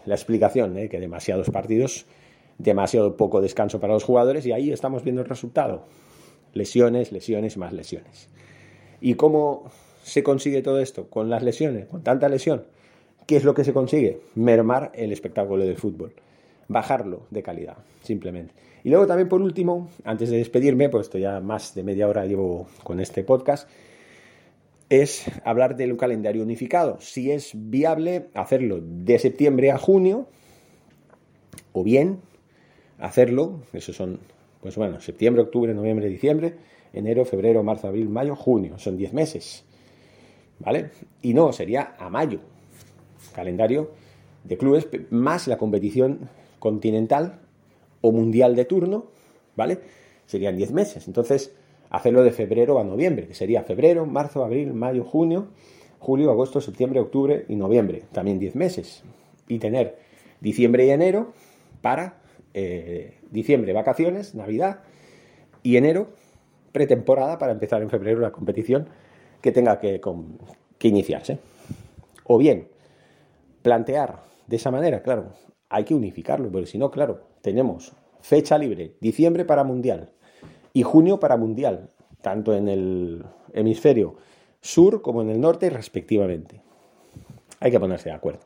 la 0.06 0.16
explicación, 0.16 0.78
¿eh? 0.78 0.90
que 0.90 1.00
demasiados 1.00 1.50
partidos, 1.50 2.06
demasiado 2.58 3.18
poco 3.18 3.42
descanso 3.42 3.80
para 3.80 3.94
los 3.94 4.04
jugadores 4.04 4.46
y 4.46 4.52
ahí 4.52 4.72
estamos 4.72 5.04
viendo 5.04 5.22
el 5.22 5.28
resultado. 5.28 5.84
Lesiones, 6.54 7.12
lesiones 7.12 7.58
más 7.58 7.74
lesiones. 7.74 8.30
¿Y 9.02 9.16
cómo 9.16 9.72
se 10.04 10.24
consigue 10.24 10.62
todo 10.62 10.80
esto? 10.80 11.10
Con 11.10 11.30
las 11.30 11.44
lesiones, 11.44 11.88
con 11.88 12.04
tanta 12.04 12.30
lesión. 12.30 12.64
¿Qué 13.26 13.38
es 13.38 13.44
lo 13.44 13.54
que 13.54 13.64
se 13.64 13.74
consigue? 13.74 14.22
Mermar 14.36 14.92
el 14.96 15.12
espectáculo 15.12 15.66
del 15.66 15.78
fútbol. 15.78 16.14
Bajarlo 16.68 17.28
de 17.30 17.44
calidad, 17.44 17.78
simplemente. 18.02 18.54
Y 18.84 18.90
luego 18.90 19.08
también, 19.08 19.30
por 19.30 19.42
último, 19.42 19.90
antes 20.04 20.30
de 20.30 20.38
despedirme, 20.38 20.90
pues 20.90 21.08
esto 21.08 21.18
ya 21.18 21.40
más 21.40 21.74
de 21.74 21.84
media 21.84 22.08
hora 22.08 22.26
llevo 22.26 22.68
con 22.84 23.00
este 23.00 23.24
podcast, 23.24 23.70
es 24.90 25.26
hablar 25.46 25.76
del 25.76 25.96
calendario 25.98 26.44
unificado. 26.44 26.98
Si 27.00 27.32
es 27.32 27.52
viable 27.54 28.30
hacerlo 28.34 28.80
de 28.82 29.20
septiembre 29.20 29.72
a 29.72 29.78
junio, 29.78 30.28
o 31.72 31.84
bien 31.84 32.20
hacerlo, 33.00 33.62
esos 33.74 33.96
son, 33.96 34.20
pues 34.62 34.76
bueno, 34.76 35.02
septiembre, 35.02 35.44
octubre, 35.44 35.74
noviembre, 35.74 36.08
diciembre, 36.08 36.56
enero, 36.94 37.26
febrero, 37.26 37.64
marzo, 37.64 37.88
abril, 37.88 38.10
mayo, 38.10 38.36
junio. 38.36 38.78
Son 38.78 38.96
10 38.98 39.14
meses. 39.14 39.66
¿Vale? 40.60 40.92
Y 41.22 41.34
no, 41.34 41.52
sería 41.52 41.96
a 41.98 42.10
mayo. 42.10 42.40
Calendario 43.34 43.92
de 44.44 44.58
clubes 44.58 44.88
más 45.10 45.48
la 45.48 45.58
competición 45.58 46.30
continental 46.64 47.42
o 48.00 48.14
mundial 48.14 48.56
de 48.56 48.64
turno, 48.64 49.08
¿vale? 49.58 49.80
Serían 50.28 50.56
10 50.56 50.72
meses. 50.72 51.08
Entonces, 51.10 51.54
hacerlo 51.90 52.24
de 52.24 52.32
febrero 52.32 52.80
a 52.80 52.86
noviembre, 52.86 53.28
que 53.28 53.34
sería 53.34 53.64
febrero, 53.64 54.06
marzo, 54.06 54.46
abril, 54.46 54.74
mayo, 54.74 55.04
junio, 55.04 55.50
julio, 56.00 56.32
agosto, 56.32 56.62
septiembre, 56.62 57.02
octubre 57.02 57.44
y 57.50 57.58
noviembre, 57.58 58.04
también 58.14 58.40
10 58.40 58.56
meses. 58.56 59.04
Y 59.50 59.60
tener 59.60 59.98
diciembre 60.40 60.86
y 60.86 60.92
enero 60.92 61.34
para 61.82 62.22
eh, 62.54 63.20
diciembre 63.30 63.74
vacaciones, 63.74 64.34
Navidad, 64.34 64.84
y 65.64 65.76
enero 65.76 66.12
pretemporada 66.72 67.40
para 67.40 67.52
empezar 67.52 67.82
en 67.82 67.90
febrero 67.90 68.22
la 68.22 68.32
competición 68.32 68.88
que 69.42 69.52
tenga 69.52 69.82
que, 69.82 70.00
que 70.78 70.88
iniciarse. 70.88 71.40
O 72.24 72.38
bien, 72.38 72.70
plantear 73.64 74.24
de 74.48 74.56
esa 74.56 74.72
manera, 74.72 75.04
claro, 75.04 75.34
hay 75.74 75.86
que 75.86 75.96
unificarlo, 75.96 76.52
porque 76.52 76.68
si 76.68 76.78
no, 76.78 76.92
claro, 76.92 77.22
tenemos 77.42 77.94
fecha 78.22 78.60
libre, 78.60 78.96
diciembre 79.02 79.44
para 79.44 79.64
Mundial 79.64 80.12
y 80.72 80.84
junio 80.84 81.20
para 81.20 81.36
Mundial, 81.36 81.90
tanto 82.22 82.56
en 82.56 82.70
el 82.70 83.26
hemisferio 83.54 84.16
sur 84.62 85.02
como 85.02 85.24
en 85.24 85.32
el 85.32 85.42
norte 85.42 85.72
respectivamente. 85.72 86.62
Hay 87.60 87.72
que 87.72 87.80
ponerse 87.80 88.10
de 88.10 88.16
acuerdo. 88.16 88.42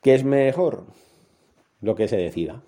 ¿Qué 0.00 0.14
es 0.14 0.22
mejor? 0.22 0.84
Lo 1.80 1.96
que 1.96 2.06
se 2.06 2.18
decida. 2.18 2.62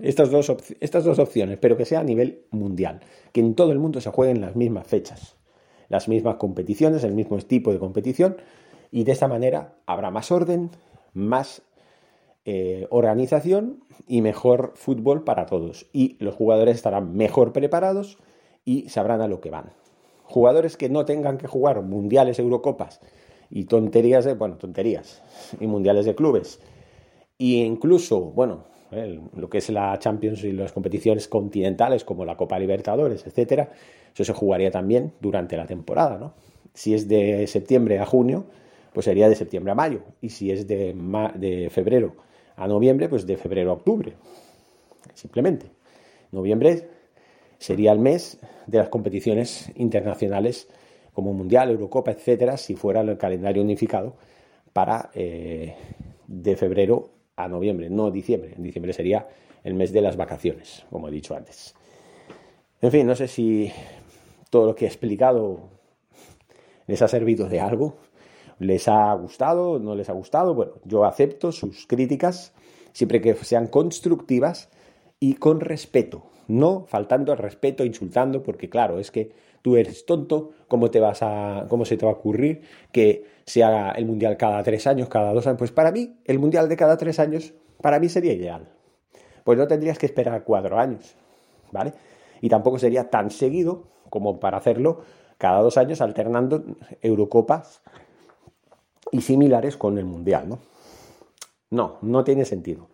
Estas 0.00 0.32
dos, 0.32 0.52
estas 0.80 1.04
dos 1.04 1.20
opciones, 1.20 1.56
pero 1.60 1.76
que 1.76 1.84
sea 1.84 2.00
a 2.00 2.04
nivel 2.04 2.46
mundial, 2.50 2.98
que 3.32 3.40
en 3.40 3.54
todo 3.54 3.70
el 3.70 3.78
mundo 3.78 4.00
se 4.00 4.10
jueguen 4.10 4.40
las 4.40 4.56
mismas 4.56 4.88
fechas, 4.88 5.36
las 5.88 6.08
mismas 6.08 6.34
competiciones, 6.34 7.04
el 7.04 7.14
mismo 7.14 7.38
tipo 7.38 7.72
de 7.72 7.78
competición, 7.78 8.38
y 8.90 9.04
de 9.04 9.12
esta 9.12 9.28
manera 9.28 9.76
habrá 9.86 10.10
más 10.10 10.32
orden, 10.32 10.70
más 11.12 11.62
eh, 12.46 12.86
organización 12.90 13.84
y 14.06 14.22
mejor 14.22 14.72
fútbol 14.74 15.24
para 15.24 15.46
todos. 15.46 15.86
Y 15.92 16.16
los 16.20 16.34
jugadores 16.34 16.76
estarán 16.76 17.14
mejor 17.14 17.52
preparados 17.52 18.18
y 18.64 18.88
sabrán 18.88 19.20
a 19.20 19.28
lo 19.28 19.40
que 19.40 19.50
van. 19.50 19.70
Jugadores 20.24 20.76
que 20.76 20.88
no 20.88 21.04
tengan 21.04 21.38
que 21.38 21.46
jugar 21.46 21.82
mundiales, 21.82 22.38
Eurocopas 22.38 23.00
y 23.50 23.64
tonterías 23.64 24.24
de, 24.24 24.34
bueno, 24.34 24.56
tonterías 24.56 25.22
y 25.60 25.66
mundiales 25.66 26.06
de 26.06 26.14
clubes. 26.14 26.60
Y 27.36 27.62
incluso, 27.62 28.20
bueno, 28.20 28.64
lo 29.34 29.50
que 29.50 29.58
es 29.58 29.68
la 29.70 29.98
Champions 29.98 30.42
y 30.44 30.52
las 30.52 30.72
competiciones 30.72 31.28
continentales 31.28 32.04
como 32.04 32.24
la 32.24 32.36
Copa 32.36 32.58
Libertadores, 32.58 33.26
etcétera, 33.26 33.70
eso 34.14 34.24
se 34.24 34.32
jugaría 34.32 34.70
también 34.70 35.12
durante 35.20 35.56
la 35.56 35.66
temporada, 35.66 36.18
¿no? 36.18 36.34
Si 36.72 36.94
es 36.94 37.08
de 37.08 37.46
septiembre 37.46 37.98
a 37.98 38.06
junio, 38.06 38.44
pues 38.92 39.04
sería 39.04 39.28
de 39.28 39.34
septiembre 39.34 39.72
a 39.72 39.74
mayo. 39.74 40.00
Y 40.20 40.30
si 40.30 40.50
es 40.50 40.66
de, 40.66 40.94
de 41.36 41.70
febrero 41.70 42.14
a 42.56 42.66
noviembre, 42.66 43.08
pues 43.08 43.26
de 43.26 43.36
febrero 43.36 43.70
a 43.70 43.74
octubre. 43.74 44.14
Simplemente. 45.14 45.66
Noviembre 46.32 46.88
sería 47.58 47.92
el 47.92 47.98
mes 47.98 48.38
de 48.66 48.78
las 48.78 48.88
competiciones 48.88 49.70
internacionales 49.76 50.68
como 51.12 51.32
Mundial, 51.32 51.70
Eurocopa, 51.70 52.12
etcétera, 52.12 52.56
si 52.56 52.76
fuera 52.76 53.00
el 53.00 53.18
calendario 53.18 53.62
unificado 53.62 54.14
para 54.72 55.10
eh, 55.14 55.74
de 56.26 56.56
febrero 56.56 57.10
a 57.36 57.48
noviembre, 57.48 57.90
no 57.90 58.10
diciembre. 58.10 58.54
En 58.56 58.62
diciembre 58.62 58.92
sería 58.92 59.26
el 59.64 59.74
mes 59.74 59.92
de 59.92 60.00
las 60.00 60.16
vacaciones, 60.16 60.86
como 60.90 61.08
he 61.08 61.10
dicho 61.10 61.34
antes. 61.34 61.74
En 62.80 62.90
fin, 62.90 63.06
no 63.06 63.14
sé 63.14 63.28
si 63.28 63.70
todo 64.48 64.66
lo 64.66 64.74
que 64.74 64.84
he 64.84 64.88
explicado 64.88 65.60
les 66.86 67.02
ha 67.02 67.08
servido 67.08 67.48
de 67.48 67.60
algo. 67.60 67.96
¿Les 68.60 68.88
ha 68.88 69.12
gustado? 69.14 69.78
¿No 69.78 69.94
les 69.94 70.10
ha 70.10 70.12
gustado? 70.12 70.54
Bueno, 70.54 70.72
yo 70.84 71.06
acepto 71.06 71.50
sus 71.50 71.86
críticas 71.86 72.52
siempre 72.92 73.22
que 73.22 73.34
sean 73.34 73.68
constructivas 73.68 74.68
y 75.18 75.34
con 75.34 75.60
respeto, 75.60 76.24
no 76.46 76.84
faltando 76.86 77.32
al 77.32 77.38
respeto, 77.38 77.86
insultando, 77.86 78.42
porque 78.42 78.68
claro, 78.68 78.98
es 78.98 79.10
que 79.10 79.32
tú 79.62 79.76
eres 79.76 80.04
tonto, 80.04 80.50
¿cómo, 80.68 80.90
te 80.90 81.00
vas 81.00 81.22
a, 81.22 81.64
cómo 81.70 81.86
se 81.86 81.96
te 81.96 82.04
va 82.04 82.12
a 82.12 82.16
ocurrir 82.16 82.60
que 82.92 83.24
se 83.46 83.64
haga 83.64 83.92
el 83.92 84.04
mundial 84.04 84.36
cada 84.36 84.62
tres 84.62 84.86
años, 84.86 85.08
cada 85.08 85.32
dos 85.32 85.46
años? 85.46 85.58
Pues 85.58 85.72
para 85.72 85.90
mí, 85.90 86.16
el 86.26 86.38
mundial 86.38 86.68
de 86.68 86.76
cada 86.76 86.98
tres 86.98 87.18
años, 87.18 87.54
para 87.80 87.98
mí 87.98 88.10
sería 88.10 88.34
ideal. 88.34 88.68
Pues 89.42 89.56
no 89.58 89.66
tendrías 89.68 89.98
que 89.98 90.04
esperar 90.04 90.44
cuatro 90.44 90.78
años, 90.78 91.14
¿vale? 91.72 91.94
Y 92.42 92.50
tampoco 92.50 92.78
sería 92.78 93.08
tan 93.08 93.30
seguido 93.30 93.84
como 94.10 94.38
para 94.38 94.58
hacerlo 94.58 95.00
cada 95.38 95.62
dos 95.62 95.78
años 95.78 96.02
alternando 96.02 96.62
Eurocopas 97.00 97.80
y 99.12 99.20
similares 99.20 99.76
con 99.76 99.98
el 99.98 100.04
Mundial, 100.04 100.48
¿no? 100.48 100.58
No, 101.70 101.98
no 102.02 102.24
tiene 102.24 102.44
sentido. 102.44 102.88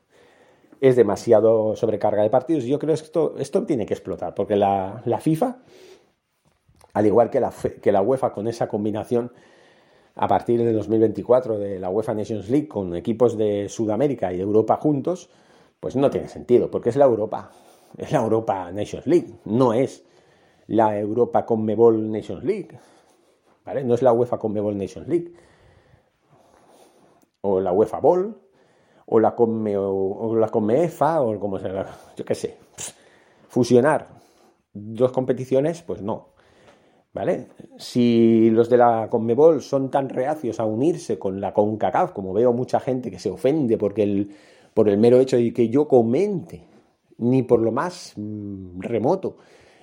Es 0.81 0.97
demasiado 0.97 1.75
sobrecarga 1.77 2.23
de 2.23 2.31
partidos 2.31 2.65
yo 2.65 2.79
creo 2.79 2.95
que 2.95 3.03
esto, 3.03 3.35
esto 3.39 3.65
tiene 3.65 3.87
que 3.87 3.95
explotar, 3.95 4.35
porque 4.35 4.57
la, 4.57 5.03
FIFA, 5.21 5.57
al 6.93 7.07
igual 7.07 7.31
que 7.31 7.41
la, 7.41 7.53
que 7.83 7.93
la 7.93 8.03
UEFA 8.03 8.33
con 8.33 8.47
esa 8.47 8.69
combinación 8.69 9.33
a 10.15 10.29
partir 10.29 10.63
de 10.63 10.73
2024 10.73 11.59
de 11.59 11.79
la 11.79 11.91
UEFA 11.91 12.15
Nations 12.15 12.49
League 12.49 12.69
con 12.69 12.95
equipos 12.97 13.37
de 13.37 13.69
Sudamérica 13.69 14.33
y 14.33 14.37
de 14.37 14.43
Europa 14.43 14.77
juntos, 14.77 15.31
pues 15.81 15.97
no 15.97 16.11
tiene 16.11 16.29
sentido, 16.29 16.71
porque 16.71 16.91
es 16.91 16.97
la 16.97 17.05
Europa, 17.05 17.51
es 17.97 18.13
la 18.13 18.21
Europa 18.21 18.71
Nations 18.73 19.07
League, 19.07 19.35
no 19.45 19.73
es 19.73 20.05
la 20.67 20.99
Europa 20.99 21.45
Conmebol 21.47 22.11
Nations 22.11 22.45
League, 22.45 22.79
¿vale? 23.65 23.85
No 23.85 23.95
es 23.95 24.03
la 24.03 24.13
UEFA 24.13 24.39
Conmebol 24.39 24.77
Nations 24.77 25.07
League 25.07 25.33
o 27.47 27.61
la 27.61 27.73
UEFA 27.73 28.01
Ball, 28.01 28.37
o 29.07 29.21
la, 29.21 29.35
Conme, 29.35 29.77
o, 29.77 30.35
la 30.37 30.49
Conmefa, 30.49 31.23
o 31.23 31.39
como 31.39 31.59
se 31.59 31.71
yo 32.17 32.25
qué 32.25 32.35
sé. 32.35 32.57
Fusionar 33.49 34.09
dos 34.73 35.13
competiciones, 35.13 35.83
pues 35.83 36.03
no. 36.03 36.35
¿Vale? 37.13 37.49
Si 37.79 38.51
los 38.51 38.69
de 38.69 38.77
la 38.77 39.09
Conmebol 39.09 39.63
son 39.63 39.91
tan 39.91 40.11
reacios 40.11 40.61
a 40.61 40.67
unirse 40.67 41.19
con 41.19 41.41
la 41.41 41.55
CONCACAF, 41.55 42.13
como 42.13 42.35
veo 42.35 42.53
mucha 42.53 42.79
gente 42.79 43.11
que 43.11 43.19
se 43.19 43.31
ofende 43.31 43.79
porque 43.79 44.03
el, 44.03 44.33
por 44.75 44.91
el 44.91 44.99
mero 44.99 45.19
hecho 45.19 45.39
de 45.39 45.51
que 45.55 45.71
yo 45.71 45.89
comente, 45.89 46.67
ni 47.17 47.43
por 47.43 47.61
lo 47.61 47.73
más 47.73 48.13
mm, 48.17 48.81
remoto, 48.81 49.39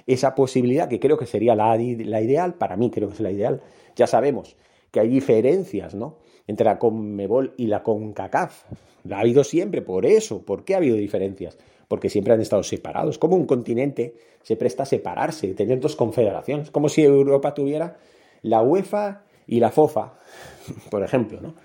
esa 0.05 0.35
posibilidad, 0.35 0.87
que 0.87 0.99
creo 0.99 1.17
que 1.17 1.25
sería 1.25 1.55
la, 1.55 1.75
la 1.75 2.21
ideal, 2.21 2.53
para 2.53 2.77
mí 2.77 2.91
creo 2.91 3.07
que 3.07 3.15
es 3.15 3.21
la 3.21 3.31
ideal, 3.31 3.61
ya 3.95 4.05
sabemos 4.05 4.55
que 4.91 4.99
hay 4.99 5.09
diferencias, 5.09 5.95
¿no? 5.95 6.17
Entre 6.47 6.65
la 6.65 6.79
Conmebol 6.79 7.53
y 7.57 7.67
la 7.67 7.83
CONCACAF. 7.83 8.63
La 9.05 9.17
ha 9.17 9.21
habido 9.21 9.43
siempre, 9.43 9.81
por 9.81 10.05
eso. 10.05 10.41
¿Por 10.43 10.63
qué 10.63 10.73
ha 10.73 10.77
habido 10.77 10.95
diferencias? 10.95 11.57
Porque 11.87 12.09
siempre 12.09 12.33
han 12.33 12.41
estado 12.41 12.63
separados. 12.63 13.17
Como 13.17 13.35
un 13.35 13.45
continente 13.45 14.15
se 14.41 14.55
presta 14.55 14.83
a 14.83 14.85
separarse, 14.85 15.53
tener 15.53 15.79
dos 15.79 15.95
confederaciones. 15.95 16.71
Como 16.71 16.89
si 16.89 17.03
Europa 17.03 17.53
tuviera 17.53 17.97
la 18.41 18.61
UEFA 18.61 19.23
y 19.47 19.59
la 19.59 19.71
FOFA, 19.71 20.19
por 20.89 21.03
ejemplo, 21.03 21.39
¿no? 21.41 21.55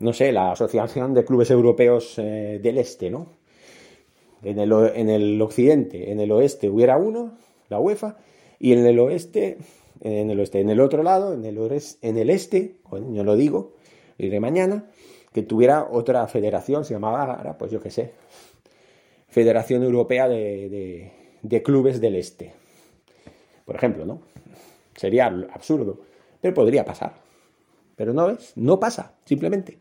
No 0.00 0.12
sé, 0.12 0.32
la 0.32 0.50
Asociación 0.50 1.14
de 1.14 1.24
Clubes 1.24 1.50
Europeos 1.52 2.18
eh, 2.18 2.58
del 2.60 2.78
Este, 2.78 3.08
¿no? 3.08 3.28
En 4.42 4.58
el, 4.58 4.72
en 4.72 5.08
el 5.08 5.40
occidente, 5.40 6.10
en 6.10 6.18
el 6.18 6.32
oeste 6.32 6.68
hubiera 6.68 6.96
uno, 6.96 7.38
la 7.68 7.78
UEFA, 7.78 8.16
y 8.58 8.72
en 8.72 8.84
el 8.84 8.98
oeste 8.98 9.58
en 10.02 10.30
el 10.30 10.40
oeste. 10.40 10.60
En 10.60 10.70
el 10.70 10.80
otro 10.80 11.02
lado, 11.02 11.32
en 11.32 11.44
el, 11.44 11.58
en 12.02 12.18
el 12.18 12.30
este, 12.30 12.76
yo 12.90 13.24
lo 13.24 13.36
digo, 13.36 13.74
diré 14.18 14.40
mañana, 14.40 14.90
que 15.32 15.42
tuviera 15.42 15.88
otra 15.90 16.26
federación, 16.26 16.84
se 16.84 16.94
llamaba, 16.94 17.56
pues 17.58 17.70
yo 17.70 17.80
qué 17.80 17.90
sé, 17.90 18.12
Federación 19.28 19.82
Europea 19.82 20.28
de, 20.28 21.10
de, 21.40 21.62
Clubes 21.62 22.00
del 22.00 22.16
Este. 22.16 22.52
Por 23.64 23.76
ejemplo, 23.76 24.04
¿no? 24.04 24.20
Sería 24.94 25.26
absurdo, 25.26 26.00
pero 26.40 26.52
podría 26.52 26.84
pasar. 26.84 27.14
Pero 27.96 28.12
no 28.12 28.30
es, 28.30 28.52
no 28.56 28.78
pasa, 28.78 29.14
simplemente. 29.24 29.78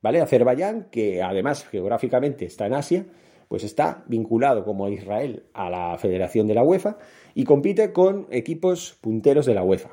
¿Vale? 0.00 0.20
Azerbaiyán, 0.20 0.88
que 0.90 1.22
además 1.22 1.66
geográficamente 1.66 2.44
está 2.44 2.66
en 2.66 2.74
Asia, 2.74 3.06
pues 3.48 3.64
está 3.64 4.04
vinculado 4.08 4.64
como 4.64 4.88
Israel 4.88 5.44
a 5.54 5.70
la 5.70 5.98
Federación 5.98 6.46
de 6.46 6.54
la 6.54 6.64
UEFA 6.64 6.98
y 7.34 7.44
compite 7.44 7.92
con 7.92 8.26
equipos 8.30 8.96
punteros 9.00 9.46
de 9.46 9.54
la 9.54 9.62
UEFA. 9.62 9.90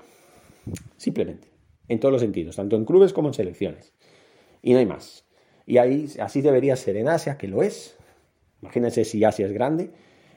Simplemente, 0.97 1.49
en 1.87 1.99
todos 1.99 2.11
los 2.11 2.21
sentidos, 2.21 2.55
tanto 2.55 2.75
en 2.75 2.85
clubes 2.85 3.13
como 3.13 3.27
en 3.27 3.33
selecciones. 3.33 3.93
Y 4.61 4.73
no 4.73 4.79
hay 4.79 4.85
más. 4.85 5.25
Y 5.65 5.77
ahí, 5.77 6.07
así 6.19 6.41
debería 6.41 6.75
ser 6.75 6.97
en 6.97 7.09
Asia, 7.09 7.37
que 7.37 7.47
lo 7.47 7.63
es. 7.63 7.97
Imagínense 8.61 9.05
si 9.05 9.23
Asia 9.23 9.45
es 9.45 9.53
grande. 9.53 9.91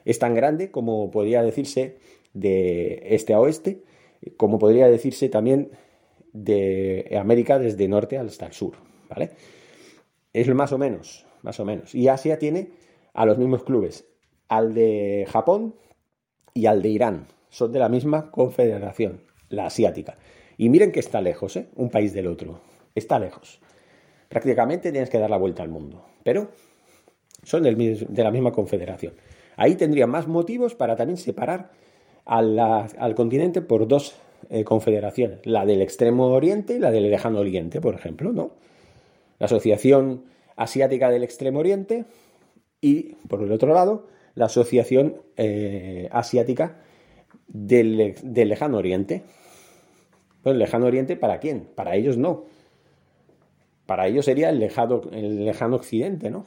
Es 0.05 0.19
tan 0.19 0.35
grande 0.35 0.71
como 0.71 1.11
podría 1.11 1.43
decirse 1.43 1.99
de 2.33 3.03
este 3.07 3.35
a 3.35 3.41
oeste, 3.41 3.83
como 4.37 4.59
podría 4.59 4.89
decirse 4.89 5.29
también 5.29 5.71
de 6.33 7.17
América 7.19 7.59
desde 7.59 7.89
norte 7.89 8.19
hasta 8.19 8.47
el 8.47 8.53
sur. 8.53 8.75
¿vale? 9.09 9.31
Es 10.33 10.49
más 10.55 10.73
o 10.73 10.79
menos, 10.79 11.27
más 11.43 11.59
o 11.61 11.65
menos. 11.65 11.95
Y 11.95 12.09
Asia 12.09 12.39
tiene 12.39 12.71
a 13.17 13.25
los 13.25 13.39
mismos 13.39 13.65
clubes, 13.65 14.07
al 14.49 14.75
de 14.75 15.27
Japón 15.29 15.75
y 16.55 16.67
al 16.67 16.83
de 16.83 16.91
Irán. 16.91 17.27
Son 17.49 17.73
de 17.73 17.79
la 17.79 17.89
misma 17.89 18.31
confederación, 18.31 19.23
la 19.49 19.67
asiática. 19.67 20.19
Y 20.59 20.69
miren 20.69 20.93
que 20.93 21.01
está 21.01 21.23
lejos, 21.23 21.57
¿eh? 21.57 21.69
un 21.77 21.91
país 21.91 22.13
del 22.13 22.27
otro. 22.27 22.61
Está 22.95 23.19
lejos. 23.19 23.61
Prácticamente 24.29 24.93
tienes 24.93 25.09
que 25.09 25.19
dar 25.19 25.31
la 25.31 25.39
vuelta 25.39 25.63
al 25.63 25.71
mundo. 25.71 26.05
Pero 26.23 26.51
son 27.43 27.63
de 27.63 28.23
la 28.23 28.31
misma 28.31 28.53
confederación. 28.53 29.15
Ahí 29.57 29.77
tendría 29.77 30.07
más 30.07 30.29
motivos 30.29 30.75
para 30.75 30.95
también 30.95 31.17
separar 31.17 31.71
al 32.27 33.15
continente 33.15 33.63
por 33.63 33.89
dos 33.89 34.15
eh, 34.51 34.65
confederaciones, 34.65 35.39
la 35.45 35.65
del 35.65 35.81
extremo 35.81 36.27
oriente 36.27 36.75
y 36.75 36.79
la 36.81 36.91
del 36.91 37.09
lejano 37.11 37.39
oriente, 37.39 37.81
por 37.81 37.95
ejemplo, 37.95 38.33
¿no? 38.33 38.51
La 39.39 39.47
Asociación 39.47 40.25
Asiática 40.57 41.11
del 41.11 41.23
Extremo 41.23 41.61
Oriente 41.61 42.07
y, 42.81 43.15
por 43.29 43.43
el 43.43 43.53
otro 43.53 43.73
lado, 43.73 44.07
la 44.35 44.47
Asociación 44.47 45.23
eh, 45.37 46.09
Asiática 46.13 46.81
del, 47.49 48.15
Lejano 48.25 48.79
Oriente. 48.79 49.23
el 50.45 50.59
Lejano 50.59 50.87
Oriente, 50.87 51.17
¿para 51.17 51.39
quién? 51.39 51.69
Para 51.75 51.97
ellos 51.97 52.17
no. 52.17 52.45
Para 53.87 54.09
ellos 54.09 54.25
sería 54.25 54.51
el 54.51 54.59
lejano, 54.59 55.03
el 55.13 55.45
lejano 55.45 55.77
Occidente, 55.77 56.31
¿no? 56.31 56.45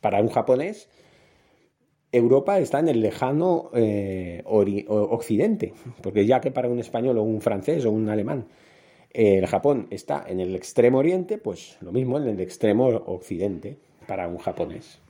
Para 0.00 0.22
un 0.22 0.28
japonés, 0.28 0.88
Europa 2.12 2.58
está 2.58 2.80
en 2.80 2.88
el 2.88 3.00
lejano 3.02 3.70
eh, 3.74 4.42
occidente, 4.44 5.74
porque 6.02 6.26
ya 6.26 6.40
que 6.40 6.50
para 6.50 6.68
un 6.68 6.78
español 6.78 7.18
o 7.18 7.22
un 7.22 7.40
francés 7.40 7.84
o 7.84 7.90
un 7.90 8.08
alemán 8.08 8.46
eh, 9.12 9.38
el 9.38 9.46
Japón 9.46 9.86
está 9.90 10.24
en 10.26 10.40
el 10.40 10.54
extremo 10.54 10.98
oriente, 10.98 11.38
pues 11.38 11.76
lo 11.80 11.92
mismo 11.92 12.18
en 12.18 12.28
el 12.28 12.40
extremo 12.40 12.86
occidente 12.86 13.76
para 14.06 14.28
un 14.28 14.38
japonés. 14.38 15.00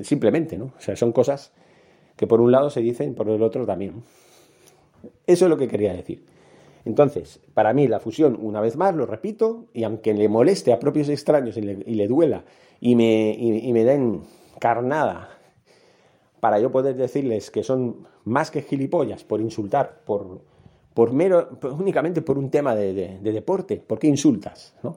Simplemente, 0.00 0.56
¿no? 0.56 0.72
O 0.76 0.80
sea, 0.80 0.96
son 0.96 1.12
cosas 1.12 1.52
que 2.16 2.26
por 2.26 2.40
un 2.40 2.50
lado 2.50 2.70
se 2.70 2.80
dicen, 2.80 3.14
por 3.14 3.28
el 3.28 3.42
otro 3.42 3.66
también. 3.66 4.02
Eso 5.26 5.44
es 5.44 5.50
lo 5.50 5.56
que 5.56 5.68
quería 5.68 5.92
decir. 5.92 6.24
Entonces, 6.84 7.40
para 7.54 7.72
mí 7.72 7.86
la 7.86 8.00
fusión, 8.00 8.38
una 8.40 8.60
vez 8.60 8.76
más, 8.76 8.94
lo 8.94 9.06
repito, 9.06 9.66
y 9.72 9.84
aunque 9.84 10.14
le 10.14 10.28
moleste 10.28 10.72
a 10.72 10.78
propios 10.78 11.08
extraños 11.08 11.56
y 11.56 11.62
le, 11.62 12.08
duela 12.08 12.44
y 12.80 12.96
me, 12.96 13.32
y 13.32 13.72
me 13.72 13.84
den 13.84 14.22
carnada 14.58 15.38
para 16.40 16.58
yo 16.58 16.72
poder 16.72 16.96
decirles 16.96 17.52
que 17.52 17.62
son 17.62 18.08
más 18.24 18.50
que 18.50 18.62
gilipollas 18.62 19.22
por 19.22 19.40
insultar, 19.40 20.00
por, 20.04 20.40
por 20.94 21.12
mero, 21.12 21.58
únicamente 21.78 22.22
por 22.22 22.38
un 22.38 22.50
tema 22.50 22.74
de, 22.74 23.18
deporte. 23.22 23.76
¿Por 23.76 23.98
qué 23.98 24.08
insultas? 24.08 24.74
¿no? 24.82 24.96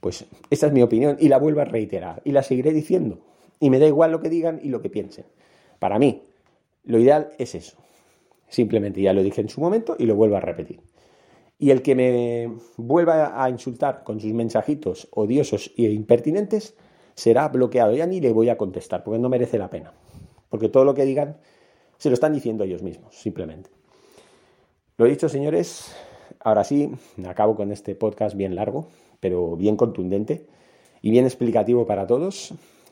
Pues 0.00 0.26
esta 0.48 0.66
es 0.66 0.72
mi 0.72 0.82
opinión 0.82 1.16
y 1.18 1.28
la 1.28 1.38
vuelvo 1.38 1.60
a 1.60 1.64
reiterar 1.64 2.22
y 2.24 2.32
la 2.32 2.42
seguiré 2.42 2.72
diciendo. 2.72 3.18
Y 3.60 3.70
me 3.70 3.78
da 3.78 3.86
igual 3.86 4.10
lo 4.10 4.20
que 4.20 4.30
digan 4.30 4.58
y 4.62 4.70
lo 4.70 4.82
que 4.82 4.90
piensen. 4.90 5.26
Para 5.78 5.98
mí, 5.98 6.22
lo 6.84 6.98
ideal 6.98 7.30
es 7.38 7.54
eso. 7.54 7.76
Simplemente 8.48 9.00
ya 9.00 9.12
lo 9.12 9.22
dije 9.22 9.40
en 9.40 9.48
su 9.48 9.60
momento 9.60 9.94
y 9.98 10.06
lo 10.06 10.16
vuelvo 10.16 10.36
a 10.36 10.40
repetir. 10.40 10.80
Y 11.58 11.70
el 11.70 11.82
que 11.82 11.94
me 11.94 12.50
vuelva 12.78 13.44
a 13.44 13.50
insultar 13.50 14.02
con 14.02 14.18
sus 14.18 14.32
mensajitos 14.32 15.08
odiosos 15.12 15.72
e 15.76 15.82
impertinentes, 15.82 16.74
será 17.14 17.48
bloqueado. 17.48 17.94
Ya 17.94 18.06
ni 18.06 18.20
le 18.20 18.32
voy 18.32 18.48
a 18.48 18.56
contestar, 18.56 19.04
porque 19.04 19.18
no 19.18 19.28
merece 19.28 19.58
la 19.58 19.68
pena. 19.68 19.92
Porque 20.48 20.70
todo 20.70 20.84
lo 20.84 20.94
que 20.94 21.04
digan 21.04 21.36
se 21.98 22.08
lo 22.08 22.14
están 22.14 22.32
diciendo 22.32 22.64
ellos 22.64 22.82
mismos, 22.82 23.14
simplemente. 23.14 23.68
Lo 24.96 25.04
dicho, 25.04 25.28
señores, 25.28 25.94
ahora 26.40 26.64
sí, 26.64 26.90
acabo 27.26 27.54
con 27.54 27.72
este 27.72 27.94
podcast 27.94 28.34
bien 28.34 28.54
largo, 28.54 28.86
pero 29.20 29.54
bien 29.56 29.76
contundente 29.76 30.46
y 31.02 31.10
bien 31.10 31.26
explicativo 31.26 31.86
para 31.86 32.06
todos. 32.06 32.54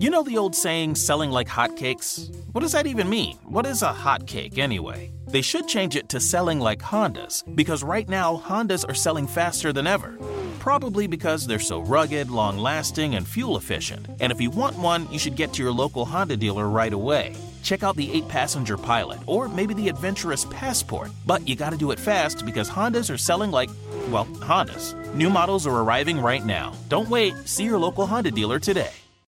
You 0.00 0.08
know 0.08 0.22
the 0.22 0.38
old 0.38 0.56
saying, 0.56 0.94
selling 0.94 1.30
like 1.30 1.46
hotcakes? 1.46 2.34
What 2.52 2.62
does 2.62 2.72
that 2.72 2.86
even 2.86 3.10
mean? 3.10 3.36
What 3.44 3.66
is 3.66 3.82
a 3.82 3.92
hotcake 3.92 4.56
anyway? 4.56 5.12
They 5.28 5.42
should 5.42 5.68
change 5.68 5.94
it 5.94 6.08
to 6.08 6.20
selling 6.20 6.58
like 6.58 6.80
Hondas, 6.80 7.44
because 7.54 7.84
right 7.84 8.08
now 8.08 8.38
Hondas 8.38 8.88
are 8.88 8.94
selling 8.94 9.26
faster 9.26 9.74
than 9.74 9.86
ever. 9.86 10.16
Probably 10.58 11.06
because 11.06 11.46
they're 11.46 11.58
so 11.58 11.80
rugged, 11.82 12.30
long 12.30 12.56
lasting, 12.56 13.14
and 13.14 13.28
fuel 13.28 13.58
efficient. 13.58 14.06
And 14.20 14.32
if 14.32 14.40
you 14.40 14.48
want 14.48 14.78
one, 14.78 15.06
you 15.12 15.18
should 15.18 15.36
get 15.36 15.52
to 15.52 15.62
your 15.62 15.70
local 15.70 16.06
Honda 16.06 16.38
dealer 16.38 16.70
right 16.70 16.94
away. 16.94 17.36
Check 17.62 17.82
out 17.82 17.94
the 17.94 18.10
8 18.10 18.26
passenger 18.26 18.78
Pilot 18.78 19.18
or 19.26 19.50
maybe 19.50 19.74
the 19.74 19.90
adventurous 19.90 20.46
Passport. 20.46 21.10
But 21.26 21.46
you 21.46 21.56
gotta 21.56 21.76
do 21.76 21.90
it 21.90 22.00
fast 22.00 22.46
because 22.46 22.70
Hondas 22.70 23.12
are 23.12 23.18
selling 23.18 23.50
like, 23.50 23.68
well, 24.08 24.24
Hondas. 24.24 24.94
New 25.14 25.28
models 25.28 25.66
are 25.66 25.82
arriving 25.82 26.22
right 26.22 26.46
now. 26.46 26.72
Don't 26.88 27.10
wait, 27.10 27.34
see 27.44 27.64
your 27.64 27.78
local 27.78 28.06
Honda 28.06 28.30
dealer 28.30 28.58
today. 28.58 28.92